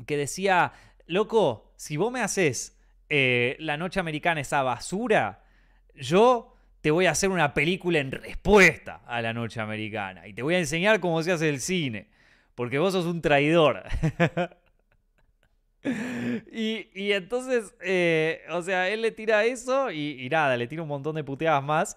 que 0.06 0.16
decía, 0.18 0.72
loco, 1.06 1.72
si 1.76 1.96
vos 1.96 2.12
me 2.12 2.20
haces 2.20 2.78
la 3.08 3.76
noche 3.76 3.98
americana 3.98 4.40
esa 4.40 4.62
basura, 4.62 5.42
yo 5.94 6.55
te 6.86 6.92
voy 6.92 7.06
a 7.06 7.10
hacer 7.10 7.30
una 7.30 7.52
película 7.52 7.98
en 7.98 8.12
respuesta 8.12 9.02
a 9.08 9.20
la 9.20 9.32
noche 9.32 9.60
americana 9.60 10.28
y 10.28 10.32
te 10.32 10.42
voy 10.42 10.54
a 10.54 10.60
enseñar 10.60 11.00
cómo 11.00 11.20
se 11.20 11.32
hace 11.32 11.48
el 11.48 11.58
cine, 11.60 12.06
porque 12.54 12.78
vos 12.78 12.92
sos 12.92 13.06
un 13.06 13.20
traidor. 13.20 13.82
y, 16.52 17.10
entonces, 17.10 17.74
eh, 17.80 18.42
o 18.50 18.62
sea, 18.62 18.88
él 18.88 19.02
le 19.02 19.10
tira 19.10 19.44
eso 19.44 19.90
y, 19.90 20.28
nada, 20.30 20.56
le 20.56 20.68
tira 20.68 20.82
un 20.82 20.86
montón 20.86 21.16
de 21.16 21.24
puteadas 21.24 21.64
más. 21.64 21.96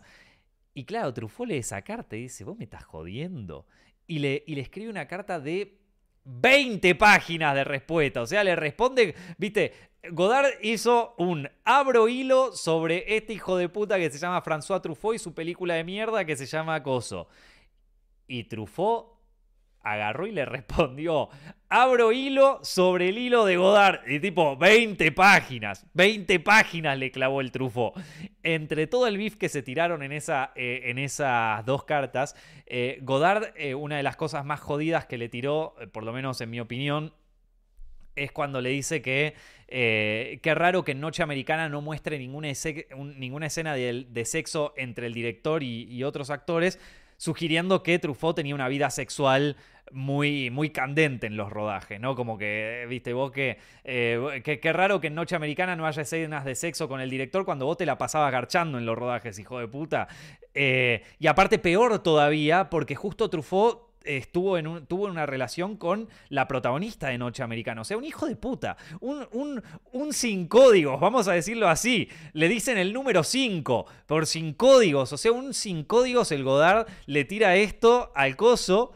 Y 0.74 0.86
claro, 0.86 1.14
Truffaut 1.14 1.48
lee 1.48 1.58
esa 1.58 1.84
carta 1.84 2.16
y 2.16 2.24
dice, 2.24 2.44
vos 2.44 2.58
me 2.58 2.64
estás 2.64 2.84
jodiendo. 2.84 3.68
Y 4.08 4.18
le, 4.18 4.44
y 4.48 4.56
le 4.56 4.62
escribe 4.62 4.90
una 4.90 5.08
carta 5.08 5.40
de 5.40 5.78
20 6.26 6.96
páginas 6.96 7.54
de 7.54 7.64
respuesta. 7.64 8.24
O 8.24 8.26
sea, 8.26 8.44
le 8.44 8.56
responde, 8.56 9.14
viste, 9.38 9.72
Godard 10.12 10.54
hizo 10.62 11.14
un 11.18 11.50
abro 11.66 12.08
hilo 12.08 12.56
sobre 12.56 13.18
este 13.18 13.34
hijo 13.34 13.58
de 13.58 13.68
puta 13.68 13.98
que 13.98 14.10
se 14.10 14.18
llama 14.18 14.42
François 14.44 14.82
Truffaut 14.82 15.16
y 15.16 15.20
su 15.20 15.34
película 15.34 15.74
de 15.74 15.84
mierda 15.84 16.24
que 16.24 16.38
se 16.38 16.46
llama 16.46 16.82
Coso. 16.82 17.28
Y 18.26 18.46
Truffaut 18.46 19.20
agarró 19.82 20.26
y 20.26 20.32
le 20.32 20.46
respondió, 20.46 21.30
abro 21.68 22.14
hilo 22.14 22.60
sobre 22.64 23.10
el 23.10 23.18
hilo 23.18 23.44
de 23.44 23.58
Godard. 23.58 24.08
Y 24.08 24.22
tipo, 24.22 24.56
20 24.56 25.12
páginas, 25.12 25.86
20 25.94 26.40
páginas 26.40 26.98
le 26.98 27.12
clavó 27.12 27.42
el 27.42 27.52
Truffaut. 27.52 27.94
Entre 28.42 28.88
todo 28.88 29.06
el 29.06 29.18
beef 29.18 29.36
que 29.36 29.50
se 29.50 29.62
tiraron 29.62 30.02
en, 30.02 30.14
eh, 30.14 30.22
en 30.56 30.98
esas 30.98 31.66
dos 31.66 31.84
cartas, 31.84 32.38
eh, 32.66 33.00
Godard, 33.02 33.52
eh, 33.58 33.76
una 33.76 33.98
de 33.98 34.04
las 34.04 34.16
cosas 34.16 34.46
más 34.46 34.62
jodidas 34.62 35.06
que 35.08 35.18
le 35.18 35.28
tiró, 35.28 35.76
por 35.92 36.04
lo 36.04 36.14
menos 36.14 36.40
en 36.40 36.50
mi 36.50 36.62
opinión, 36.62 37.14
es 38.16 38.32
cuando 38.32 38.62
le 38.62 38.70
dice 38.70 39.02
que 39.02 39.36
eh, 39.72 40.40
qué 40.42 40.56
raro 40.56 40.84
que 40.84 40.94
en 40.94 41.00
Noche 41.00 41.22
Americana 41.22 41.70
no 41.70 41.82
muestre 41.82 42.18
ninguna, 42.18 42.50
escena 42.50 43.74
de, 43.76 44.24
sexo 44.26 44.74
entre 44.76 45.06
el 45.06 45.14
director 45.14 45.62
y, 45.62 46.04
otros 46.04 46.32
actores, 46.32 46.80
sugiriendo 47.18 47.84
que 47.84 48.00
Truffaut 48.00 48.36
tenía 48.36 48.56
una 48.56 48.68
vida 48.68 48.90
sexual 48.90 49.58
muy, 49.92 50.50
muy 50.50 50.72
candente 50.72 51.28
en 51.28 51.38
los 51.38 51.52
rodajes, 51.52 52.00
¿no? 52.00 52.16
Como 52.16 52.38
que, 52.38 52.86
viste, 52.90 53.14
vos 53.14 53.32
que, 53.32 53.58
eh, 53.84 54.42
qué 54.44 54.74
raro 54.74 55.00
que 55.00 55.08
en 55.08 55.16
Noche 55.16 55.36
Americana 55.36 55.76
no 55.76 55.86
haya 55.86 56.02
escenas 56.02 56.46
de 56.46 56.56
sexo 56.56 56.88
con 56.88 57.02
el 57.02 57.10
director 57.10 57.46
cuando 57.46 57.66
vos 57.66 57.78
te 57.78 57.86
la 57.86 57.98
pasabas 57.98 58.32
garchando 58.32 58.78
en 58.78 58.86
los 58.86 58.98
rodajes, 58.98 59.38
hijo 59.38 59.60
de 59.60 59.68
puta. 59.68 60.08
Eh, 60.54 61.04
y 61.20 61.28
aparte 61.28 61.60
peor 61.60 62.00
todavía, 62.00 62.70
porque 62.70 62.96
justo 62.96 63.30
Truffaut 63.30 63.89
estuvo 64.04 64.58
en 64.58 64.68
un, 64.68 64.86
tuvo 64.86 65.06
una 65.06 65.26
relación 65.26 65.78
con 65.78 66.10
la 66.30 66.48
protagonista 66.48 67.08
de 67.10 67.18
Noche 67.18 67.44
Americana. 67.44 67.82
O 67.82 67.86
sea, 67.86 67.98
un 67.98 68.06
hijo 68.06 68.26
de 68.26 68.36
puta. 68.36 68.78
Un, 69.00 69.62
un, 69.92 70.14
sin 70.14 70.48
códigos, 70.48 71.00
vamos 71.00 71.28
a 71.28 71.34
decirlo 71.34 71.68
así. 71.68 72.10
Le 72.34 72.48
dicen 72.50 72.78
el 72.78 72.94
número 72.94 73.24
5 73.24 73.86
por 74.06 74.26
sin 74.26 74.54
códigos. 74.54 75.14
O 75.14 75.18
sea, 75.18 75.32
un 75.32 75.54
sin 75.54 75.84
códigos 75.84 76.32
el 76.32 76.44
Godard 76.44 76.88
le 77.06 77.26
tira 77.26 77.56
esto 77.56 78.12
al 78.16 78.36
coso. 78.36 78.92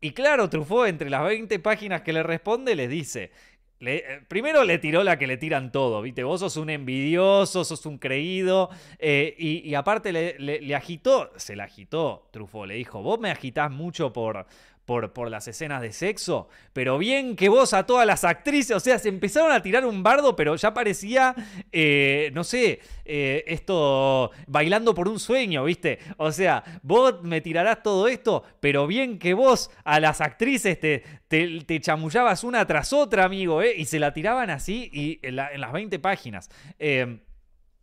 Y 0.00 0.12
claro, 0.12 0.48
Truffaut, 0.48 0.88
entre 0.88 1.10
las 1.10 1.24
20 1.24 1.58
páginas 1.58 2.02
que 2.02 2.12
le 2.12 2.22
responde, 2.22 2.74
le 2.74 2.88
dice: 2.88 3.32
eh, 3.80 4.20
primero 4.26 4.64
le 4.64 4.78
tiró 4.78 5.04
la 5.04 5.18
que 5.18 5.26
le 5.26 5.36
tiran 5.36 5.70
todo, 5.70 6.02
¿viste? 6.02 6.24
Vos 6.24 6.40
sos 6.40 6.56
un 6.56 6.70
envidioso, 6.70 7.64
sos 7.64 7.86
un 7.86 7.98
creído. 7.98 8.70
Eh, 8.98 9.34
y, 9.38 9.74
aparte 9.74 10.12
le, 10.12 10.74
agitó, 10.74 11.30
se 11.36 11.54
la 11.54 11.64
agitó, 11.64 12.28
Truffaut. 12.32 12.66
Le 12.66 12.74
dijo: 12.74 13.02
Vos 13.02 13.20
me 13.20 13.30
agitás 13.30 13.70
mucho 13.70 14.12
por, 14.12 14.46
por, 14.88 15.30
las 15.30 15.46
escenas 15.46 15.82
de 15.82 15.92
sexo, 15.92 16.48
pero 16.72 16.96
bien 16.96 17.36
que 17.36 17.50
vos 17.50 17.74
a 17.74 17.84
todas 17.84 18.06
las 18.06 18.24
actrices, 18.24 18.74
o 18.74 18.80
sea, 18.80 18.98
se 18.98 19.10
empezaron 19.10 19.52
a 19.52 19.62
tirar 19.62 19.84
un 19.84 20.02
bardo, 20.02 20.34
pero 20.34 20.56
ya 20.56 20.72
parecía, 20.72 21.34
eh, 21.70 22.30
no 22.32 22.42
sé, 22.42 22.80
eh, 23.04 23.44
esto, 23.46 24.30
bailando 24.46 24.94
por 24.94 25.06
un 25.08 25.20
sueño, 25.20 25.64
¿viste? 25.64 25.98
O 26.16 26.32
sea, 26.32 26.64
vos 26.82 27.22
me 27.22 27.42
tirarás 27.42 27.82
todo 27.82 28.08
esto, 28.08 28.42
pero 28.60 28.86
bien 28.86 29.18
que 29.18 29.34
vos 29.34 29.70
a 29.84 30.00
las 30.00 30.22
actrices 30.22 30.80
te, 30.80 31.04
te, 31.28 31.80
chamullabas 31.82 32.42
una 32.42 32.66
tras 32.66 32.94
otra, 32.94 33.26
amigo, 33.26 33.60
¿eh? 33.60 33.74
Y 33.76 33.84
se 33.84 33.98
la 33.98 34.14
tiraban 34.14 34.48
así 34.48 34.88
y 34.90 35.20
en, 35.22 35.36
las 35.36 35.72
20 35.72 35.98
páginas. 35.98 36.48
Eh, 36.78 37.18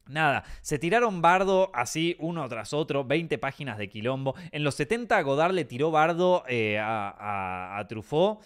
Nada, 0.08 0.44
se 0.62 0.78
tiraron 0.78 1.22
bardo 1.22 1.72
así 1.74 2.16
uno 2.20 2.48
tras 2.48 2.74
otro, 2.74 3.04
20 3.04 3.38
páginas 3.40 3.78
de 3.78 3.90
quilombo. 3.90 4.36
En 4.52 4.64
los 4.64 4.76
70 4.76 5.20
Godard 5.24 5.54
le 5.54 5.66
tiró 5.66 5.90
bardo 5.90 6.44
eh, 6.48 6.78
a, 6.80 7.78
a, 7.80 7.88
Truffaut 7.88 8.40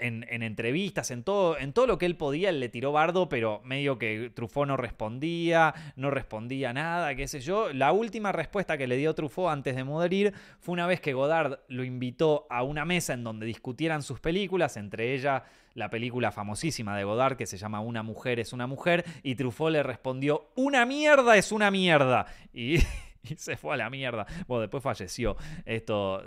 en, 0.00 0.42
entrevistas, 0.42 1.10
en 1.10 1.22
todo, 1.22 1.58
en 1.58 1.72
todo 1.72 1.86
lo 1.86 1.98
que 1.98 2.06
él 2.06 2.16
podía, 2.16 2.48
él 2.48 2.60
le 2.60 2.68
tiró 2.68 2.92
bardo, 2.92 3.28
pero 3.28 3.60
medio 3.64 3.98
que 3.98 4.30
Truffaut 4.34 4.66
no 4.66 4.76
respondía, 4.76 5.74
no 5.96 6.10
respondía 6.10 6.72
nada, 6.72 7.14
qué 7.14 7.28
sé 7.28 7.40
yo. 7.40 7.72
La 7.72 7.92
última 7.92 8.32
respuesta 8.32 8.78
que 8.78 8.86
le 8.86 8.96
dio 8.96 9.14
Truffaut 9.14 9.50
antes 9.50 9.76
de 9.76 9.84
morir 9.84 10.32
fue 10.58 10.72
una 10.72 10.86
vez 10.86 11.00
que 11.00 11.12
Godard 11.12 11.60
lo 11.68 11.84
invitó 11.84 12.46
a 12.50 12.62
una 12.62 12.84
mesa 12.84 13.12
en 13.12 13.24
donde 13.24 13.46
discutieran 13.46 14.02
sus 14.02 14.20
películas, 14.20 14.76
entre 14.76 15.14
ellas 15.14 15.42
la 15.74 15.88
película 15.88 16.32
famosísima 16.32 16.96
de 16.96 17.04
Godard 17.04 17.36
que 17.36 17.46
se 17.46 17.56
llama 17.56 17.80
Una 17.80 18.02
mujer 18.02 18.40
es 18.40 18.52
una 18.52 18.66
mujer, 18.66 19.04
y 19.22 19.34
Truffaut 19.34 19.70
le 19.70 19.82
respondió, 19.82 20.50
una 20.56 20.84
mierda 20.86 21.36
es 21.36 21.52
una 21.52 21.70
mierda. 21.70 22.26
Y... 22.52 22.78
y 23.28 23.36
se 23.36 23.56
fue 23.56 23.74
a 23.74 23.76
la 23.76 23.90
mierda. 23.90 24.26
Bueno, 24.46 24.62
después 24.62 24.82
falleció. 24.82 25.36
Esto, 25.64 26.22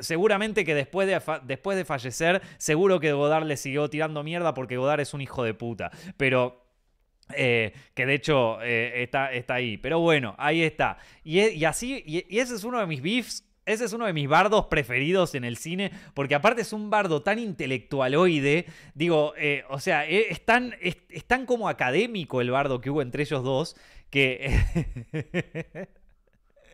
seguramente 0.00 0.64
que 0.64 0.74
después 0.74 1.08
de, 1.08 1.20
después 1.44 1.76
de 1.76 1.84
fallecer, 1.84 2.42
seguro 2.58 3.00
que 3.00 3.12
Godard 3.12 3.46
le 3.46 3.56
siguió 3.56 3.88
tirando 3.90 4.22
mierda 4.22 4.54
porque 4.54 4.76
Godard 4.76 5.00
es 5.00 5.14
un 5.14 5.20
hijo 5.20 5.42
de 5.42 5.54
puta. 5.54 5.90
Pero 6.16 6.64
eh, 7.34 7.72
que 7.94 8.06
de 8.06 8.14
hecho 8.14 8.62
eh, 8.62 9.02
está, 9.02 9.32
está 9.32 9.54
ahí. 9.54 9.76
Pero 9.78 10.00
bueno, 10.00 10.34
ahí 10.38 10.62
está. 10.62 10.98
Y, 11.24 11.40
e, 11.40 11.66
así, 11.66 12.02
y, 12.06 12.38
ese 12.38 12.54
es 12.54 12.64
uno 12.64 12.80
de 12.80 12.86
mis 12.86 13.02
beefs. 13.02 13.42
Ese 13.64 13.84
es 13.84 13.92
uno 13.92 14.06
de 14.06 14.12
mis 14.12 14.28
bardos 14.28 14.66
preferidos 14.66 15.34
en 15.34 15.42
el 15.42 15.56
cine, 15.56 15.90
porque 16.14 16.36
aparte 16.36 16.62
es 16.62 16.72
un 16.72 16.88
bardo 16.88 17.22
tan 17.22 17.40
intelectualoide, 17.40 18.66
digo, 18.94 19.34
eh, 19.36 19.64
o 19.68 19.80
sea, 19.80 20.06
es 20.06 20.44
tan, 20.44 20.76
es 20.80 21.24
tan 21.24 21.46
como 21.46 21.68
académico 21.68 22.40
el 22.40 22.52
bardo 22.52 22.80
que 22.80 22.90
hubo 22.90 23.02
entre 23.02 23.24
ellos 23.24 23.42
dos, 23.42 23.76
que... 24.08 24.56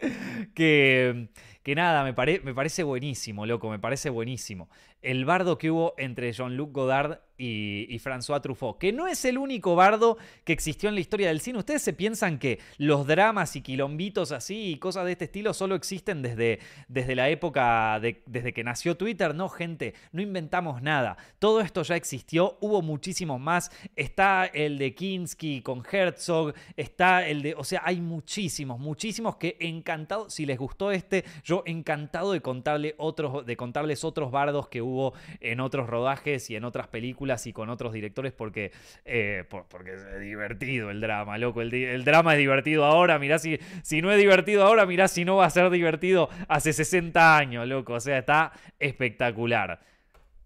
que, 0.55 1.29
que 1.63 1.75
nada, 1.75 2.05
me, 2.05 2.15
me, 2.41 2.55
parece 2.55 2.83
buenísimo, 2.83 3.47
loco, 3.47 3.71
me 3.71 3.79
parece 3.79 4.11
buenísimo. 4.11 4.69
El 5.03 5.25
bardo 5.25 5.59
que 5.59 5.71
hubo 5.71 5.95
entre 5.99 6.33
Jean-Luc 6.33 6.73
Godard 6.73 7.19
y, 7.43 7.99
François 7.99 8.41
Truffaut, 8.41 8.79
que 8.79 8.93
no 8.93 9.09
es 9.09 9.25
el 9.25 9.37
único 9.37 9.75
bardo 9.75 10.17
que 10.45 10.53
existió 10.53 10.89
en 10.89 10.95
la 10.95 11.01
historia 11.01 11.29
del 11.29 11.41
cine. 11.41 11.59
Ustedes 11.59 11.83
se 11.83 11.93
piensan 11.93 12.39
que 12.39 12.61
los 12.79 13.07
dramas 13.07 13.57
y 13.57 13.63
quilombitos 13.63 14.31
así 14.31 14.71
y 14.71 14.79
cosas 14.79 15.07
de 15.07 15.13
este 15.13 15.25
estilo 15.25 15.53
solo 15.53 15.75
existen 15.75 16.23
desde, 16.23 16.61
desde 16.87 17.17
la 17.17 17.29
época, 17.31 17.99
de, 18.01 18.23
desde 18.27 18.53
que 18.53 18.63
nació 18.63 18.97
Twitter. 18.97 19.35
No, 19.35 19.49
gente, 19.49 19.95
no 20.13 20.23
inventamos 20.23 20.83
nada. 20.83 21.17
Todo 21.41 21.61
esto 21.61 21.83
ya 21.83 21.97
existió, 21.97 22.59
hubo 22.61 22.81
muchísimos 22.81 23.41
más. 23.41 23.73
Está 23.97 24.47
el 24.47 24.79
de 24.79 24.95
Kinski 24.95 25.63
con 25.63 25.83
Herzog, 25.91 26.55
está 26.77 27.27
el 27.27 27.43
de, 27.43 27.55
o 27.55 27.65
sea, 27.65 27.83
hay 27.85 28.01
muchísimos, 28.01 28.79
muchísimos 28.79 29.37
que 29.37 29.57
encantado, 29.59 30.31
si 30.31 30.47
les 30.47 30.59
gustó 30.59 30.93
este, 30.93 31.25
yo 31.43 31.65
encantado 31.67 32.33
de, 32.33 32.41
contarle 32.41 32.95
otros, 32.99 33.45
de 33.45 33.57
contarles 33.57 34.05
otros 34.05 34.31
bardos 34.31 34.69
que 34.69 34.81
hubo 34.81 34.92
en 35.41 35.61
otros 35.61 35.89
rodajes 35.89 36.51
y 36.51 36.57
en 36.57 36.65
otras 36.65 36.89
películas 36.89 37.47
y 37.47 37.53
con 37.53 37.71
otros 37.71 37.93
directores 37.93 38.33
porque, 38.33 38.73
eh, 39.05 39.45
porque 39.49 39.95
es 39.95 40.21
divertido 40.21 40.91
el 40.91 41.01
drama, 41.01 41.39
loco. 41.39 41.63
El, 41.63 42.05
drama 42.05 42.35
es 42.35 42.39
divertido 42.39 42.85
ahora, 42.85 43.19
mirá 43.19 43.39
si, 43.39 43.59
si 43.83 44.03
no 44.03 44.11
es 44.11 44.19
divertido 44.19 44.65
ahora, 44.65 44.87
mirá 44.87 45.09
si 45.09 45.25
no 45.25 45.37
va 45.37 45.47
a 45.47 45.51
ser 45.51 45.71
divertido 45.71 46.29
hace 46.49 46.73
60 46.73 47.37
años, 47.37 47.67
loco. 47.67 47.95
O 47.95 48.01
sea, 48.01 48.19
está 48.19 48.53
espectacular. 48.79 49.81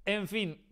En 0.04 0.28
fin, 0.28 0.65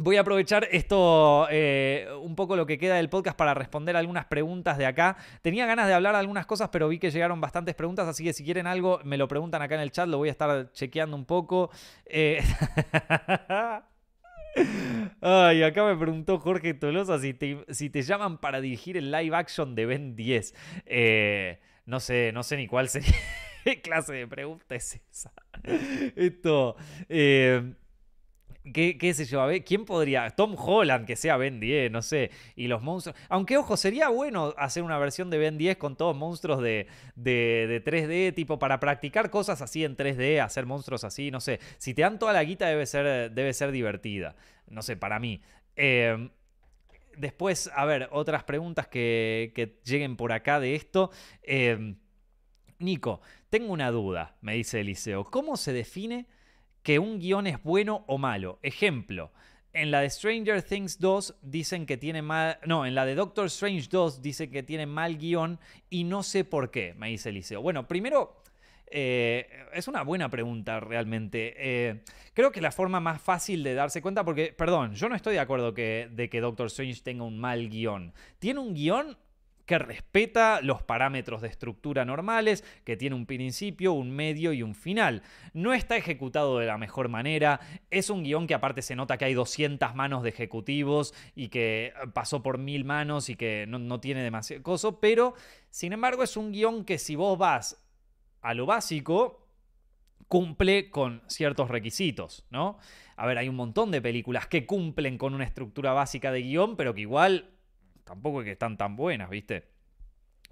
Voy 0.00 0.16
a 0.16 0.20
aprovechar 0.20 0.68
esto, 0.70 1.48
eh, 1.50 2.06
un 2.22 2.36
poco 2.36 2.54
lo 2.54 2.66
que 2.66 2.78
queda 2.78 2.94
del 2.94 3.08
podcast 3.08 3.36
para 3.36 3.52
responder 3.52 3.96
algunas 3.96 4.26
preguntas 4.26 4.78
de 4.78 4.86
acá. 4.86 5.16
Tenía 5.42 5.66
ganas 5.66 5.88
de 5.88 5.94
hablar 5.94 6.14
algunas 6.14 6.46
cosas, 6.46 6.68
pero 6.68 6.88
vi 6.88 7.00
que 7.00 7.10
llegaron 7.10 7.40
bastantes 7.40 7.74
preguntas, 7.74 8.06
así 8.06 8.22
que 8.22 8.32
si 8.32 8.44
quieren 8.44 8.68
algo, 8.68 9.00
me 9.02 9.16
lo 9.16 9.26
preguntan 9.26 9.60
acá 9.60 9.74
en 9.74 9.80
el 9.80 9.90
chat, 9.90 10.06
lo 10.06 10.18
voy 10.18 10.28
a 10.28 10.30
estar 10.30 10.70
chequeando 10.70 11.16
un 11.16 11.24
poco. 11.24 11.72
Eh... 12.06 12.40
Ay, 15.20 15.64
acá 15.64 15.84
me 15.84 15.96
preguntó 15.96 16.38
Jorge 16.38 16.74
Tolosa 16.74 17.18
si 17.18 17.34
te, 17.34 18.02
llaman 18.02 18.38
para 18.38 18.60
dirigir 18.60 18.96
el 18.96 19.10
live 19.10 19.34
action 19.34 19.74
de 19.74 19.84
Ben 19.86 20.14
10. 20.14 20.54
Eh, 20.86 21.58
no 21.86 21.98
sé, 21.98 22.30
no 22.32 22.44
sé 22.44 22.56
ni 22.56 22.68
cuál 22.68 22.88
sería. 22.88 23.16
¿Qué 23.64 23.82
clase 23.82 24.12
de 24.12 24.28
pregunta 24.28 24.76
es 24.76 25.00
esa? 25.10 25.32
Esto. 26.14 26.76
¿Qué, 28.72 28.98
¿Qué, 28.98 29.14
se 29.14 29.24
yo? 29.24 29.46
¿Quién 29.64 29.84
podría? 29.84 30.30
Tom 30.30 30.54
Holland, 30.56 31.06
que 31.06 31.16
sea 31.16 31.36
Ben 31.36 31.60
10, 31.60 31.90
no 31.90 32.02
sé. 32.02 32.30
Y 32.56 32.68
los 32.68 32.82
monstruos. 32.82 33.16
Aunque, 33.28 33.56
ojo, 33.56 33.76
sería 33.76 34.08
bueno 34.08 34.54
hacer 34.56 34.82
una 34.82 34.98
versión 34.98 35.30
de 35.30 35.38
Ben 35.38 35.58
10 35.58 35.76
con 35.76 35.96
todos 35.96 36.16
monstruos 36.16 36.62
de, 36.62 36.86
de, 37.14 37.82
3D, 37.84 38.34
tipo 38.34 38.58
para 38.58 38.80
practicar 38.80 39.30
cosas 39.30 39.62
así 39.62 39.84
en 39.84 39.96
3D, 39.96 40.40
hacer 40.42 40.66
monstruos 40.66 41.04
así, 41.04 41.30
no 41.30 41.40
sé. 41.40 41.60
Si 41.78 41.94
te 41.94 42.02
dan 42.02 42.18
toda 42.18 42.32
la 42.32 42.44
guita, 42.44 42.66
debe 42.66 42.86
ser, 42.86 43.30
debe 43.32 43.52
ser 43.52 43.72
divertida. 43.72 44.36
No 44.68 44.82
sé, 44.82 44.96
para 44.96 45.18
mí. 45.18 45.40
Em, 45.76 46.30
después, 47.16 47.70
a 47.74 47.84
ver, 47.84 48.08
otras 48.12 48.44
preguntas 48.44 48.88
que, 48.88 49.52
que 49.54 49.78
lleguen 49.84 50.16
por 50.16 50.32
acá 50.32 50.60
de 50.60 50.74
esto. 50.74 51.10
Em, 51.42 51.96
Nico, 52.78 53.20
tengo 53.50 53.72
una 53.72 53.90
duda, 53.90 54.36
me 54.40 54.54
dice 54.54 54.80
Eliseo. 54.80 55.24
¿Cómo 55.24 55.56
se 55.56 55.72
define? 55.72 56.26
Que 56.82 56.98
un 56.98 57.18
guion 57.18 57.46
es 57.46 57.62
bueno 57.62 58.04
o 58.06 58.18
malo. 58.18 58.58
Ejemplo, 58.62 59.30
en 59.72 59.90
la 59.90 60.00
de 60.00 60.10
Stranger 60.10 60.62
Things 60.62 60.98
2 60.98 61.36
dicen 61.42 61.86
que 61.86 61.96
tiene 61.96 62.22
mal. 62.22 62.58
No, 62.66 62.86
en 62.86 62.94
la 62.94 63.04
de 63.04 63.14
Doctor 63.14 63.46
Strange 63.46 63.88
2 63.90 64.22
dice 64.22 64.50
que 64.50 64.62
tiene 64.62 64.86
mal 64.86 65.18
guion 65.18 65.58
y 65.90 66.04
no 66.04 66.22
sé 66.22 66.44
por 66.44 66.70
qué, 66.70 66.94
me 66.94 67.08
dice 67.08 67.28
Eliseo. 67.30 67.62
Bueno, 67.62 67.86
primero. 67.86 68.42
Eh, 68.90 69.46
es 69.74 69.86
una 69.86 70.02
buena 70.02 70.30
pregunta 70.30 70.80
realmente. 70.80 71.54
Eh, 71.58 72.00
creo 72.32 72.50
que 72.50 72.62
la 72.62 72.72
forma 72.72 73.00
más 73.00 73.20
fácil 73.20 73.62
de 73.62 73.74
darse 73.74 74.00
cuenta, 74.00 74.24
porque, 74.24 74.54
perdón, 74.54 74.94
yo 74.94 75.10
no 75.10 75.14
estoy 75.14 75.34
de 75.34 75.40
acuerdo 75.40 75.74
que, 75.74 76.08
de 76.10 76.30
que 76.30 76.40
Doctor 76.40 76.68
Strange 76.68 77.02
tenga 77.02 77.24
un 77.24 77.38
mal 77.38 77.68
guion. 77.68 78.14
Tiene 78.38 78.60
un 78.60 78.72
guion 78.72 79.18
que 79.68 79.78
respeta 79.78 80.60
los 80.62 80.82
parámetros 80.82 81.42
de 81.42 81.48
estructura 81.48 82.06
normales, 82.06 82.64
que 82.84 82.96
tiene 82.96 83.14
un 83.14 83.26
principio, 83.26 83.92
un 83.92 84.10
medio 84.10 84.54
y 84.54 84.62
un 84.62 84.74
final. 84.74 85.22
No 85.52 85.74
está 85.74 85.98
ejecutado 85.98 86.58
de 86.58 86.64
la 86.64 86.78
mejor 86.78 87.10
manera, 87.10 87.60
es 87.90 88.08
un 88.08 88.24
guion 88.24 88.46
que 88.46 88.54
aparte 88.54 88.80
se 88.80 88.96
nota 88.96 89.18
que 89.18 89.26
hay 89.26 89.34
200 89.34 89.94
manos 89.94 90.22
de 90.22 90.30
ejecutivos 90.30 91.12
y 91.36 91.48
que 91.48 91.92
pasó 92.14 92.42
por 92.42 92.56
mil 92.56 92.86
manos 92.86 93.28
y 93.28 93.36
que 93.36 93.66
no, 93.68 94.00
tiene 94.00 94.22
demasiado 94.22 94.62
coso, 94.62 95.00
pero 95.00 95.34
sin 95.68 95.92
embargo 95.92 96.22
es 96.22 96.38
un 96.38 96.50
guion 96.50 96.86
que 96.86 96.96
si 96.96 97.14
vos 97.14 97.36
vas 97.36 97.84
a 98.40 98.54
lo 98.54 98.64
básico, 98.64 99.46
cumple 100.28 100.90
con 100.90 101.22
ciertos 101.26 101.68
requisitos, 101.68 102.46
¿no? 102.48 102.78
A 103.16 103.26
ver, 103.26 103.36
hay 103.36 103.50
un 103.50 103.56
montón 103.56 103.90
de 103.90 104.00
películas 104.00 104.46
que 104.46 104.64
cumplen 104.64 105.18
con 105.18 105.34
una 105.34 105.44
estructura 105.44 105.92
básica 105.92 106.32
de 106.32 106.40
guion, 106.40 106.76
pero 106.76 106.94
que 106.94 107.02
igual 107.02 107.57
tampoco 108.08 108.40
es 108.40 108.46
que 108.46 108.52
están 108.52 108.78
tan 108.78 108.96
buenas, 108.96 109.28
¿viste? 109.28 109.68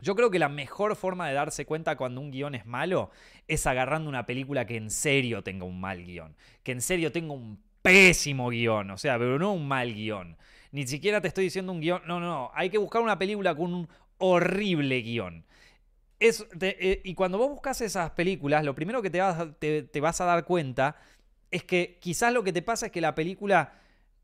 Yo 0.02 0.14
creo 0.14 0.30
que 0.30 0.38
la 0.38 0.50
mejor 0.50 0.94
forma 0.94 1.26
de 1.26 1.34
darse 1.34 1.64
cuenta 1.64 1.96
cuando 1.96 2.20
un 2.20 2.30
guion 2.30 2.54
es 2.54 2.66
malo 2.66 3.10
es 3.48 3.66
agarrando 3.66 4.10
una 4.10 4.26
película 4.26 4.66
que 4.66 4.76
en 4.76 4.90
serio 4.90 5.42
tenga 5.42 5.64
un 5.64 5.80
mal 5.80 6.04
guion. 6.04 6.36
Que 6.62 6.72
en 6.72 6.82
serio 6.82 7.12
tenga 7.12 7.32
un 7.32 7.58
pésimo 7.80 8.50
guion. 8.50 8.90
O 8.90 8.98
sea, 8.98 9.18
pero 9.18 9.38
no 9.38 9.54
un 9.54 9.66
mal 9.66 9.94
guion. 9.94 10.36
Ni 10.70 10.86
siquiera 10.86 11.22
te 11.22 11.28
estoy 11.28 11.44
diciendo 11.44 11.72
un 11.72 11.80
guion. 11.80 12.02
No, 12.06 12.20
no, 12.20 12.26
no. 12.26 12.50
Hay 12.54 12.68
que 12.68 12.76
buscar 12.76 13.00
una 13.00 13.18
película 13.18 13.54
con 13.54 13.72
un 13.72 13.88
horrible 14.18 15.00
guion. 15.00 15.46
Es, 16.20 16.46
eh, 16.60 17.00
y 17.02 17.14
cuando 17.14 17.38
vos 17.38 17.48
buscas 17.48 17.80
esas 17.80 18.10
películas, 18.10 18.64
lo 18.66 18.74
primero 18.74 19.00
que 19.00 19.08
te 19.08 19.20
vas, 19.20 19.46
te 19.58 20.00
vas 20.00 20.20
a 20.20 20.26
dar 20.26 20.44
cuenta 20.44 20.96
es 21.50 21.64
que 21.64 21.98
quizás 22.02 22.34
lo 22.34 22.44
que 22.44 22.52
te 22.52 22.60
pasa 22.60 22.86
es 22.86 22.92
que 22.92 23.00
la 23.00 23.14
película 23.14 23.72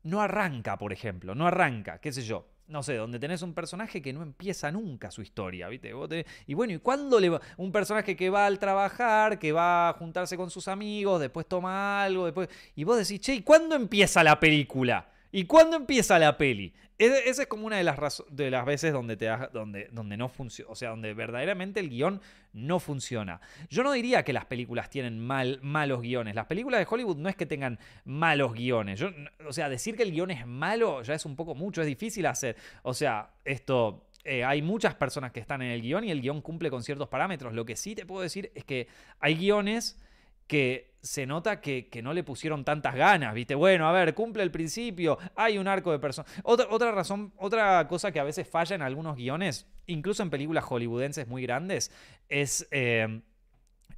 no 0.03 0.21
arranca, 0.21 0.77
por 0.77 0.93
ejemplo. 0.93 1.33
No 1.33 1.47
arranca, 1.47 1.99
qué 1.99 2.11
sé 2.11 2.21
yo 2.21 2.52
no 2.73 2.81
sé, 2.81 2.95
donde 2.95 3.19
tenés 3.19 3.43
un 3.43 3.53
personaje 3.53 4.01
que 4.01 4.11
no 4.11 4.23
empieza 4.23 4.71
nunca 4.71 5.11
su 5.11 5.21
historia, 5.21 5.69
¿viste? 5.69 5.93
Y 6.47 6.53
bueno, 6.55 6.73
¿y 6.73 6.79
cuándo 6.79 7.19
le 7.19 7.29
va? 7.29 7.39
Un 7.55 7.71
personaje 7.71 8.15
que 8.15 8.31
va 8.31 8.47
al 8.47 8.57
trabajar, 8.57 9.37
que 9.37 9.51
va 9.51 9.89
a 9.89 9.93
juntarse 9.93 10.35
con 10.35 10.49
sus 10.49 10.67
amigos, 10.67 11.21
después 11.21 11.45
toma 11.45 12.03
algo, 12.03 12.25
después... 12.25 12.49
Y 12.75 12.83
vos 12.83 12.97
decís, 12.97 13.21
che, 13.21 13.35
¿y 13.35 13.41
cuándo 13.41 13.75
empieza 13.75 14.23
la 14.23 14.39
película? 14.39 15.12
¿Y 15.35 15.45
cuándo 15.45 15.75
empieza 15.75 16.19
la 16.19 16.37
peli? 16.37 16.73
Esa 16.99 17.41
es 17.41 17.47
como 17.47 17.65
una 17.65 17.77
de 17.77 17.83
las, 17.83 18.23
de 18.29 18.51
las 18.51 18.65
veces 18.67 18.93
donde, 18.93 19.17
te 19.17 19.27
donde, 19.51 19.89
donde 19.91 20.15
no 20.15 20.29
funciona, 20.29 20.71
o 20.71 20.75
sea, 20.75 20.91
donde 20.91 21.15
verdaderamente 21.15 21.79
el 21.79 21.89
guion 21.89 22.21
no 22.53 22.79
funciona. 22.79 23.41
Yo 23.67 23.81
no 23.81 23.91
diría 23.93 24.23
que 24.23 24.31
las 24.31 24.45
películas 24.45 24.91
tienen 24.91 25.19
mal, 25.19 25.59
malos 25.63 26.01
guiones. 26.01 26.35
Las 26.35 26.45
películas 26.45 26.79
de 26.79 26.87
Hollywood 26.87 27.17
no 27.17 27.29
es 27.29 27.35
que 27.35 27.47
tengan 27.47 27.79
malos 28.05 28.53
guiones. 28.53 28.99
Yo, 28.99 29.09
o 29.47 29.51
sea, 29.51 29.69
decir 29.69 29.97
que 29.97 30.03
el 30.03 30.11
guion 30.11 30.29
es 30.29 30.45
malo 30.45 31.01
ya 31.01 31.15
es 31.15 31.25
un 31.25 31.35
poco 31.35 31.55
mucho, 31.55 31.81
es 31.81 31.87
difícil 31.87 32.27
hacer. 32.27 32.55
O 32.83 32.93
sea, 32.93 33.31
esto... 33.43 34.05
Eh, 34.25 34.45
hay 34.45 34.61
muchas 34.61 34.95
personas 34.95 35.33
que 35.33 35.41
están 35.41 35.61
en 35.63 35.71
el 35.71 35.81
guion 35.81 36.05
y 36.05 36.11
el 36.11 36.21
guion 36.21 36.41
cumple 36.41 36.69
con 36.69 36.81
ciertos 36.81 37.09
parámetros. 37.09 37.53
Lo 37.53 37.65
que 37.65 37.75
sí 37.75 37.93
te 37.93 38.05
puedo 38.05 38.21
decir 38.21 38.51
es 38.55 38.63
que 38.63 38.87
hay 39.19 39.35
guiones 39.35 39.99
que 40.47 40.93
se 41.01 41.25
nota 41.25 41.59
que, 41.59 41.89
no 42.01 42.13
le 42.13 42.23
pusieron 42.23 42.63
tantas 42.63 42.95
ganas, 42.95 43.33
¿viste? 43.33 43.55
Bueno, 43.55 43.87
a 43.87 43.91
ver, 43.91 44.13
cumple 44.13 44.43
el 44.43 44.51
principio, 44.51 45.17
hay 45.35 45.57
un 45.57 45.67
arco 45.67 45.91
de 45.91 45.99
personas. 45.99 46.31
Otra, 46.43 46.67
otra 46.69 46.91
razón, 46.91 47.33
otra 47.37 47.87
cosa 47.87 48.11
que 48.11 48.19
a 48.19 48.23
veces 48.23 48.47
falla 48.47 48.75
en 48.75 48.81
algunos 48.81 49.17
guiones, 49.17 49.67
incluso 49.85 50.23
en 50.23 50.29
películas 50.29 50.63
hollywoodenses 50.63 51.27
muy 51.27 51.43
grandes, 51.43 51.91
es... 52.29 52.67
Eh, 52.71 53.21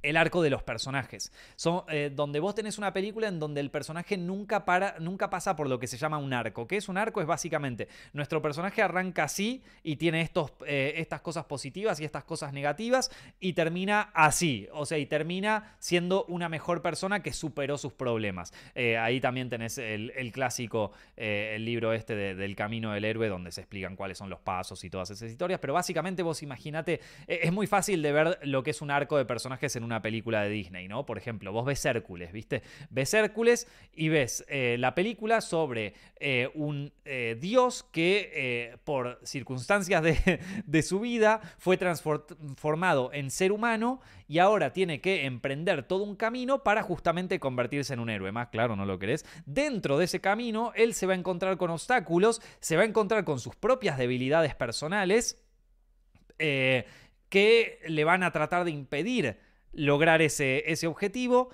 el 0.02 0.16
arco 0.16 0.42
de 0.42 0.50
los 0.50 0.62
personajes. 0.62 1.32
Son, 1.56 1.82
eh, 1.88 2.10
donde 2.14 2.40
vos 2.40 2.54
tenés 2.54 2.78
una 2.78 2.92
película 2.92 3.28
en 3.28 3.38
donde 3.38 3.60
el 3.60 3.70
personaje 3.70 4.16
nunca, 4.16 4.64
para, 4.64 4.96
nunca 5.00 5.30
pasa 5.30 5.56
por 5.56 5.68
lo 5.68 5.78
que 5.78 5.86
se 5.86 5.96
llama 5.96 6.18
un 6.18 6.32
arco. 6.32 6.66
¿Qué 6.66 6.76
es 6.76 6.88
un 6.88 6.98
arco? 6.98 7.20
Es 7.20 7.26
básicamente 7.26 7.88
nuestro 8.12 8.42
personaje 8.42 8.82
arranca 8.82 9.24
así 9.24 9.62
y 9.82 9.96
tiene 9.96 10.20
estos, 10.20 10.52
eh, 10.66 10.94
estas 10.96 11.20
cosas 11.20 11.44
positivas 11.44 12.00
y 12.00 12.04
estas 12.04 12.24
cosas 12.24 12.52
negativas 12.52 13.10
y 13.40 13.52
termina 13.52 14.10
así. 14.14 14.68
O 14.72 14.86
sea, 14.86 14.98
y 14.98 15.06
termina 15.06 15.76
siendo 15.78 16.24
una 16.26 16.48
mejor 16.48 16.82
persona 16.82 17.22
que 17.22 17.32
superó 17.32 17.78
sus 17.78 17.92
problemas. 17.92 18.52
Eh, 18.74 18.98
ahí 18.98 19.20
también 19.20 19.48
tenés 19.48 19.78
el, 19.78 20.12
clásico, 20.32 20.92
el 21.16 21.64
libro 21.64 21.92
este 21.92 22.14
del 22.34 22.56
camino 22.56 22.92
del 22.92 23.04
héroe 23.04 23.28
donde 23.28 23.52
se 23.52 23.60
explican 23.60 23.96
cuáles 23.96 24.18
son 24.18 24.30
los 24.30 24.40
pasos 24.40 24.82
y 24.84 24.90
todas 24.90 25.10
esas 25.10 25.30
historias. 25.30 25.60
Pero 25.60 25.74
básicamente 25.74 26.22
vos 26.22 26.42
imaginate, 26.42 27.00
es 27.26 27.52
muy 27.52 27.66
fácil 27.66 28.02
de 28.02 28.12
ver 28.12 28.38
lo 28.42 28.62
que 28.62 28.70
es 28.70 28.82
un 28.82 28.90
arco 28.90 29.16
de 29.16 29.24
personajes 29.24 29.76
en 29.76 29.84
una 29.84 29.95
película 30.02 30.42
de 30.42 30.50
Disney, 30.50 30.88
¿no? 30.88 31.06
Por 31.06 31.18
ejemplo, 31.18 31.52
vos 31.52 31.64
ves 31.64 31.84
Hércules, 31.84 32.32
¿viste? 32.32 32.62
Ves 32.90 33.14
Hércules 33.14 33.68
y 33.92 34.08
ves 34.08 34.44
eh, 34.48 34.76
la 34.78 34.94
película 34.94 35.40
sobre 35.40 35.94
eh, 36.18 36.50
un 36.54 36.92
eh, 37.04 37.36
dios 37.40 37.84
que 37.92 38.78
por 38.84 39.20
circunstancias 39.22 40.02
de, 40.02 40.40
de, 40.66 40.82
su 40.82 41.00
vida 41.00 41.40
fue 41.58 41.76
transformado 41.76 43.10
en 43.12 43.30
ser 43.30 43.52
humano 43.52 44.00
y 44.28 44.38
ahora 44.38 44.72
tiene 44.72 45.00
que 45.00 45.24
emprender 45.24 45.82
todo 45.84 46.04
un 46.04 46.16
camino 46.16 46.62
para 46.62 46.82
justamente 46.82 47.40
convertirse 47.40 47.94
en 47.94 48.00
un 48.00 48.10
héroe. 48.10 48.32
Más 48.32 48.48
claro, 48.48 48.76
no 48.76 48.86
lo 48.86 48.98
querés. 48.98 49.24
Dentro 49.46 49.98
de 49.98 50.04
ese 50.04 50.20
camino, 50.20 50.72
él 50.74 50.94
se 50.94 51.06
va 51.06 51.14
a 51.14 51.16
encontrar 51.16 51.56
con 51.56 51.70
obstáculos, 51.70 52.42
se 52.60 52.76
va 52.76 52.82
a 52.82 52.86
encontrar 52.86 53.24
con 53.24 53.40
sus 53.40 53.56
propias 53.56 53.98
debilidades 53.98 54.54
personales. 54.54 55.42
que 57.28 57.80
le 57.88 58.04
van 58.04 58.22
a 58.22 58.30
tratar 58.30 58.64
de 58.64 58.70
impedir 58.70 59.38
lograr 59.76 60.22
ese, 60.22 60.64
ese 60.66 60.86
objetivo. 60.86 61.50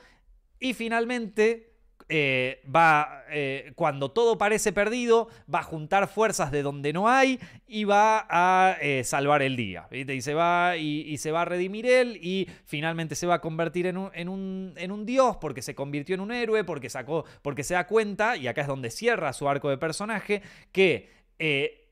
Y 0.58 0.74
finalmente, 0.74 1.72
eh, 2.08 2.62
va, 2.64 3.24
eh, 3.30 3.72
cuando 3.74 4.10
todo 4.10 4.36
parece 4.36 4.72
perdido, 4.72 5.28
va 5.52 5.60
a 5.60 5.62
juntar 5.62 6.08
fuerzas 6.08 6.50
de 6.52 6.62
donde 6.62 6.92
no 6.92 7.08
hay 7.08 7.40
y 7.66 7.84
va 7.84 8.26
a 8.28 8.76
eh, 8.80 9.02
salvar 9.04 9.42
el 9.42 9.56
día. 9.56 9.88
Y 9.90 10.20
se, 10.20 10.34
va, 10.34 10.76
y, 10.76 11.16
se 11.18 11.32
va 11.32 11.42
a 11.42 11.44
redimir 11.44 11.86
él 11.86 12.18
y 12.22 12.48
finalmente 12.64 13.14
se 13.14 13.26
va 13.26 13.34
a 13.34 13.40
convertir 13.40 13.86
en 13.86 13.96
un, 13.96 14.10
en, 14.14 14.28
un, 14.28 14.74
en 14.76 14.92
un, 14.92 15.06
dios 15.06 15.36
porque 15.38 15.62
se 15.62 15.74
convirtió 15.74 16.14
en 16.14 16.20
un 16.20 16.32
héroe, 16.32 16.64
porque, 16.64 16.90
sacó, 16.90 17.24
porque 17.40 17.64
se 17.64 17.74
da 17.74 17.86
cuenta, 17.86 18.36
y 18.36 18.46
acá 18.46 18.60
es 18.60 18.66
donde 18.66 18.90
cierra 18.90 19.32
su 19.32 19.48
arco 19.48 19.70
de 19.70 19.78
personaje, 19.78 20.42
que 20.70 21.08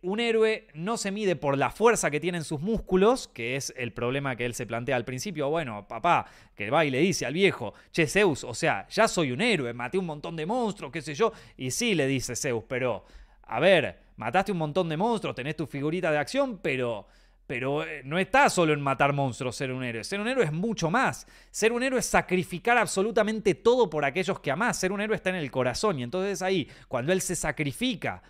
un 0.02 0.20
héroe 0.20 0.66
no 0.74 0.96
se 0.96 1.10
mide 1.10 1.36
por 1.36 1.58
la 1.58 1.70
fuerza 1.70 2.10
que 2.10 2.20
tienen 2.20 2.44
sus 2.44 2.60
músculos, 2.60 3.28
que 3.28 3.56
es 3.56 3.72
el 3.76 3.92
problema 3.92 4.36
que 4.36 4.46
él 4.46 4.54
se 4.54 4.66
plantea 4.66 4.96
al 4.96 5.04
principio. 5.04 5.50
Bueno, 5.50 5.86
papá, 5.86 6.26
que 6.54 6.70
va 6.70 6.84
y 6.84 6.90
le 6.90 7.00
dice 7.00 7.26
al 7.26 7.34
viejo, 7.34 7.74
che, 7.92 8.06
Zeus, 8.06 8.44
o 8.44 8.54
sea, 8.54 8.86
ya 8.88 9.08
soy 9.08 9.32
un 9.32 9.40
héroe, 9.40 9.72
maté 9.74 9.98
un 9.98 10.06
montón 10.06 10.36
de 10.36 10.46
monstruos, 10.46 10.90
qué 10.90 11.02
sé 11.02 11.14
yo. 11.14 11.32
Y 11.56 11.70
sí, 11.70 11.94
le 11.94 12.06
dice 12.06 12.34
Zeus, 12.34 12.64
pero, 12.66 13.04
a 13.42 13.60
ver, 13.60 13.98
mataste 14.16 14.52
un 14.52 14.58
montón 14.58 14.88
de 14.88 14.96
monstruos, 14.96 15.34
tenés 15.34 15.56
tu 15.56 15.66
figurita 15.66 16.10
de 16.10 16.18
acción, 16.18 16.58
pero... 16.62 17.06
Pero 17.50 17.82
eh, 17.82 18.02
no 18.04 18.16
está 18.16 18.48
solo 18.48 18.72
en 18.72 18.80
matar 18.80 19.12
monstruos 19.12 19.56
ser 19.56 19.72
un 19.72 19.82
héroe. 19.82 20.04
Ser 20.04 20.20
un 20.20 20.28
héroe 20.28 20.44
es 20.44 20.52
mucho 20.52 20.88
más. 20.88 21.26
Ser 21.50 21.72
un 21.72 21.82
héroe 21.82 21.98
es 21.98 22.06
sacrificar 22.06 22.78
absolutamente 22.78 23.56
todo 23.56 23.90
por 23.90 24.04
aquellos 24.04 24.38
que 24.38 24.52
amás. 24.52 24.78
Ser 24.78 24.92
un 24.92 25.00
héroe 25.00 25.16
está 25.16 25.30
en 25.30 25.34
el 25.34 25.50
corazón. 25.50 25.98
Y 25.98 26.04
entonces 26.04 26.42
ahí, 26.42 26.68
cuando 26.86 27.12
él 27.12 27.20
se 27.20 27.34
sacrifica 27.34 28.22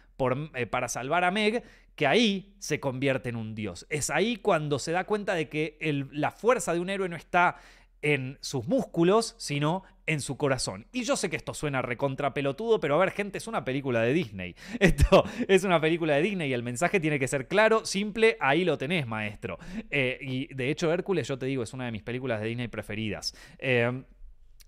eh, 0.54 0.64
para 0.64 0.88
salvar 0.88 1.24
a 1.24 1.30
Meg, 1.30 1.62
que 1.94 2.06
ahí 2.06 2.54
se 2.60 2.80
convierte 2.80 3.28
en 3.28 3.36
un 3.36 3.54
dios. 3.54 3.86
Es 3.90 4.08
ahí 4.08 4.36
cuando 4.36 4.78
se 4.78 4.92
da 4.92 5.04
cuenta 5.04 5.34
de 5.34 5.50
que 5.50 5.76
la 6.12 6.30
fuerza 6.30 6.72
de 6.72 6.80
un 6.80 6.88
héroe 6.88 7.10
no 7.10 7.16
está 7.16 7.56
en 8.02 8.38
sus 8.40 8.66
músculos, 8.66 9.34
sino 9.38 9.82
en 10.06 10.20
su 10.20 10.36
corazón. 10.36 10.86
Y 10.92 11.04
yo 11.04 11.16
sé 11.16 11.30
que 11.30 11.36
esto 11.36 11.54
suena 11.54 11.82
recontra 11.82 12.34
pelotudo, 12.34 12.80
pero 12.80 12.96
a 12.96 12.98
ver, 12.98 13.12
gente, 13.12 13.38
es 13.38 13.46
una 13.46 13.64
película 13.64 14.00
de 14.02 14.12
Disney. 14.12 14.56
Esto 14.80 15.24
es 15.46 15.62
una 15.62 15.80
película 15.80 16.14
de 16.14 16.22
Disney 16.22 16.50
y 16.50 16.52
el 16.52 16.62
mensaje 16.62 16.98
tiene 16.98 17.18
que 17.18 17.28
ser 17.28 17.46
claro, 17.46 17.84
simple, 17.84 18.36
ahí 18.40 18.64
lo 18.64 18.76
tenés, 18.76 19.06
maestro. 19.06 19.58
Eh, 19.88 20.18
y 20.20 20.52
de 20.52 20.70
hecho, 20.70 20.92
Hércules, 20.92 21.28
yo 21.28 21.38
te 21.38 21.46
digo, 21.46 21.62
es 21.62 21.72
una 21.72 21.84
de 21.84 21.92
mis 21.92 22.02
películas 22.02 22.40
de 22.40 22.48
Disney 22.48 22.68
preferidas. 22.68 23.34
Eh, 23.58 24.02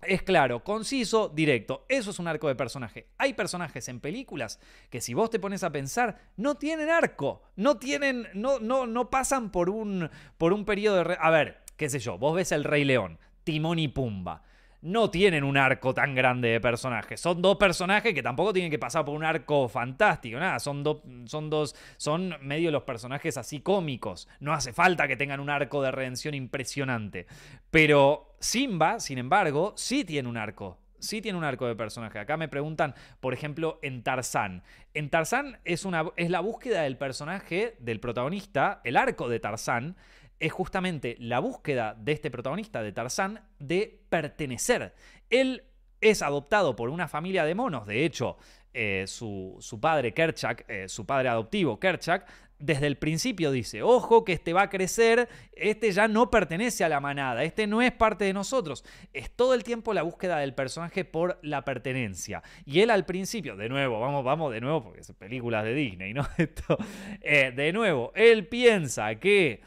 es 0.07 0.23
claro, 0.23 0.63
conciso, 0.63 1.29
directo. 1.29 1.85
Eso 1.89 2.11
es 2.11 2.19
un 2.19 2.27
arco 2.27 2.47
de 2.47 2.55
personaje. 2.55 3.07
Hay 3.17 3.33
personajes 3.33 3.87
en 3.87 3.99
películas 3.99 4.59
que 4.89 5.01
si 5.01 5.13
vos 5.13 5.29
te 5.29 5.39
pones 5.39 5.63
a 5.63 5.71
pensar, 5.71 6.17
no 6.37 6.55
tienen 6.55 6.89
arco. 6.89 7.43
No 7.55 7.77
tienen, 7.77 8.27
no, 8.33 8.59
no, 8.59 8.85
no 8.85 9.09
pasan 9.09 9.51
por 9.51 9.69
un, 9.69 10.09
por 10.37 10.53
un 10.53 10.65
periodo 10.65 11.03
de... 11.03 11.17
A 11.19 11.29
ver, 11.29 11.62
qué 11.77 11.89
sé 11.89 11.99
yo, 11.99 12.17
vos 12.17 12.35
ves 12.35 12.51
el 12.51 12.63
Rey 12.63 12.83
León, 12.83 13.19
Timón 13.43 13.79
y 13.79 13.87
Pumba 13.87 14.43
no 14.83 15.09
tienen 15.09 15.45
un 15.45 15.55
arco 15.55 15.93
tan 15.93 16.13
grande 16.13 16.49
de 16.49 16.59
personajes. 16.59 17.19
Son 17.19 17.41
dos 17.41 17.55
personajes 17.55 18.13
que 18.13 18.21
tampoco 18.21 18.51
tienen 18.51 18.69
que 18.69 18.77
pasar 18.77 19.05
por 19.05 19.15
un 19.15 19.23
arco 19.23 19.69
fantástico, 19.69 20.37
nada. 20.37 20.59
Son, 20.59 20.83
son 21.25 21.49
dos, 21.49 21.73
son 21.95 22.35
medio 22.41 22.69
los 22.69 22.83
personajes 22.83 23.37
así 23.37 23.61
cómicos. 23.61 24.27
No 24.41 24.51
hace 24.51 24.73
falta 24.73 25.07
que 25.07 25.15
tengan 25.15 25.39
un 25.39 25.49
arco 25.49 25.81
de 25.81 25.91
redención 25.91 26.33
impresionante. 26.33 27.27
Pero 27.71 28.35
Simba, 28.39 28.99
sin 28.99 29.19
embargo, 29.19 29.73
sí 29.77 30.03
tiene 30.03 30.29
un 30.29 30.37
arco 30.37 30.77
sí 30.99 31.21
tiene 31.21 31.37
un 31.37 31.43
arco 31.43 31.67
de 31.67 31.75
personaje. 31.75 32.17
Acá 32.17 32.37
me 32.37 32.47
preguntan, 32.47 32.95
por 33.19 33.33
ejemplo, 33.33 33.77
en 33.81 34.03
Tarzán. 34.03 34.63
En 34.93 35.09
Tarzán 35.09 35.59
es, 35.65 35.83
una, 35.83 36.05
es 36.15 36.29
la 36.29 36.39
búsqueda 36.39 36.83
del 36.83 36.95
personaje, 36.95 37.75
del 37.79 37.99
protagonista, 37.99 38.79
el 38.85 38.95
arco 38.95 39.27
de 39.27 39.41
Tarzán, 39.41 39.97
es 40.39 40.51
justamente 40.51 41.15
la 41.19 41.39
búsqueda 41.39 41.95
de 41.97 42.11
este 42.11 42.31
protagonista, 42.31 42.81
de 42.81 42.91
Tarzán, 42.91 43.41
de 43.59 44.01
pertenecer. 44.09 44.93
Él 45.29 45.63
es 46.01 46.21
adoptado 46.21 46.75
por 46.75 46.89
una 46.89 47.07
familia 47.07 47.45
de 47.45 47.55
monos, 47.55 47.87
de 47.87 48.05
hecho, 48.05 48.37
eh, 48.73 49.05
su, 49.07 49.59
padre 49.79 50.13
Kerchak, 50.13 50.65
eh, 50.67 50.89
su 50.89 51.05
padre 51.05 51.29
adoptivo 51.29 51.79
Kerchak, 51.79 52.27
desde 52.63 52.87
el 52.87 52.97
principio 52.97 53.51
dice, 53.51 53.83
ojo 53.83 54.23
que 54.23 54.33
este 54.33 54.53
va 54.53 54.63
a 54.63 54.69
crecer, 54.69 55.27
este 55.51 55.91
ya 55.91 56.07
no 56.07 56.31
pertenece 56.31 56.85
a 56.85 56.89
la 56.89 57.01
manada, 57.01 57.43
este 57.43 57.67
no 57.67 57.81
es 57.81 57.91
parte 57.91 58.23
de 58.23 58.31
nosotros. 58.31 58.85
Es 59.11 59.29
todo 59.31 59.53
el 59.53 59.63
tiempo 59.63 59.93
la 59.93 60.03
búsqueda 60.03 60.37
del 60.37 60.53
personaje 60.53 61.03
por 61.03 61.39
la 61.41 61.65
pertenencia. 61.65 62.41
Y 62.65 62.79
él 62.79 62.89
al 62.89 63.05
principio, 63.05 63.57
de 63.57 63.67
nuevo, 63.67 63.99
vamos, 63.99 64.23
vamos 64.23 64.51
de 64.53 64.61
nuevo, 64.61 64.81
porque 64.81 65.01
es 65.01 65.11
películas 65.11 65.65
de 65.65 65.73
Disney, 65.73 66.13
¿no? 66.13 66.25
Esto, 66.37 66.77
eh, 67.21 67.51
de 67.53 67.73
nuevo, 67.73 68.13
él 68.15 68.47
piensa 68.47 69.15
que 69.15 69.61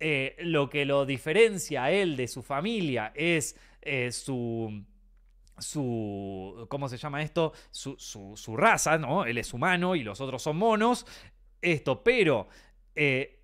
eh, 0.00 0.36
lo 0.40 0.70
que 0.70 0.84
lo 0.84 1.04
diferencia 1.04 1.84
a 1.84 1.90
él 1.90 2.16
de 2.16 2.26
su 2.26 2.42
familia 2.42 3.12
es 3.14 3.56
eh, 3.82 4.10
su 4.10 4.82
su, 5.58 6.66
¿cómo 6.70 6.88
se 6.88 6.96
llama 6.96 7.22
esto? 7.22 7.52
Su, 7.70 7.96
su, 7.98 8.56
raza, 8.56 8.96
¿no? 8.96 9.24
Él 9.24 9.36
es 9.38 9.52
humano 9.52 9.94
y 9.94 10.02
los 10.02 10.20
otros 10.20 10.42
son 10.42 10.56
monos. 10.56 11.06
Esto, 11.60 12.02
pero 12.02 12.48
eh, 12.94 13.39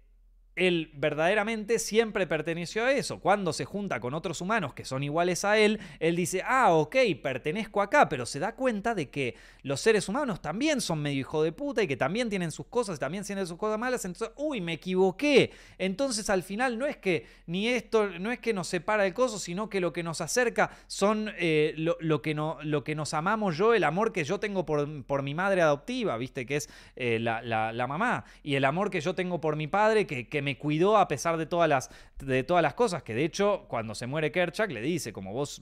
él 0.57 0.90
verdaderamente 0.94 1.78
siempre 1.78 2.26
perteneció 2.26 2.84
a 2.84 2.92
eso. 2.92 3.20
Cuando 3.20 3.52
se 3.52 3.66
junta 3.66 4.00
con 4.00 4.14
otros 4.14 4.40
humanos 4.40 4.72
que 4.72 4.86
son 4.86 5.04
iguales 5.04 5.44
a 5.44 5.59
él, 5.59 5.78
él 6.00 6.16
dice, 6.16 6.42
ah, 6.44 6.72
ok, 6.72 6.96
pertenezco 7.22 7.82
acá, 7.82 8.09
pero 8.09 8.24
se 8.24 8.38
da 8.38 8.54
cuenta 8.54 8.94
de 8.94 9.11
que 9.11 9.36
los 9.62 9.80
seres 9.80 10.09
humanos 10.09 10.40
también 10.40 10.80
son 10.80 11.02
medio 11.02 11.20
hijo 11.20 11.42
de 11.42 11.52
puta 11.52 11.82
y 11.82 11.86
que 11.86 11.96
también 11.96 12.30
tienen 12.30 12.50
sus 12.50 12.66
cosas, 12.66 12.98
también 12.98 13.22
tienen 13.22 13.46
sus 13.46 13.59
cosas 13.59 13.78
malas, 13.78 14.04
entonces, 14.07 14.34
uy, 14.36 14.62
me 14.62 14.72
equivoqué. 14.72 15.50
Entonces 15.78 16.30
al 16.30 16.42
final 16.42 16.78
no 16.78 16.86
es 16.86 16.96
que 16.96 17.26
ni 17.46 17.68
esto, 17.68 18.09
no 18.18 18.32
es 18.32 18.38
que 18.38 18.54
nos 18.54 18.68
separa 18.68 19.07
el 19.07 19.12
coso, 19.12 19.38
sino 19.38 19.68
que 19.68 19.80
lo 19.80 19.92
que 19.92 20.02
nos 20.02 20.22
acerca 20.22 20.70
son 20.86 21.30
eh, 21.38 21.74
lo, 21.76 22.22
que 22.22 22.34
no, 22.34 22.59
lo 22.62 22.82
que 22.82 22.94
nos 22.94 23.12
amamos 23.12 23.59
yo, 23.59 23.74
el 23.74 23.84
amor 23.84 24.12
que 24.12 24.24
yo 24.24 24.40
tengo 24.40 24.64
por, 24.64 25.04
por 25.04 25.22
mi 25.22 25.34
madre 25.34 25.61
adoptiva, 25.61 26.16
viste, 26.16 26.46
que 26.46 26.57
es 26.57 26.70
eh, 26.96 27.18
la, 27.20 27.86
mamá, 27.86 28.24
y 28.42 28.54
el 28.54 28.64
amor 28.64 28.90
que 28.90 29.02
yo 29.02 29.14
tengo 29.14 29.40
por 29.40 29.57
mi 29.57 29.66
padre, 29.66 30.07
que, 30.07 30.28
que 30.28 30.45
me 30.47 30.57
cuidó 30.57 30.97
a 30.97 31.09
pesar 31.09 31.36
de 31.38 31.47
todas 31.47 31.68
las, 31.68 31.90
de 32.20 32.44
todas 32.44 32.62
las 32.62 32.74
cosas, 32.74 33.03
que 33.03 33.14
de 33.14 33.24
hecho 33.24 33.66
cuando 33.66 33.97
se 33.97 34.07
muere 34.07 34.30
Kerchak 34.30 34.70
le 34.70 34.80
dice, 34.80 35.12
como 35.12 35.32
vos 35.32 35.61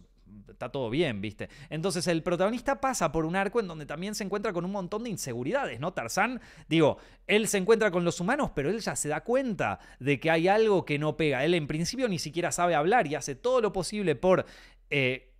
está 0.51 0.69
todo 0.69 0.91
bien, 0.91 1.23
¿viste? 1.23 1.49
Entonces 1.71 2.07
el 2.07 2.23
protagonista 2.23 2.83
pasa 2.83 3.11
por 3.11 3.25
un 3.25 3.35
arco 3.35 3.61
en 3.61 3.67
donde 3.67 3.87
también 3.87 4.15
se 4.15 4.25
encuentra 4.25 4.53
con 4.53 4.67
un 4.67 4.73
montón 4.73 5.05
de 5.05 5.11
inseguridades, 5.11 5.81
¿no? 5.81 5.95
Tarzán, 5.95 6.39
digo, 6.69 6.99
él 7.27 7.49
se 7.49 7.57
encuentra 7.57 7.91
con 7.91 8.05
los 8.05 8.21
humanos, 8.21 8.51
pero 8.55 8.69
él 8.69 8.81
ya 8.81 8.95
se 8.95 9.09
da 9.09 9.23
cuenta 9.23 9.79
de 10.01 10.21
que 10.21 10.31
hay 10.31 10.49
algo 10.49 10.85
que 10.85 10.99
no 10.99 11.17
pega. 11.17 11.47
Él 11.47 11.55
en 11.55 11.67
principio 11.67 12.07
ni 12.09 12.19
siquiera 12.19 12.53
sabe 12.53 12.75
hablar 12.75 13.07
y 13.07 13.15
hace 13.15 13.35
todo 13.35 13.63
lo 13.63 13.73
posible 13.73 14.17
por 14.17 14.45
eh, 14.91 15.33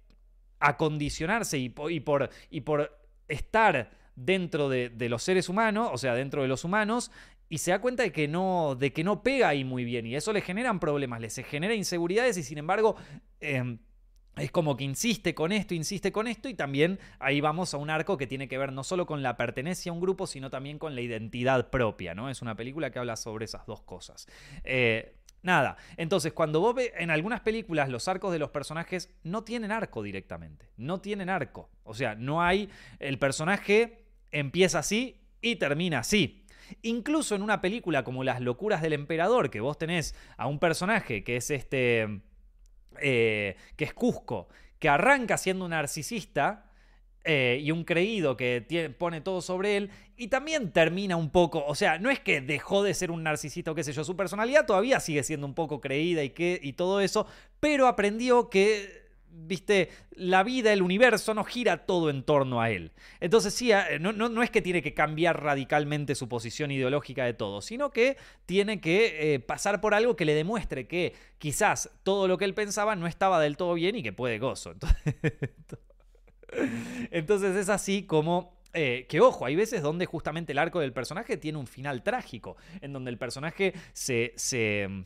acondicionarse 0.59 1.59
y, 1.59 1.69
por, 1.69 1.93
y 1.93 2.61
por 2.63 2.99
estar 3.29 3.91
dentro 4.17 4.71
de, 4.71 4.89
de, 4.89 5.09
los 5.09 5.23
seres 5.23 5.51
humanos, 5.51 5.91
o 5.93 5.99
sea, 5.99 6.15
dentro 6.15 6.43
de 6.43 6.49
los 6.49 6.65
humanos, 6.65 7.11
y 7.49 7.59
se 7.59 7.71
da 7.71 7.81
cuenta 7.81 8.03
de 8.03 8.13
que 8.13 8.29
no, 8.29 8.77
de 8.79 8.93
que 8.93 9.05
no 9.05 9.23
pega 9.23 9.49
ahí 9.49 9.65
muy 9.65 9.85
bien 9.85 10.07
y 10.07 10.17
eso 10.17 10.33
le 10.33 10.41
generan 10.41 10.81
problemas, 10.81 11.21
le 11.21 11.29
genera 11.45 11.75
inseguridades 11.75 12.37
y 12.37 12.43
sin 12.43 12.59
embargo... 12.59 12.97
Em, 13.41 13.79
es 14.37 14.51
como 14.51 14.77
que 14.77 14.85
insiste 14.85 15.35
con 15.35 15.53
esto, 15.53 15.75
insiste 15.75 16.11
con 16.11 16.27
esto 16.27 16.49
y 16.49 16.55
también 16.55 16.99
ahí 17.21 17.41
vamos 17.41 17.73
a 17.73 17.77
un 17.77 17.91
arco 17.91 18.17
que 18.17 18.27
tiene 18.27 18.49
que 18.49 18.59
ver 18.59 18.73
no 18.73 18.83
solo 18.83 19.07
con 19.07 19.23
la 19.23 19.37
pertenencia 19.37 19.91
a 19.91 19.93
un 19.93 20.01
grupo, 20.01 20.27
sino 20.27 20.51
también 20.51 20.79
con 20.79 20.95
la 20.95 21.01
identidad 21.01 21.71
propia, 21.71 22.15
¿no? 22.15 22.29
Es 22.29 22.43
una 22.43 22.57
película 22.57 22.91
que 22.91 22.99
habla 22.99 23.17
sobre 23.17 23.45
esas 23.45 23.65
dos 23.67 23.83
cosas. 23.83 24.27
Eh, 24.65 25.17
nada, 25.43 25.77
entonces 25.97 26.33
cuando 26.33 26.61
vos 26.61 26.75
ves 26.75 26.91
en 26.97 27.11
algunas 27.11 27.43
películas 27.43 27.89
los 27.89 28.09
arcos 28.09 28.33
de 28.33 28.41
los 28.41 28.51
personajes 28.51 29.09
no 29.23 29.45
tienen 29.45 29.71
arco 29.71 30.03
directamente, 30.03 30.69
no 30.77 31.01
tienen 31.01 31.31
arco. 31.31 31.71
O 31.85 31.95
sea, 31.95 32.17
no 32.17 32.43
hay, 32.43 32.69
el 32.99 33.19
personaje 33.19 34.05
empieza 34.33 34.81
así 34.81 35.21
y 35.41 35.57
termina 35.57 36.01
así. 36.01 36.44
Incluso 36.83 37.35
en 37.35 37.43
una 37.43 37.61
película 37.61 38.05
como 38.05 38.25
Las 38.25 38.41
locuras 38.41 38.83
del 38.83 38.93
emperador, 38.93 39.51
que 39.51 39.61
vos 39.61 39.79
tenés 39.79 40.15
a 40.37 40.47
un 40.47 40.59
personaje 40.59 41.25
que 41.25 41.37
es 41.37 41.51
este, 41.51 42.21
eh, 43.01 43.57
que 43.77 43.85
es 43.85 43.95
Cusco, 43.95 44.49
que 44.79 44.89
arranca 44.89 45.37
siendo 45.39 45.65
un 45.65 45.71
narcisista, 45.71 46.71
eh, 47.27 47.59
y 47.63 47.71
un 47.71 47.85
creído 47.85 48.37
que 48.37 48.95
pone 48.99 49.23
todo 49.23 49.41
sobre 49.41 49.79
él 49.79 49.91
y 50.15 50.29
también 50.29 50.73
termina 50.73 51.17
un 51.17 51.31
poco, 51.31 51.65
o 51.67 51.75
sea, 51.75 51.99
no 51.99 52.11
es 52.11 52.21
que 52.21 52.43
dejó 52.43 52.83
de 52.83 52.93
ser 52.93 53.11
un 53.11 53.23
narcisista 53.23 53.71
o 53.71 53.75
qué 53.75 53.83
sé 53.83 53.95
yo, 53.95 54.05
su 54.05 54.15
personalidad 54.15 54.67
todavía 54.67 55.01
sigue 55.01 55.23
siendo 55.23 55.47
un 55.47 55.55
poco 55.55 55.81
creída 55.81 56.23
y, 56.23 56.31
que, 56.31 56.61
y 56.63 56.75
todo 56.75 57.01
eso, 57.01 57.27
pero 57.61 57.87
aprendió 57.87 58.51
que 58.51 59.04
viste, 59.35 59.91
la 60.13 60.43
vida, 60.43 60.73
el 60.73 60.83
universo 60.83 61.35
no 61.35 61.45
gira 61.45 61.87
todo 61.87 62.11
en 62.11 62.23
torno 62.23 62.61
a 62.61 62.71
él. 62.71 62.93
Entonces 63.21 63.55
sí, 63.55 63.73
eh, 63.73 63.99
no, 64.01 64.13
no, 64.13 64.43
es 64.43 64.51
que 64.51 64.63
tiene 64.63 64.83
que 64.83 64.95
cambiar 64.95 65.43
radicalmente 65.43 66.15
su 66.15 66.29
posición 66.29 66.71
ideológica 66.71 67.25
de 67.25 67.35
todo, 67.35 67.61
sino 67.61 67.91
que 67.91 68.17
tiene 68.47 68.81
que 68.81 69.35
eh, 69.35 69.41
pasar 69.41 69.81
por 69.81 69.95
algo 69.95 70.17
que 70.17 70.25
le 70.25 70.35
demuestre 70.35 70.87
que 70.87 71.15
quizás 71.39 71.91
todo 72.03 72.29
lo 72.29 72.39
que 72.39 72.45
él 72.45 72.55
pensaba 72.55 72.97
no 72.97 73.07
estaba 73.07 73.41
del 73.41 73.57
todo 73.57 73.75
bien 73.75 73.97
y 73.97 74.03
que 74.03 74.13
puede 74.13 74.39
gozo. 74.39 74.75
Entonces, 77.11 77.57
es 77.57 77.69
así 77.69 78.05
como 78.05 78.61
eh, 78.73 79.07
que 79.09 79.21
ojo, 79.21 79.47
hay 79.47 79.57
veces 79.57 79.83
donde 79.83 80.07
justamente 80.07 80.53
el 80.53 80.59
arco 80.59 80.81
del 80.81 80.93
personaje 80.93 81.37
tiene 81.37 81.59
un 81.59 81.67
final 81.67 82.03
trágico, 82.03 82.57
en 82.81 82.93
donde 82.93 83.11
el 83.11 83.19
personaje 83.19 83.75
se, 83.93 84.33
se 84.37 85.05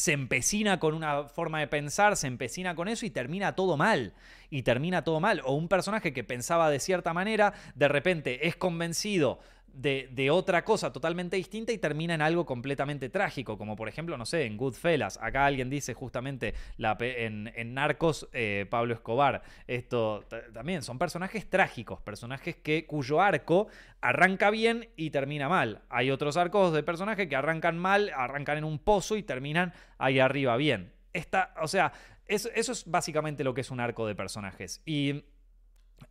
se 0.00 0.12
empecina 0.12 0.80
con 0.80 0.94
una 0.94 1.24
forma 1.24 1.60
de 1.60 1.66
pensar, 1.66 2.16
se 2.16 2.26
empecina 2.26 2.74
con 2.74 2.88
eso 2.88 3.04
y 3.04 3.10
termina 3.10 3.54
todo 3.54 3.76
mal. 3.76 4.14
Y 4.48 4.62
termina 4.62 5.04
todo 5.04 5.20
mal. 5.20 5.42
O 5.44 5.52
un 5.52 5.68
personaje 5.68 6.14
que 6.14 6.24
pensaba 6.24 6.70
de 6.70 6.80
cierta 6.80 7.12
manera, 7.12 7.52
de 7.74 7.86
repente 7.86 8.48
es 8.48 8.56
convencido 8.56 9.40
de, 9.72 10.30
otra 10.30 10.64
cosa 10.64 10.92
totalmente 10.92 11.36
distinta 11.36 11.72
y 11.72 11.78
termina 11.78 12.14
en 12.14 12.22
algo 12.22 12.44
completamente 12.44 13.08
trágico, 13.08 13.56
como 13.56 13.76
por 13.76 13.88
ejemplo, 13.88 14.16
no 14.16 14.26
sé, 14.26 14.44
en 14.44 14.56
Goodfellas. 14.56 15.18
Acá 15.22 15.46
alguien 15.46 15.70
dice 15.70 15.94
justamente 15.94 16.54
en, 16.78 17.52
en, 17.54 17.74
Narcos, 17.74 18.28
eh, 18.32 18.66
Pablo 18.68 18.94
Escobar. 18.94 19.42
Esto 19.66 20.24
también 20.52 20.82
son 20.82 20.98
personajes 20.98 21.48
trágicos, 21.48 22.00
personajes 22.00 22.56
que, 22.56 22.86
cuyo 22.86 23.20
arco 23.20 23.68
arranca 24.00 24.50
bien 24.50 24.88
y 24.96 25.10
termina 25.10 25.48
mal. 25.48 25.82
Hay 25.88 26.10
otros 26.10 26.36
arcos 26.36 26.72
de 26.72 26.82
personajes 26.82 27.28
que 27.28 27.36
arrancan 27.36 27.78
mal, 27.78 28.10
arrancan 28.14 28.58
en 28.58 28.64
un 28.64 28.78
pozo 28.78 29.16
y 29.16 29.22
terminan 29.22 29.72
ahí 29.98 30.18
arriba 30.18 30.56
bien. 30.56 30.92
Esta, 31.12 31.54
o 31.60 31.68
sea, 31.68 31.92
eso, 32.26 32.48
es 32.54 32.84
básicamente 32.88 33.42
lo 33.44 33.54
que 33.54 33.62
es 33.62 33.70
un 33.70 33.80
arco 33.80 34.06
de 34.06 34.14
personajes. 34.14 34.82
Y, 34.86 35.24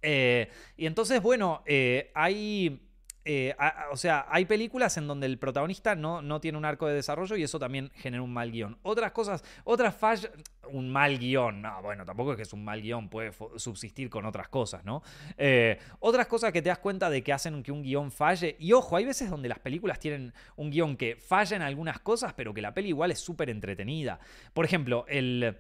eh, 0.01 0.49
y 0.75 0.85
entonces, 0.85 1.21
bueno, 1.21 1.63
eh, 1.65 2.11
hay 2.13 2.88
eh, 3.25 3.55
o 3.91 3.97
sea, 3.97 4.25
hay 4.29 4.45
películas 4.45 4.97
en 4.97 5.07
donde 5.07 5.27
el 5.27 5.37
protagonista 5.37 5.95
no, 5.95 6.21
no, 6.21 6.39
tiene 6.39 6.57
un 6.57 6.65
arco 6.65 6.87
de 6.87 6.95
desarrollo 6.95 7.35
y 7.35 7.43
eso 7.43 7.59
también 7.59 7.91
genera 7.95 8.23
un 8.23 8.33
mal 8.33 8.51
guion. 8.51 8.77
Otras 8.81 9.11
cosas, 9.11 9.43
otras 9.65 9.95
fallas, 9.95 10.31
un 10.71 10.89
mal 10.89 11.19
guion, 11.19 11.61
no, 11.61 11.81
bueno, 11.81 12.05
tampoco 12.05 12.31
es 12.31 12.37
que 12.37 12.43
es 12.43 12.53
un 12.53 12.63
mal 12.63 12.81
guion, 12.81 13.09
puede 13.09 13.31
subsistir 13.57 14.09
con 14.09 14.25
otras 14.25 14.47
cosas, 14.47 14.85
¿no? 14.85 15.03
Eh, 15.37 15.77
otras 15.99 16.27
cosas 16.27 16.53
que 16.53 16.61
te 16.61 16.69
das 16.69 16.79
cuenta 16.79 17.09
de 17.09 17.21
que 17.21 17.33
hacen 17.33 17.61
que 17.61 17.71
un 17.71 17.83
guion 17.83 18.11
falle, 18.11 18.55
y 18.59 18.71
ojo, 18.73 18.95
hay 18.95 19.05
veces 19.05 19.29
donde 19.29 19.49
las 19.49 19.59
películas 19.59 19.99
tienen 19.99 20.33
un 20.55 20.71
guion 20.71 20.95
que 20.95 21.15
falla 21.15 21.55
en 21.55 21.61
algunas 21.61 21.99
cosas, 21.99 22.33
pero 22.33 22.53
que 22.53 22.61
la 22.61 22.73
peli 22.73 22.89
igual 22.89 23.11
es 23.11 23.19
súper 23.19 23.49
entretenida. 23.49 24.19
Por 24.53 24.65
ejemplo, 24.65 25.05
el, 25.07 25.57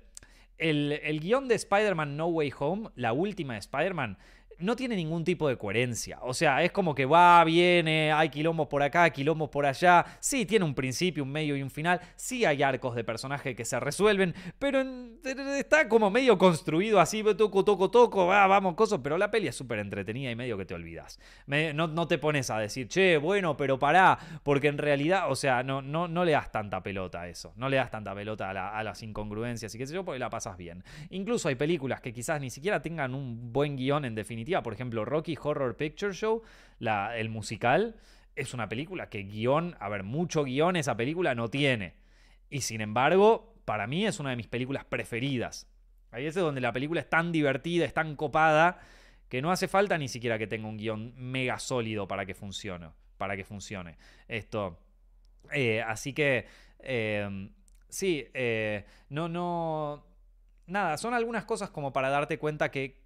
el, 0.57 0.93
el 1.03 1.19
guion 1.19 1.47
de 1.47 1.55
Spider-Man 1.55 2.15
No 2.15 2.27
Way 2.27 2.53
Home, 2.59 2.89
la 2.95 3.13
última 3.13 3.53
de 3.53 3.59
Spider-Man, 3.59 4.17
no 4.59 4.75
tiene 4.75 4.95
ningún 4.95 5.23
tipo 5.23 5.47
de 5.47 5.57
coherencia. 5.57 6.19
O 6.21 6.33
sea, 6.33 6.63
es 6.63 6.71
como 6.71 6.93
que 6.93 7.05
va, 7.05 7.43
viene, 7.43 8.11
hay 8.11 8.29
quilombos 8.29 8.67
por 8.67 8.83
acá, 8.83 9.09
quilombos 9.09 9.49
por 9.49 9.65
allá. 9.65 10.05
Sí, 10.19 10.45
tiene 10.45 10.65
un 10.65 10.75
principio, 10.75 11.23
un 11.23 11.31
medio 11.31 11.55
y 11.55 11.61
un 11.61 11.69
final. 11.69 11.99
Sí 12.15 12.45
hay 12.45 12.61
arcos 12.61 12.95
de 12.95 13.03
personaje 13.03 13.55
que 13.55 13.65
se 13.65 13.79
resuelven, 13.79 14.33
pero 14.59 14.83
está 15.57 15.87
como 15.87 16.09
medio 16.09 16.37
construido 16.37 16.99
así, 16.99 17.23
toco, 17.37 17.63
toco, 17.63 17.89
toco, 17.89 18.27
va, 18.27 18.45
vamos, 18.47 18.75
cosas. 18.75 18.99
Pero 19.01 19.17
la 19.17 19.31
peli 19.31 19.47
es 19.47 19.55
súper 19.55 19.79
entretenida 19.79 20.29
y 20.29 20.35
medio 20.35 20.57
que 20.57 20.65
te 20.65 20.73
olvidas. 20.73 21.19
no, 21.47 22.07
te 22.07 22.17
pones 22.17 22.49
a 22.49 22.59
decir, 22.59 22.87
che, 22.87 23.17
bueno, 23.17 23.55
pero 23.55 23.79
pará, 23.79 24.19
porque 24.43 24.67
en 24.67 24.77
realidad, 24.77 25.31
o 25.31 25.35
sea, 25.35 25.63
no, 25.63 25.81
no, 25.81 26.07
no 26.07 26.25
le 26.25 26.33
das 26.33 26.51
tanta 26.51 26.83
pelota 26.83 27.21
a 27.21 27.29
eso. 27.29 27.53
No 27.55 27.69
le 27.69 27.77
das 27.77 27.91
tanta 27.91 28.13
pelota 28.13 28.49
a, 28.49 28.77
a 28.77 28.83
las 28.83 29.01
incongruencias 29.03 29.73
y 29.73 29.77
qué 29.77 29.87
sé 29.87 29.93
yo, 29.93 30.03
porque 30.03 30.19
la 30.19 30.29
pasas 30.29 30.57
bien. 30.57 30.83
Incluso 31.09 31.47
hay 31.47 31.55
películas 31.55 32.01
que 32.01 32.13
quizás 32.13 32.41
ni 32.41 32.49
siquiera 32.49 32.81
tengan 32.81 33.13
un 33.13 33.53
buen 33.53 33.77
guion 33.77 34.03
en 34.05 34.15
definitiva 34.15 34.48
por 34.63 34.73
ejemplo, 34.73 35.05
Rocky 35.05 35.37
Horror 35.41 35.75
Picture 35.77 36.13
Show, 36.13 36.43
el 36.79 37.29
musical, 37.29 37.95
es 38.35 38.53
una 38.53 38.69
película 38.69 39.09
que 39.09 39.23
guion, 39.23 39.75
a 39.79 39.89
ver, 39.89 40.03
mucho 40.03 40.43
guion 40.43 40.75
esa 40.75 40.95
película 40.95 41.35
no 41.35 41.49
tiene. 41.49 41.95
Y 42.49 42.61
sin 42.61 42.81
embargo, 42.81 43.53
para 43.65 43.87
mí 43.87 44.05
es 44.05 44.19
una 44.19 44.31
de 44.31 44.35
mis 44.35 44.47
películas 44.47 44.85
preferidas. 44.85 45.67
Hay 46.11 46.23
veces 46.23 46.41
donde 46.41 46.61
la 46.61 46.73
película 46.73 47.01
es 47.01 47.09
tan 47.09 47.31
divertida, 47.31 47.85
es 47.85 47.93
tan 47.93 48.15
copada, 48.15 48.79
que 49.27 49.41
no 49.41 49.51
hace 49.51 49.67
falta 49.67 49.97
ni 49.97 50.07
siquiera 50.07 50.39
que 50.39 50.47
tenga 50.47 50.67
un 50.67 50.77
guion 50.77 51.13
mega 51.15 51.59
sólido 51.59 52.07
para 52.07 52.25
que 52.25 52.33
funcione. 52.33 52.89
Para 53.17 53.35
que 53.35 53.43
funcione. 53.43 53.97
Esto. 54.27 54.79
Eh, 55.51 55.81
así 55.81 56.13
que. 56.13 56.47
Eh, 56.79 57.49
sí, 57.89 58.25
eh, 58.33 58.85
no, 59.09 59.29
no 59.29 60.09
nada, 60.69 60.97
son 60.97 61.13
algunas 61.13 61.45
cosas 61.45 61.69
como 61.69 61.91
para 61.91 62.09
darte 62.09 62.37
cuenta 62.37 62.71
que, 62.71 62.98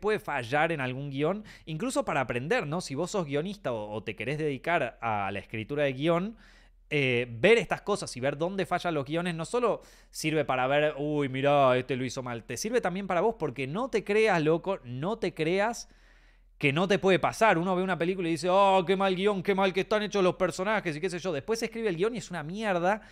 puede 0.00 0.18
fallar 0.18 0.72
en 0.72 0.80
algún 0.80 1.10
guion, 1.10 1.44
incluso 1.64 2.04
para 2.04 2.20
aprender, 2.20 2.66
¿no? 2.66 2.80
Si 2.80 2.94
vos 2.94 3.10
sos 3.10 3.26
guionista 3.26 3.72
o, 3.72 4.02
te 4.02 4.16
querés 4.16 4.38
dedicar 4.38 4.98
a 5.00 5.30
la 5.32 5.38
escritura 5.38 5.84
de 5.84 5.92
guion, 5.92 6.36
eh, 6.88 7.26
ver 7.40 7.58
estas 7.58 7.80
cosas 7.80 8.16
y 8.16 8.20
ver 8.20 8.38
dónde 8.38 8.64
fallan 8.64 8.94
los 8.94 9.04
guiones 9.04 9.34
no 9.34 9.44
solo 9.44 9.82
sirve 10.10 10.44
para 10.44 10.68
ver, 10.68 10.94
uy, 10.96 11.28
mira, 11.28 11.76
este 11.76 11.96
lo 11.96 12.04
hizo 12.04 12.22
mal, 12.22 12.44
te 12.44 12.56
sirve 12.56 12.80
también 12.80 13.08
para 13.08 13.22
vos 13.22 13.34
porque 13.36 13.66
no 13.66 13.90
te 13.90 14.04
creas, 14.04 14.40
loco, 14.40 14.78
no 14.84 15.18
te 15.18 15.34
creas 15.34 15.88
que 16.58 16.72
no 16.72 16.86
te 16.86 17.00
puede 17.00 17.18
pasar. 17.18 17.58
Uno 17.58 17.74
ve 17.74 17.82
una 17.82 17.98
película 17.98 18.28
y 18.28 18.32
dice, 18.32 18.48
oh, 18.48 18.84
qué 18.86 18.96
mal 18.96 19.16
guion, 19.16 19.42
qué 19.42 19.54
mal 19.54 19.72
que 19.72 19.80
están 19.80 20.04
hechos 20.04 20.22
los 20.22 20.36
personajes 20.36 20.96
y 20.96 21.00
qué 21.00 21.10
sé 21.10 21.18
yo. 21.18 21.32
Después 21.32 21.58
se 21.58 21.66
escribe 21.66 21.88
el 21.88 21.96
guion 21.96 22.14
y 22.14 22.18
es 22.18 22.30
una 22.30 22.44
mierda 22.44 23.02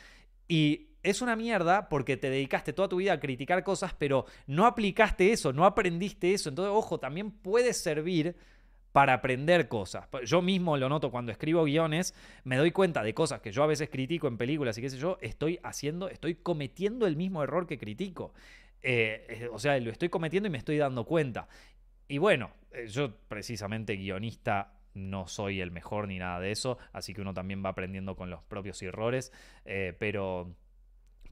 y 0.49 0.88
es 1.03 1.20
una 1.22 1.36
mierda 1.36 1.88
porque 1.88 2.16
te 2.16 2.30
dedicaste 2.30 2.72
toda 2.72 2.88
tu 2.88 2.97
vida 2.97 3.12
a 3.12 3.20
criticar 3.20 3.62
cosas, 3.62 3.95
pero 3.97 4.24
no 4.47 4.66
aplicaste 4.66 5.32
eso, 5.32 5.53
no 5.53 5.66
aprendiste 5.66 6.32
eso. 6.32 6.49
Entonces, 6.49 6.72
ojo, 6.74 6.99
también 6.99 7.30
puede 7.30 7.74
servir 7.74 8.34
para 8.92 9.14
aprender 9.14 9.68
cosas. 9.68 10.07
Yo 10.24 10.40
mismo 10.40 10.76
lo 10.76 10.88
noto 10.88 11.11
cuando 11.11 11.32
escribo 11.32 11.64
guiones, 11.64 12.14
me 12.45 12.57
doy 12.57 12.70
cuenta 12.70 13.03
de 13.03 13.12
cosas 13.12 13.40
que 13.40 13.53
yo 13.53 13.62
a 13.62 13.66
veces 13.66 13.90
critico 13.90 14.28
en 14.28 14.38
películas 14.38 14.78
y 14.78 14.82
qué 14.82 14.88
sé 14.88 14.99
yo, 14.99 15.18
estoy 15.20 15.59
haciendo, 15.62 16.09
estoy 16.09 16.36
cometiendo 16.36 17.07
el 17.07 17.16
mismo 17.16 17.42
error 17.42 17.66
que 17.66 17.76
critico. 17.76 18.32
Eh, 18.82 19.49
o 19.53 19.59
sea, 19.59 19.78
lo 19.80 19.90
estoy 19.90 20.11
cometiendo 20.11 20.47
y 20.47 20.51
me 20.51 20.59
estoy 20.59 20.78
dando 20.78 21.05
cuenta. 21.05 21.49
Y 22.07 22.18
bueno, 22.18 22.53
eh, 22.70 22.86
yo 22.86 23.16
precisamente 23.28 23.97
guionista 23.97 24.72
no 24.95 25.26
soy 25.26 25.61
el 25.61 25.70
mejor 25.70 26.09
ni 26.09 26.18
nada 26.18 26.40
de 26.40 26.51
eso, 26.51 26.78
así 26.92 27.14
que 27.14 27.20
uno 27.20 27.34
también 27.34 27.64
va 27.64 27.70
aprendiendo 27.70 28.16
con 28.16 28.30
los 28.30 28.42
propios 28.45 28.80
errores, 28.82 29.32
eh, 29.64 29.95
pero 29.99 30.55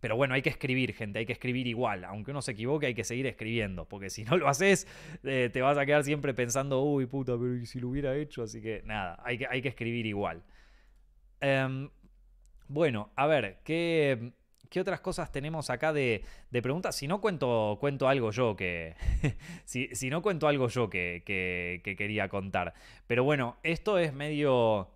pero 0.02 0.16
bueno, 0.16 0.34
hay 0.34 0.42
que 0.42 0.50
escribir, 0.50 0.94
gente, 0.94 1.20
hay 1.20 1.26
que 1.26 1.32
escribir 1.32 1.68
igual. 1.68 2.04
Aunque 2.04 2.32
uno 2.32 2.42
se 2.42 2.50
equivoque, 2.50 2.86
hay 2.86 2.94
que 2.94 3.04
seguir 3.04 3.24
escribiendo. 3.28 3.88
Porque 3.88 4.10
si 4.10 4.24
no 4.24 4.36
lo 4.36 4.48
haces, 4.48 4.88
eh, 5.22 5.48
te 5.52 5.62
vas 5.62 5.78
a 5.78 5.86
quedar 5.86 6.02
siempre 6.02 6.34
pensando, 6.34 6.82
uy, 6.82 7.06
puta, 7.06 7.38
pero 7.38 7.64
si 7.64 7.78
lo 7.78 7.88
hubiera 7.88 8.16
hecho? 8.16 8.42
Así 8.42 8.60
que 8.60 8.82
nada, 8.84 9.22
hay 9.24 9.38
que, 9.38 9.46
hay 9.48 9.62
que 9.62 9.68
escribir 9.68 10.04
igual. 10.06 10.42
Em, 11.40 11.88
bueno, 12.66 13.12
a 13.14 13.28
ver, 13.28 13.60
¿qué, 13.62 14.32
¿qué, 14.72 14.80
otras 14.80 15.00
cosas 15.00 15.30
tenemos 15.30 15.70
acá 15.70 15.92
de, 15.92 16.24
preguntas? 16.50 16.96
Si 16.96 17.06
no 17.06 17.20
cuento, 17.20 17.76
cuento 17.80 18.08
algo 18.08 18.30
yo 18.30 18.56
que. 18.56 18.96
si, 19.64 19.88
si, 19.92 20.10
no 20.10 20.22
cuento 20.22 20.48
algo 20.48 20.68
yo 20.68 20.88
que, 20.88 21.22
que 21.24 21.96
quería 21.96 22.28
contar. 22.28 22.74
Pero 23.06 23.24
bueno, 23.24 23.58
esto 23.62 23.98
es 23.98 24.12
medio 24.12 24.88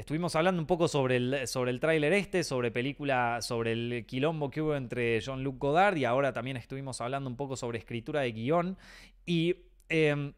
Estuvimos 0.00 0.34
hablando 0.34 0.62
un 0.62 0.66
poco 0.66 0.88
sobre 0.88 1.16
el, 1.16 1.46
sobre 1.46 1.70
el 1.70 1.78
tráiler 1.78 2.14
este, 2.14 2.42
sobre 2.42 2.70
película, 2.70 3.42
sobre 3.42 3.72
el 3.72 4.06
quilombo 4.06 4.50
que 4.50 4.62
hubo 4.62 4.74
entre 4.74 5.20
John-Luc 5.22 5.58
Godard 5.58 5.94
y 5.98 6.06
ahora 6.06 6.32
también 6.32 6.56
estuvimos 6.56 7.02
hablando 7.02 7.28
un 7.28 7.36
poco 7.36 7.54
sobre 7.54 7.76
escritura 7.76 8.22
de 8.22 8.32
guion. 8.32 8.78
Y 9.26 9.56
em, 9.90 10.32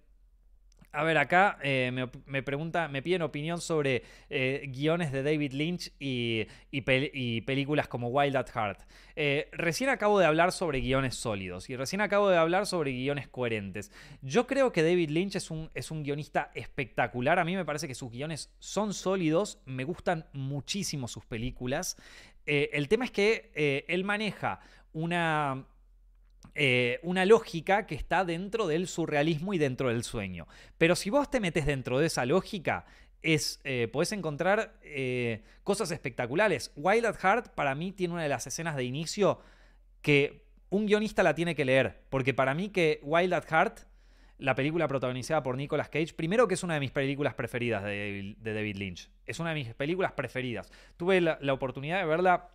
a 0.94 1.04
ver, 1.04 1.16
acá 1.16 1.58
eh, 1.62 1.90
me, 2.26 2.42
pregunta, 2.42 2.86
me 2.86 3.00
piden 3.00 3.22
opinión 3.22 3.62
sobre 3.62 4.02
eh, 4.28 4.66
guiones 4.68 5.10
de 5.10 5.22
David 5.22 5.52
Lynch 5.52 5.90
y, 5.98 6.46
películas 7.40 7.88
como 7.88 8.08
Wild 8.08 8.36
at 8.36 8.50
Heart. 8.50 8.80
Eh, 9.16 9.48
recién 9.52 9.88
acabo 9.88 10.18
de 10.18 10.26
hablar 10.26 10.52
sobre 10.52 10.80
guiones 10.80 11.14
sólidos 11.14 11.70
y 11.70 11.76
recién 11.76 12.02
acabo 12.02 12.28
de 12.28 12.36
hablar 12.36 12.66
sobre 12.66 12.92
guiones 12.92 13.26
coherentes. 13.26 13.90
Yo 14.20 14.46
creo 14.46 14.70
que 14.70 14.82
David 14.82 15.08
Lynch 15.08 15.36
es 15.36 15.50
un, 15.50 15.70
es 15.74 15.90
un 15.90 16.02
guionista 16.02 16.50
espectacular. 16.54 17.38
A 17.38 17.44
mí 17.44 17.56
me 17.56 17.64
parece 17.64 17.88
que 17.88 17.94
sus 17.94 18.10
guiones 18.10 18.52
son 18.58 18.92
sólidos, 18.92 19.60
me 19.64 19.84
gustan 19.84 20.26
muchísimo 20.34 21.08
sus 21.08 21.24
películas. 21.24 21.96
el 22.44 22.88
tema 22.88 23.06
es 23.06 23.10
que 23.12 23.84
él 23.88 24.04
maneja 24.04 24.60
una 24.92 25.64
eh, 26.54 27.00
una 27.02 27.24
lógica 27.24 27.86
que 27.86 27.94
está 27.94 28.24
dentro 28.24 28.66
del 28.66 28.86
surrealismo 28.86 29.54
y 29.54 29.58
dentro 29.58 29.88
del 29.88 30.04
sueño. 30.04 30.46
Pero 30.76 30.96
si 30.96 31.08
vos 31.08 31.30
te 31.30 31.40
metes 31.40 31.64
dentro 31.64 31.98
de 31.98 32.06
esa 32.06 32.26
lógica, 32.26 32.84
es, 33.22 33.60
eh, 33.64 33.88
podés 33.90 34.12
encontrar 34.12 34.74
eh, 34.82 35.42
cosas 35.64 35.90
espectaculares. 35.90 36.72
Wild 36.76 37.06
at 37.06 37.16
Heart 37.16 37.54
para 37.54 37.74
mí 37.74 37.92
tiene 37.92 38.14
una 38.14 38.22
de 38.24 38.28
las 38.28 38.46
escenas 38.46 38.76
de 38.76 38.84
inicio 38.84 39.40
que 40.02 40.44
un 40.68 40.86
guionista 40.86 41.22
la 41.22 41.34
tiene 41.34 41.54
que 41.54 41.64
leer, 41.64 42.02
porque 42.10 42.34
para 42.34 42.54
mí 42.54 42.68
que 42.68 43.00
Wild 43.02 43.32
at 43.32 43.46
Heart, 43.48 43.80
la 44.38 44.54
película 44.54 44.88
protagonizada 44.88 45.42
por 45.42 45.56
Nicolas 45.56 45.88
Cage, 45.88 46.14
primero 46.14 46.48
que 46.48 46.54
es 46.54 46.62
una 46.62 46.74
de 46.74 46.80
mis 46.80 46.90
películas 46.90 47.34
preferidas 47.34 47.84
de, 47.84 48.34
David 48.40 48.76
Lynch, 48.76 49.10
es 49.24 49.38
una 49.38 49.50
de 49.50 49.54
mis 49.54 49.74
películas 49.74 50.12
preferidas. 50.12 50.70
Tuve 50.96 51.20
la 51.20 51.52
oportunidad 51.52 52.00
de 52.00 52.06
verla 52.06 52.50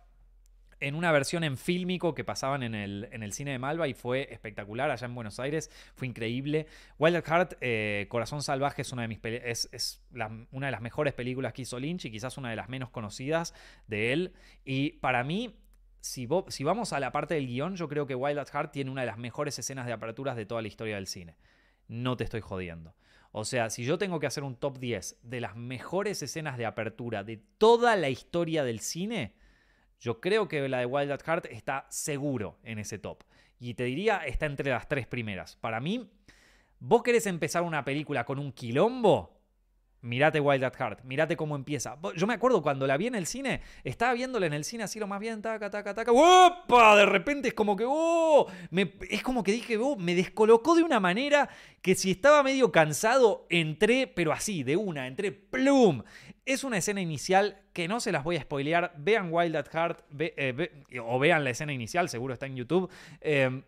en 0.80 0.94
una 0.94 1.12
versión 1.12 1.44
en 1.44 1.56
fílmico 1.56 2.14
que 2.14 2.24
pasaban 2.24 2.62
en 2.62 2.74
el, 2.74 3.08
en 3.10 3.22
el, 3.22 3.32
cine 3.32 3.52
de 3.52 3.58
Malva 3.58 3.88
y 3.88 3.94
fue 3.94 4.28
espectacular 4.32 4.90
allá 4.90 5.06
en 5.06 5.14
Buenos 5.14 5.40
Aires, 5.40 5.70
fue 5.94 6.06
increíble. 6.06 6.66
Wild 6.98 7.24
Heart, 7.24 7.54
eh, 7.60 8.06
Corazón 8.08 8.42
Salvaje 8.42 8.82
es 8.82 8.92
una 8.92 9.02
de 9.02 9.08
mis 9.08 9.18
es, 9.22 9.68
es 9.72 10.02
una 10.52 10.66
de 10.66 10.72
las 10.72 10.80
mejores 10.80 11.14
películas 11.14 11.52
que 11.52 11.62
hizo 11.62 11.78
Lynch 11.78 12.04
y 12.04 12.10
quizás 12.10 12.38
una 12.38 12.50
de 12.50 12.56
las 12.56 12.68
menos 12.68 12.90
conocidas 12.90 13.54
de 13.86 14.12
él. 14.12 14.32
Y 14.64 14.92
para 14.92 15.24
mí, 15.24 15.56
si, 16.00 16.28
si 16.48 16.64
vamos 16.64 16.92
a 16.92 17.00
la 17.00 17.12
parte 17.12 17.34
del 17.34 17.46
guion, 17.46 17.76
yo 17.76 17.88
creo 17.88 18.06
que 18.06 18.14
Wild 18.14 18.38
at 18.38 18.48
Heart 18.50 18.72
tiene 18.72 18.90
una 18.90 19.02
de 19.02 19.08
las 19.08 19.18
mejores 19.18 19.58
escenas 19.58 19.86
de 19.86 19.92
aperturas 19.92 20.36
de 20.36 20.46
toda 20.46 20.62
la 20.62 20.68
historia 20.68 20.96
del 20.96 21.06
cine. 21.06 21.36
No 21.88 22.16
te 22.16 22.24
estoy 22.24 22.40
jodiendo. 22.40 22.94
O 23.32 23.44
sea, 23.44 23.70
si 23.70 23.84
yo 23.84 23.98
tengo 23.98 24.20
que 24.20 24.26
hacer 24.26 24.42
un 24.42 24.56
top 24.56 24.78
10 24.78 25.18
de 25.22 25.40
las 25.40 25.56
mejores 25.56 26.22
escenas 26.22 26.56
de 26.56 26.66
apertura 26.66 27.24
de 27.24 27.36
toda 27.36 27.96
la 27.96 28.08
historia 28.08 28.64
del 28.64 28.80
cine, 28.80 29.34
Yo 30.00 30.20
creo 30.20 30.48
que 30.48 30.68
la 30.68 30.78
de 30.78 30.86
Wild 30.86 31.12
at 31.12 31.22
Heart 31.22 31.46
está 31.46 31.86
seguro 31.88 32.58
en 32.62 32.78
ese 32.78 32.98
top. 32.98 33.24
Y 33.58 33.74
te 33.74 33.84
diría, 33.84 34.18
está 34.18 34.46
entre 34.46 34.70
las 34.70 34.88
tres 34.88 35.06
primeras. 35.06 35.56
Para 35.56 35.80
mí, 35.80 36.10
vos 36.78 37.02
querés 37.02 37.26
empezar 37.26 37.62
una 37.62 37.84
película 37.84 38.24
con 38.24 38.38
un 38.38 38.52
quilombo, 38.52 39.38
Mirate 40.00 40.38
Wild 40.38 40.62
at 40.62 40.76
Heart, 40.76 41.00
mirate 41.04 41.36
cómo 41.36 41.56
empieza. 41.56 41.98
Yo 42.14 42.26
me 42.28 42.34
acuerdo 42.34 42.62
cuando 42.62 42.86
la 42.86 42.96
vi 42.96 43.08
en 43.08 43.16
el 43.16 43.26
cine, 43.26 43.62
estaba 43.82 44.12
viéndola 44.12 44.46
en 44.46 44.52
el 44.52 44.62
cine 44.62 44.84
así 44.84 45.00
lo 45.00 45.08
más 45.08 45.18
bien, 45.18 45.42
taca, 45.42 45.70
taca, 45.70 45.92
taca, 45.92 46.12
¡opa! 46.12 46.96
De 46.96 47.04
repente 47.04 47.48
es 47.48 47.54
como 47.54 47.74
que, 47.74 47.84
¡oh! 47.86 48.46
Es 49.10 49.22
como 49.24 49.42
que 49.42 49.50
dije, 49.50 49.76
¡oh! 49.76 49.96
Me 49.96 50.14
descolocó 50.14 50.76
de 50.76 50.84
una 50.84 51.00
manera 51.00 51.48
que 51.82 51.96
si 51.96 52.12
estaba 52.12 52.44
medio 52.44 52.70
cansado, 52.70 53.46
entré, 53.50 54.06
pero 54.06 54.32
así, 54.32 54.62
de 54.62 54.76
una, 54.76 55.08
entré, 55.08 55.32
¡plum! 55.32 56.04
Es 56.48 56.64
una 56.64 56.78
escena 56.78 57.02
inicial 57.02 57.60
que 57.74 57.88
no 57.88 58.00
se 58.00 58.10
las 58.10 58.24
voy 58.24 58.36
a 58.36 58.40
spoilear. 58.40 58.94
Vean 58.96 59.28
Wild 59.30 59.54
at 59.54 59.68
Heart 59.70 60.00
eh, 60.18 60.86
o 61.04 61.18
vean 61.18 61.44
la 61.44 61.50
escena 61.50 61.74
inicial, 61.74 62.08
seguro 62.08 62.32
está 62.32 62.46
en 62.46 62.56
YouTube. 62.56 62.90
Em, 63.20 63.64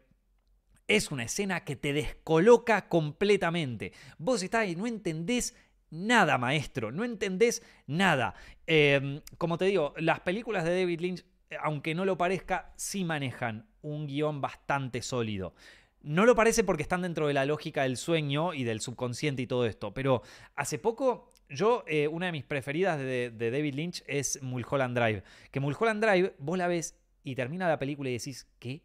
es 0.88 1.10
una 1.10 1.24
escena 1.24 1.62
que 1.62 1.76
te 1.76 1.92
descoloca 1.92 2.88
completamente. 2.88 3.92
Vos 4.16 4.42
estás 4.42 4.66
y 4.66 4.76
no 4.76 4.86
entendés 4.86 5.54
nada, 5.90 6.38
maestro, 6.38 6.90
no 6.90 7.04
entendés 7.04 7.62
nada. 7.86 8.32
Em, 8.66 9.20
como 9.36 9.58
te 9.58 9.66
digo, 9.66 9.92
las 9.98 10.20
películas 10.20 10.64
de 10.64 10.80
David 10.80 11.00
Lynch, 11.00 11.24
aunque 11.62 11.94
no 11.94 12.06
lo 12.06 12.16
parezca, 12.16 12.72
sí 12.76 13.04
manejan 13.04 13.68
un 13.82 14.06
guion 14.06 14.40
bastante 14.40 15.02
sólido. 15.02 15.54
No 16.00 16.24
lo 16.24 16.34
parece 16.34 16.64
porque 16.64 16.82
están 16.82 17.02
dentro 17.02 17.26
de 17.26 17.34
la 17.34 17.44
lógica 17.44 17.82
del 17.82 17.98
sueño 17.98 18.54
y 18.54 18.64
del 18.64 18.80
subconsciente 18.80 19.42
y 19.42 19.46
todo 19.46 19.66
esto, 19.66 19.92
pero 19.92 20.22
hace 20.56 20.78
poco 20.78 21.28
yo, 21.50 21.84
eh, 21.86 22.08
una 22.08 22.26
de 22.26 22.32
mis 22.32 22.44
preferidas 22.44 22.98
de, 22.98 23.30
de, 23.30 23.50
David 23.50 23.74
Lynch 23.74 24.02
es 24.06 24.42
Mulholland 24.42 24.96
Drive. 24.96 25.22
Que 25.50 25.60
Mulholland 25.60 26.02
Drive, 26.04 26.34
vos 26.38 26.56
la 26.56 26.68
ves 26.68 26.96
y 27.22 27.34
termina 27.34 27.68
la 27.68 27.78
película 27.78 28.08
y 28.08 28.14
decís, 28.14 28.46
¿qué? 28.58 28.82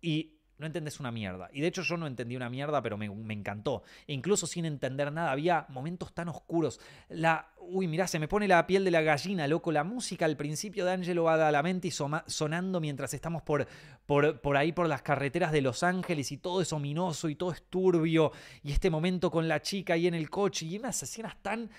Y 0.00 0.38
no 0.62 0.66
entendés 0.66 0.98
una 1.00 1.10
mierda. 1.10 1.50
Y 1.52 1.60
de 1.60 1.66
hecho 1.66 1.82
yo 1.82 1.96
no 1.98 2.06
entendí 2.06 2.36
una 2.36 2.48
mierda, 2.48 2.80
pero 2.80 2.96
me, 2.96 3.06
encantó. 3.06 3.82
incluso 4.06 4.46
sin 4.46 4.64
entender 4.64 5.12
nada, 5.12 5.30
había 5.30 5.66
momentos 5.68 6.14
tan 6.14 6.28
oscuros. 6.28 6.80
La, 7.10 7.50
uy, 7.60 7.86
mirá, 7.86 8.06
se 8.06 8.18
me 8.18 8.28
pone 8.28 8.48
la 8.48 8.66
piel 8.66 8.84
de 8.84 8.90
la 8.90 9.02
gallina, 9.02 9.46
loco. 9.46 9.72
La 9.72 9.84
música 9.84 10.24
al 10.24 10.36
principio 10.36 10.84
de 10.84 10.92
Angelo 10.92 11.24
Badalamenti 11.24 11.90
sonando 11.90 12.80
mientras 12.80 13.12
estamos 13.12 13.42
por, 13.42 13.66
por, 14.06 14.40
por 14.40 14.56
ahí 14.56 14.72
por 14.72 14.88
las 14.88 15.02
carreteras 15.02 15.52
de 15.52 15.60
Los 15.60 15.82
Ángeles 15.82 16.32
y 16.32 16.38
todo 16.38 16.62
es 16.62 16.72
ominoso 16.72 17.28
y 17.28 17.34
todo 17.34 17.52
es 17.52 17.62
turbio. 17.68 18.32
Y 18.62 18.72
este 18.72 18.88
momento 18.88 19.30
con 19.30 19.48
la 19.48 19.60
chica 19.60 19.94
ahí 19.94 20.06
en 20.06 20.14
el 20.14 20.30
coche 20.30 20.64
y 20.64 20.78
unas 20.78 21.02
escenas 21.02 21.36
tan 21.42 21.70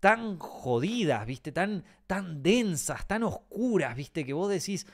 tan 0.00 0.38
jodidas, 0.38 1.26
¿viste? 1.26 1.52
Tan, 1.52 1.84
tan 2.06 2.42
densas, 2.42 3.06
tan 3.06 3.22
oscuras, 3.22 3.94
¿viste? 3.94 4.24
Que 4.24 4.32
vos 4.32 4.48
decís, 4.48 4.86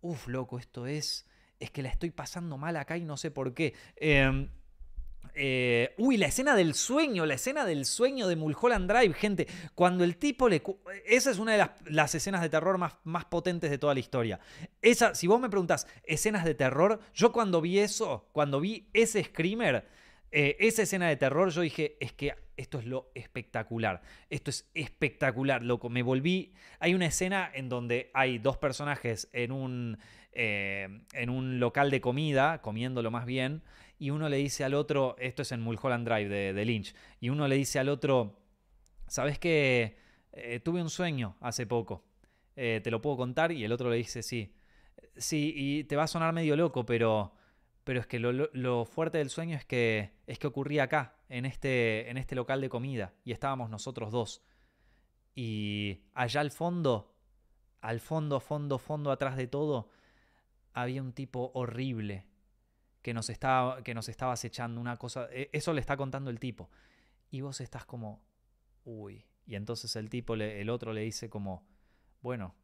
uff, 0.00 0.28
loco, 0.28 0.58
esto 0.58 0.86
es 0.86 1.26
es 1.60 1.70
que 1.70 1.82
la 1.82 1.88
estoy 1.88 2.10
pasando 2.10 2.58
mal 2.58 2.76
acá 2.76 2.96
y 2.96 3.04
no 3.04 3.16
sé 3.16 3.30
por 3.30 3.54
qué. 3.54 3.74
Em, 3.96 4.48
eh, 5.34 5.94
uy, 5.98 6.16
la 6.16 6.26
escena 6.26 6.56
del 6.56 6.74
sueño, 6.74 7.26
la 7.26 7.34
escena 7.34 7.66
del 7.66 7.84
sueño 7.84 8.26
de 8.26 8.36
Mulholland 8.36 8.90
Drive, 8.90 9.14
gente. 9.14 9.46
Cuando 9.74 10.02
el 10.02 10.16
tipo 10.16 10.48
le. 10.48 10.62
Esa 11.04 11.30
es 11.30 11.38
una 11.38 11.52
de 11.52 11.68
las, 11.90 12.14
escenas 12.14 12.42
de 12.42 12.48
terror 12.48 12.78
más, 12.78 12.94
más, 13.04 13.26
potentes 13.26 13.70
de 13.70 13.78
toda 13.78 13.92
la 13.92 14.00
historia. 14.00 14.40
Esa, 14.80 15.14
si 15.14 15.26
vos 15.26 15.40
me 15.40 15.50
preguntás, 15.50 15.86
escenas 16.04 16.44
de 16.44 16.54
terror, 16.54 17.00
yo 17.14 17.32
cuando 17.32 17.60
vi 17.60 17.78
eso, 17.78 18.28
cuando 18.32 18.60
vi 18.60 18.88
ese 18.94 19.22
screamer, 19.24 19.86
eh, 20.30 20.56
esa 20.58 20.82
escena 20.82 21.08
de 21.08 21.16
terror, 21.16 21.50
yo 21.50 21.60
dije, 21.60 21.96
es 22.00 22.12
que 22.12 22.34
esto 22.56 22.78
es 22.78 22.86
lo 22.86 23.10
espectacular. 23.14 24.00
Esto 24.30 24.50
es 24.50 24.70
espectacular, 24.74 25.62
loco. 25.62 25.90
Me 25.90 26.02
volví. 26.02 26.54
Hay 26.80 26.94
una 26.94 27.06
escena 27.06 27.50
en 27.52 27.68
donde 27.68 28.10
hay 28.14 28.38
dos 28.38 28.56
personajes 28.56 29.28
en 29.32 29.52
un 29.52 29.98
eh, 30.38 31.00
en 31.14 31.30
un 31.30 31.60
local 31.60 31.90
de 31.90 32.02
comida, 32.02 32.60
comiéndolo 32.60 33.10
más 33.10 33.24
bien, 33.24 33.62
y 33.98 34.10
uno 34.10 34.28
le 34.28 34.36
dice 34.36 34.64
al 34.64 34.74
otro, 34.74 35.16
esto 35.18 35.40
es 35.40 35.50
en 35.50 35.62
Mulholland 35.62 36.06
Drive 36.06 36.52
de, 36.52 36.64
Lynch, 36.66 36.94
y 37.20 37.30
uno 37.30 37.48
le 37.48 37.56
dice 37.56 37.78
al 37.78 37.88
otro, 37.88 38.38
¿sabes 39.06 39.38
qué? 39.38 39.96
Eh, 40.32 40.60
tuve 40.60 40.82
un 40.82 40.90
sueño 40.90 41.38
hace 41.40 41.66
poco, 41.66 42.04
eh, 42.54 42.82
¿te 42.84 42.90
lo 42.90 43.00
puedo 43.00 43.16
contar? 43.16 43.50
Y 43.50 43.64
el 43.64 43.72
otro 43.72 43.88
le 43.88 43.96
dice, 43.96 44.22
sí, 44.22 44.54
sí, 45.16 45.54
y 45.56 45.84
te 45.84 45.96
va 45.96 46.02
a 46.02 46.06
sonar 46.06 46.34
medio 46.34 46.54
loco, 46.54 46.84
pero, 46.84 47.32
pero 47.82 48.00
es 48.00 48.06
que 48.06 48.18
lo, 48.18 48.84
fuerte 48.84 49.16
del 49.16 49.30
sueño 49.30 49.56
es 49.56 49.64
que, 49.64 50.18
es 50.26 50.38
que 50.38 50.48
ocurría 50.48 50.82
acá, 50.82 51.16
en 51.30 51.46
este, 51.46 52.10
en 52.10 52.18
este 52.18 52.34
local 52.34 52.60
de 52.60 52.68
comida, 52.68 53.14
y 53.24 53.32
estábamos 53.32 53.70
nosotros 53.70 54.12
dos. 54.12 54.42
Y 55.34 56.02
allá 56.12 56.42
al 56.42 56.50
fondo, 56.50 57.14
al 57.80 58.00
fondo, 58.00 58.38
fondo, 58.38 58.78
fondo, 58.78 59.10
atrás 59.10 59.38
de 59.38 59.46
todo, 59.46 59.88
había 60.76 61.02
un 61.02 61.12
tipo 61.12 61.50
horrible 61.54 62.26
que 63.00 63.14
nos 63.14 63.30
estaba, 63.30 63.82
que 63.82 63.94
nos 63.94 64.08
estaba 64.10 64.34
acechando 64.34 64.78
una 64.78 64.98
cosa. 64.98 65.26
E, 65.32 65.48
eso 65.52 65.72
le 65.72 65.80
está 65.80 65.96
contando 65.96 66.30
el 66.30 66.38
tipo. 66.38 66.70
Y 67.30 67.40
vos 67.40 67.60
estás 67.60 67.86
como, 67.86 68.22
uy. 68.84 69.24
Y 69.46 69.54
entonces 69.54 69.96
el 69.96 70.10
tipo, 70.10 70.34
el 70.34 70.70
otro 70.70 70.92
le 70.92 71.00
dice 71.00 71.30
como, 71.30 71.66
bueno, 72.20 72.54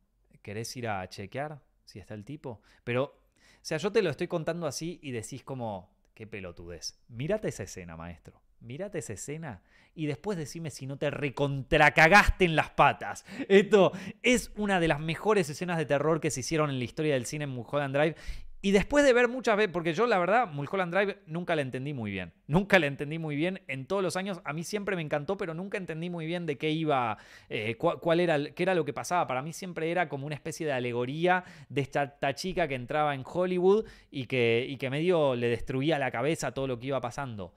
¿querés 0.42 0.76
ir 0.76 0.88
a 0.88 1.08
chequear 1.08 1.62
si 1.84 2.00
está 2.00 2.12
el 2.14 2.24
tipo? 2.24 2.60
Pero, 2.84 3.04
o 3.04 3.14
sea, 3.62 3.78
yo 3.78 3.90
te 3.90 4.02
lo 4.02 4.10
estoy 4.10 4.28
contando 4.28 4.66
así 4.66 5.00
y 5.02 5.12
decís 5.12 5.42
como, 5.42 5.96
qué 6.12 6.26
pelotudez. 6.26 7.00
Mírate 7.08 7.48
esa 7.48 7.62
escena, 7.62 7.96
maestro. 7.96 8.41
Mírate 8.62 8.98
esa 8.98 9.14
escena 9.14 9.60
y 9.94 10.06
después 10.06 10.38
decime 10.38 10.70
si 10.70 10.86
no 10.86 10.96
te 10.96 11.10
recontracagaste 11.10 12.44
en 12.44 12.56
las 12.56 12.70
patas. 12.70 13.24
Esto 13.48 13.92
es 14.22 14.52
una 14.56 14.80
de 14.80 14.88
las 14.88 15.00
mejores 15.00 15.50
escenas 15.50 15.78
de 15.78 15.86
terror 15.86 16.20
que 16.20 16.30
se 16.30 16.40
hicieron 16.40 16.70
en 16.70 16.78
la 16.78 16.84
historia 16.84 17.14
del 17.14 17.26
cine 17.26 17.44
en 17.44 17.50
Mulholland 17.50 17.94
Drive. 17.94 18.16
Y 18.64 18.70
después 18.70 19.04
de 19.04 19.12
ver 19.12 19.26
muchas 19.26 19.56
veces, 19.56 19.72
porque 19.72 19.92
yo 19.92 20.06
la 20.06 20.20
verdad, 20.20 20.46
Mulholland 20.46 20.94
Drive 20.94 21.18
nunca 21.26 21.56
la 21.56 21.62
entendí 21.62 21.92
muy 21.92 22.12
bien. 22.12 22.32
Nunca 22.46 22.78
la 22.78 22.86
entendí 22.86 23.18
muy 23.18 23.34
bien 23.34 23.60
en 23.66 23.86
todos 23.86 24.04
los 24.04 24.16
años. 24.16 24.40
A 24.44 24.52
mí 24.52 24.62
siempre 24.62 24.94
me 24.94 25.02
encantó, 25.02 25.36
pero 25.36 25.52
nunca 25.52 25.78
entendí 25.78 26.10
muy 26.10 26.26
bien 26.26 26.46
de 26.46 26.56
qué 26.56 26.70
iba, 26.70 27.18
eh, 27.48 27.76
cuál 27.76 28.20
era, 28.20 28.52
qué 28.54 28.62
era 28.62 28.76
lo 28.76 28.84
que 28.84 28.92
pasaba. 28.92 29.26
Para 29.26 29.42
mí 29.42 29.52
siempre 29.52 29.90
era 29.90 30.08
como 30.08 30.26
una 30.26 30.36
especie 30.36 30.64
de 30.64 30.72
alegoría 30.72 31.42
de 31.68 31.80
esta, 31.80 32.34
chica 32.36 32.68
que 32.68 32.76
entraba 32.76 33.16
en 33.16 33.24
Hollywood 33.26 33.84
y 34.12 34.26
que, 34.26 34.64
y 34.68 34.76
que 34.76 34.90
medio 34.90 35.34
le 35.34 35.48
destruía 35.48 35.98
la 35.98 36.12
cabeza 36.12 36.54
todo 36.54 36.68
lo 36.68 36.78
que 36.78 36.86
iba 36.86 37.00
pasando. 37.00 37.52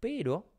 Pero 0.00 0.50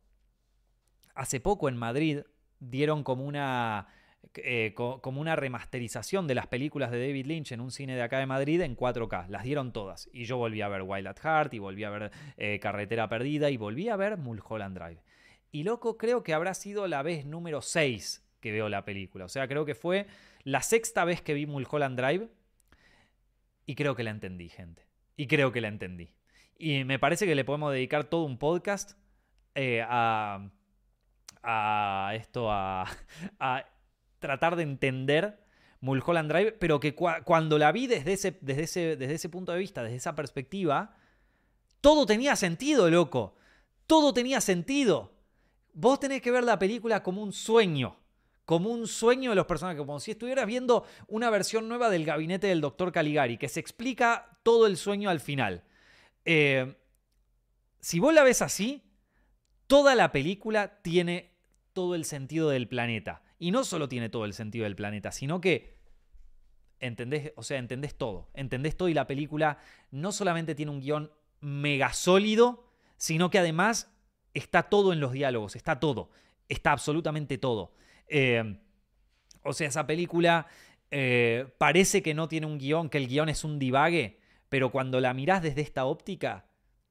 hace 1.15 1.39
poco 1.39 1.69
en 1.69 1.77
Madrid 1.77 2.21
dieron 2.59 3.03
como 3.03 3.25
una, 3.25 3.87
eh, 4.35 4.73
como 4.75 5.21
una 5.21 5.35
remasterización 5.35 6.27
de 6.27 6.35
las 6.35 6.47
películas 6.47 6.91
de 6.91 6.99
David 6.99 7.25
Lynch 7.25 7.51
en 7.51 7.61
un 7.61 7.71
cine 7.71 7.95
de 7.95 8.01
acá 8.01 8.19
de 8.19 8.25
Madrid 8.25 8.61
en 8.61 8.75
4K. 8.75 9.27
Las 9.29 9.43
dieron 9.43 9.73
todas. 9.73 10.09
Y 10.13 10.25
yo 10.25 10.37
volví 10.37 10.61
a 10.61 10.67
ver 10.67 10.83
Wild 10.83 11.07
at 11.07 11.19
Heart 11.19 11.53
y 11.53 11.59
volví 11.59 11.83
a 11.83 11.89
ver 11.89 12.11
eh, 12.37 12.59
Carretera 12.59 13.09
Perdida 13.09 13.49
y 13.49 13.57
volví 13.57 13.89
a 13.89 13.95
ver 13.95 14.17
Mulholland 14.17 14.77
Drive. 14.77 15.01
Y 15.51 15.63
loco, 15.63 15.97
creo 15.97 16.23
que 16.23 16.33
habrá 16.33 16.53
sido 16.53 16.87
la 16.87 17.01
vez 17.01 17.25
número 17.25 17.61
6 17.61 18.23
que 18.39 18.51
veo 18.51 18.69
la 18.69 18.85
película. 18.85 19.25
O 19.25 19.29
sea, 19.29 19.47
creo 19.47 19.65
que 19.65 19.75
fue 19.75 20.07
la 20.43 20.61
sexta 20.61 21.05
vez 21.05 21.21
que 21.21 21.33
vi 21.33 21.45
Mulholland 21.45 21.99
Drive. 21.99 22.29
Y 23.65 23.75
creo 23.75 23.95
que 23.95 24.03
la 24.03 24.11
entendí, 24.11 24.49
gente. 24.49 24.83
Y 25.15 25.27
creo 25.27 25.51
que 25.51 25.61
la 25.61 25.67
entendí. 25.67 26.11
Y 26.57 26.83
me 26.83 26.99
parece 26.99 27.25
que 27.25 27.35
le 27.35 27.43
podemos 27.43 27.73
dedicar 27.73 28.05
todo 28.05 28.23
un 28.23 28.37
podcast 28.37 28.97
eh, 29.59 29.83
a, 29.83 30.51
esto, 32.13 32.51
a, 32.51 32.85
tratar 34.19 34.55
de 34.55 34.63
entender 34.63 35.43
Mulholland 35.81 36.31
Drive, 36.31 36.51
pero 36.53 36.79
que 36.79 36.93
cuando 36.93 37.57
la 37.57 37.71
vi 37.71 37.87
desde 37.87 38.13
ese, 38.13 38.37
desde, 38.41 38.63
ese, 38.63 38.95
desde 38.97 39.15
ese 39.15 39.29
punto 39.29 39.51
de 39.51 39.59
vista, 39.59 39.81
desde 39.81 39.95
esa 39.95 40.15
perspectiva, 40.15 40.95
todo 41.81 42.05
tenía 42.05 42.35
sentido, 42.35 42.89
loco. 42.89 43.35
Todo 43.87 44.13
tenía 44.13 44.41
sentido. 44.41 45.13
Vos 45.73 45.99
tenés 45.99 46.21
que 46.21 46.31
ver 46.31 46.43
la 46.43 46.59
película 46.59 47.01
como 47.01 47.23
un 47.23 47.33
sueño. 47.33 47.97
Como 48.45 48.69
un 48.69 48.87
sueño 48.87 49.31
de 49.31 49.35
los 49.35 49.45
personajes, 49.47 49.79
como 49.79 49.99
si 49.99 50.11
estuvieras 50.11 50.45
viendo 50.45 50.85
una 51.07 51.29
versión 51.29 51.67
nueva 51.67 51.89
del 51.89 52.05
gabinete 52.05 52.47
del 52.47 52.61
doctor 52.61 52.91
Caligari, 52.91 53.37
que 53.37 53.49
se 53.49 53.59
explica 53.59 54.37
todo 54.43 54.67
el 54.67 54.77
sueño 54.77 55.09
al 55.09 55.19
final. 55.19 55.63
Eh, 56.25 56.75
si 57.79 57.99
vos 57.99 58.13
la 58.13 58.23
ves 58.23 58.41
así, 58.41 58.86
toda 59.67 59.95
la 59.95 60.11
película 60.11 60.81
tiene 60.81 61.31
todo 61.73 61.95
el 61.95 62.05
sentido 62.05 62.49
del 62.49 62.67
planeta. 62.67 63.21
Y 63.39 63.51
no 63.51 63.63
solo 63.63 63.87
tiene 63.87 64.09
todo 64.09 64.25
el 64.25 64.33
sentido 64.33 64.63
del 64.63 64.75
planeta, 64.75 65.11
sino 65.11 65.39
que 65.39 65.77
entendés, 66.79 67.33
o 67.35 67.43
sea, 67.43 67.59
entendés 67.59 67.95
todo. 67.95 68.29
Entendés 68.33 68.75
todo 68.75 68.89
y 68.89 68.93
la 68.93 69.07
película 69.07 69.59
no 69.91 70.11
solamente 70.11 70.55
tiene 70.55 70.71
un 70.71 70.81
guion 70.81 71.11
mega 71.39 71.93
sólido, 71.93 72.71
sino 72.97 73.29
que 73.29 73.39
además 73.39 73.93
está 74.33 74.63
todo 74.63 74.93
en 74.93 74.99
los 74.99 75.11
diálogos, 75.11 75.55
está 75.55 75.79
todo, 75.79 76.09
está 76.49 76.71
absolutamente 76.71 77.37
todo. 77.37 77.73
Eh, 78.07 78.59
o 79.43 79.53
sea, 79.53 79.67
esa 79.67 79.85
película 79.85 80.47
eh, 80.89 81.47
parece 81.57 82.01
que 82.01 82.13
no 82.13 82.27
tiene 82.27 82.47
un 82.47 82.57
guion, 82.57 82.89
que 82.89 82.97
el 82.97 83.07
guion 83.07 83.29
es 83.29 83.43
un 83.43 83.59
divague, 83.59 84.19
pero 84.49 84.71
cuando 84.71 84.99
la 84.99 85.13
mirás 85.13 85.41
desde 85.41 85.61
esta 85.61 85.85
óptica, 85.85 86.46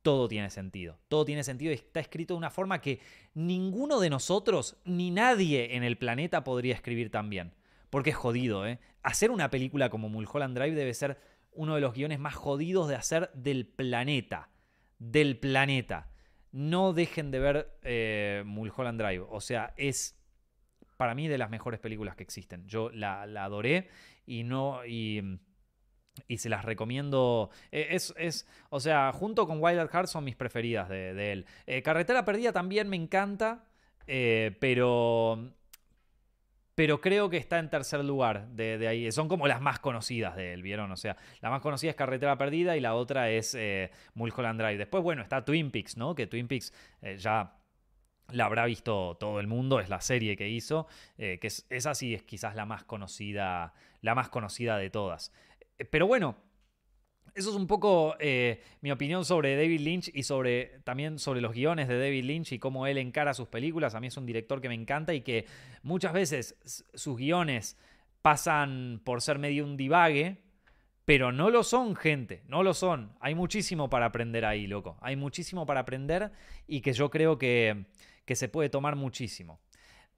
todo 0.07 0.29
tiene 0.29 0.51
sentido. 0.51 1.01
Todo 1.09 1.25
tiene 1.25 1.43
sentido 1.43 1.73
y 1.73 1.75
está 1.75 1.99
escrito 1.99 2.35
de 2.35 2.39
una 2.39 2.51
forma 2.51 2.81
que 2.81 3.01
ninguno 3.35 3.99
de 3.99 4.09
nosotros, 4.09 4.77
ni 4.85 5.11
nadie 5.11 5.75
en 5.75 5.83
el 5.83 5.99
planeta 5.99 6.45
podría 6.45 6.77
escribir 6.77 7.11
tan 7.11 7.29
bien. 7.29 7.55
porque 7.91 8.11
es 8.11 8.17
jodido, 8.17 8.65
¿eh? 8.69 8.79
Hacer 9.03 9.33
una 9.33 9.51
película 9.51 9.91
como 9.91 10.09
Mulholland 10.09 10.57
Drive 10.57 10.77
debe 10.77 10.95
ser 10.95 11.19
uno 11.51 11.75
de 11.75 11.81
los 11.81 11.93
guiones 11.93 12.21
más 12.21 12.37
jodidos 12.37 12.87
de 12.87 12.95
hacer 12.95 13.33
del 13.35 13.67
planeta. 13.67 14.49
Del 15.01 15.41
planeta. 15.41 16.09
No 16.53 16.93
dejen 16.93 17.33
de 17.33 17.41
ver 17.41 17.77
eh, 17.83 18.45
Mulholland 18.47 19.01
Drive. 19.01 19.27
O 19.29 19.41
sea, 19.41 19.75
es 19.77 20.17
para 20.97 21.17
mí 21.17 21.27
de 21.27 21.37
las 21.37 21.51
mejores 21.51 21.81
películas 21.81 22.15
que 22.15 22.23
existen. 22.23 22.65
Yo 22.69 22.91
la, 22.91 23.23
adoré 23.23 23.89
y 24.25 24.45
no. 24.45 24.87
Y, 24.87 25.41
y 26.29 26.39
se 26.39 26.49
las 26.49 26.65
recomiendo. 26.65 27.51
Eh, 27.71 27.89
es, 27.91 28.15
es, 28.17 28.47
o 28.71 28.81
sea, 28.81 29.13
junto 29.13 29.47
con 29.47 29.63
Wild 29.63 29.81
at 29.81 29.91
Heart 29.91 30.09
son 30.09 30.25
mis 30.25 30.37
preferidas 30.37 30.89
de, 30.89 31.33
él. 31.33 31.47
Eh, 31.67 31.83
Carretera 31.83 32.25
Perdida 32.25 32.53
también 32.53 32.89
me 32.89 32.97
encanta, 32.97 33.65
eh, 34.07 34.57
pero. 34.61 35.53
Pero 36.75 37.01
creo 37.01 37.31
que 37.31 37.39
está 37.39 37.59
en 37.59 37.71
tercer 37.71 38.05
lugar 38.05 38.49
de, 38.49 38.87
ahí. 38.87 39.11
Son 39.11 39.29
como 39.29 39.49
las 39.49 39.63
más 39.63 39.79
conocidas 39.79 40.37
de 40.37 40.53
él, 40.53 40.61
¿vieron? 40.61 40.93
O 40.93 40.97
sea, 40.99 41.17
la 41.41 41.49
más 41.49 41.63
conocida 41.63 41.89
es 41.89 41.97
Carretera 41.97 42.37
Perdida 42.37 42.77
y 42.77 42.81
la 42.81 42.95
otra 42.95 43.31
es 43.31 43.57
Mulholland 44.13 44.61
Drive. 44.61 44.77
Después, 44.77 45.03
bueno, 45.03 45.23
está 45.23 45.43
Twin 45.43 45.71
Peaks, 45.71 45.97
¿no? 45.97 46.15
Que 46.15 46.27
Twin 46.27 46.47
Peaks 46.47 46.75
ya 47.17 47.55
la 48.31 48.45
habrá 48.45 48.67
visto 48.67 49.17
todo 49.19 49.41
el 49.41 49.47
mundo, 49.47 49.81
es 49.81 49.89
la 49.89 50.03
serie 50.03 50.37
que 50.37 50.51
hizo, 50.51 50.87
que 51.17 51.39
es, 51.41 51.67
esa 51.71 51.95
sí 51.95 52.13
es 52.13 52.25
quizás 52.25 52.55
la 52.55 52.67
más 52.67 52.85
conocida, 52.85 53.73
la 54.03 54.15
más 54.15 54.29
conocida 54.29 54.77
de 54.77 54.91
todas. 54.91 55.33
Eh, 55.79 55.85
pero 55.85 56.07
bueno, 56.07 56.37
eso 57.37 57.51
es 57.51 57.57
un 57.57 57.67
poco 57.67 58.17
eh, 58.19 58.63
mi 58.81 58.91
opinión 58.91 59.25
sobre 59.27 59.57
David 59.57 59.81
Lynch 59.81 60.11
y 60.15 60.23
sobre 60.23 60.81
también 60.85 61.19
sobre 61.19 61.43
los 61.43 61.53
guiones 61.53 61.87
de 61.87 61.99
David 61.99 62.25
Lynch 62.25 62.53
y 62.53 62.59
cómo 62.59 62.87
él 62.87 62.97
encara 62.97 63.35
sus 63.35 63.49
películas. 63.49 63.95
A 63.95 64.01
mí 64.01 64.07
es 64.07 64.17
un 64.17 64.25
director 64.25 64.61
que 64.63 64.69
me 64.69 64.75
encanta 64.75 65.13
y 65.13 65.21
que 65.21 65.45
muchas 65.83 66.15
veces 66.15 66.57
sus 66.95 67.17
guiones 67.19 67.77
pasan 68.23 69.03
por 69.05 69.21
ser 69.21 69.39
medio 69.39 69.65
un 69.65 69.77
divague, 69.77 70.39
pero 71.05 71.31
no 71.31 71.51
lo 71.51 71.63
son, 71.63 71.95
gente, 71.95 72.43
no 72.49 72.63
lo 72.63 72.73
son. 72.73 73.13
Hay 73.21 73.35
muchísimo 73.35 73.91
para 73.91 74.07
aprender 74.07 74.47
ahí, 74.47 74.67
loco. 74.67 74.97
Hay 75.03 75.17
muchísimo 75.17 75.67
para 75.67 75.81
aprender 75.81 76.33
y 76.67 76.81
que 76.81 76.95
yo 76.95 77.11
creo 77.11 77.37
que, 77.37 77.85
que 78.25 78.35
se 78.35 78.49
puede 78.49 78.71
tomar 78.71 78.97
muchísimo. 78.97 79.61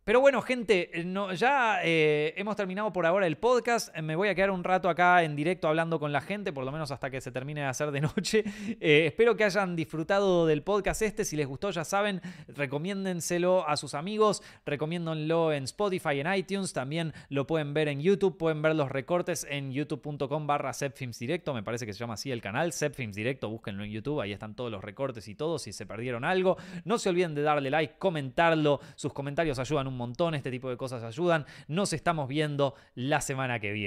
Pero 0.08 0.22
bueno, 0.22 0.40
gente, 0.40 0.88
eh, 0.94 1.36
ya 1.36 1.80
eh, 1.84 2.32
hemos 2.38 2.56
terminado 2.56 2.90
por 2.94 3.04
ahora 3.04 3.26
el 3.26 3.36
podcast. 3.36 3.94
Me 3.98 4.16
voy 4.16 4.28
a 4.28 4.34
quedar 4.34 4.50
un 4.50 4.64
rato 4.64 4.88
acá 4.88 5.22
en 5.22 5.36
directo 5.36 5.68
hablando 5.68 6.00
con 6.00 6.12
la 6.12 6.22
gente, 6.22 6.50
por 6.50 6.64
lo 6.64 6.72
menos 6.72 6.90
hasta 6.90 7.10
que 7.10 7.20
se 7.20 7.30
termine 7.30 7.60
de 7.60 7.66
hacer 7.66 7.90
de 7.90 8.00
noche. 8.00 8.42
Eh, 8.80 9.06
espero 9.06 9.36
que 9.36 9.44
hayan 9.44 9.74
disfrutado 9.74 10.46
del 10.46 10.62
podcast 10.62 11.02
este. 11.02 11.24
Si 11.24 11.36
les 11.36 11.46
gustó, 11.46 11.70
ya 11.70 11.84
saben, 11.84 12.22
recomiéndenselo 12.46 13.68
a 13.68 13.76
sus 13.76 13.94
amigos, 13.94 14.42
recomiéndenlo 14.64 15.52
en 15.52 15.64
Spotify, 15.64 16.20
en 16.20 16.32
iTunes. 16.32 16.72
También 16.72 17.12
lo 17.28 17.46
pueden 17.46 17.74
ver 17.74 17.88
en 17.88 18.00
YouTube. 18.00 18.38
Pueden 18.38 18.62
ver 18.62 18.76
los 18.76 18.90
recortes 18.90 19.46
en 19.50 19.72
youtube.com 19.72 20.46
barra 20.46 20.72
Directo. 21.18 21.52
Me 21.54 21.62
parece 21.62 21.86
que 21.86 21.92
se 21.92 21.98
llama 21.98 22.14
así 22.14 22.30
el 22.30 22.40
canal, 22.40 22.72
Sepfilms 22.72 23.16
Directo. 23.16 23.50
Búsquenlo 23.50 23.84
en 23.84 23.90
YouTube. 23.90 24.20
Ahí 24.20 24.32
están 24.32 24.54
todos 24.54 24.70
los 24.70 24.82
recortes 24.82 25.26
y 25.28 25.34
todo. 25.34 25.58
Si 25.58 25.72
se 25.72 25.84
perdieron 25.84 26.24
algo, 26.24 26.56
no 26.84 26.98
se 26.98 27.08
olviden 27.08 27.34
de 27.34 27.42
darle 27.42 27.68
like, 27.68 27.96
comentarlo. 27.98 28.80
Sus 28.94 29.12
comentarios 29.12 29.58
ayudan 29.58 29.88
montón, 29.98 30.34
este 30.34 30.50
tipo 30.50 30.70
de 30.70 30.76
cosas 30.76 31.02
ayudan. 31.02 31.44
Nos 31.66 31.92
estamos 31.92 32.28
viendo 32.28 32.74
la 32.94 33.20
semana 33.20 33.60
que 33.60 33.72
viene. 33.72 33.76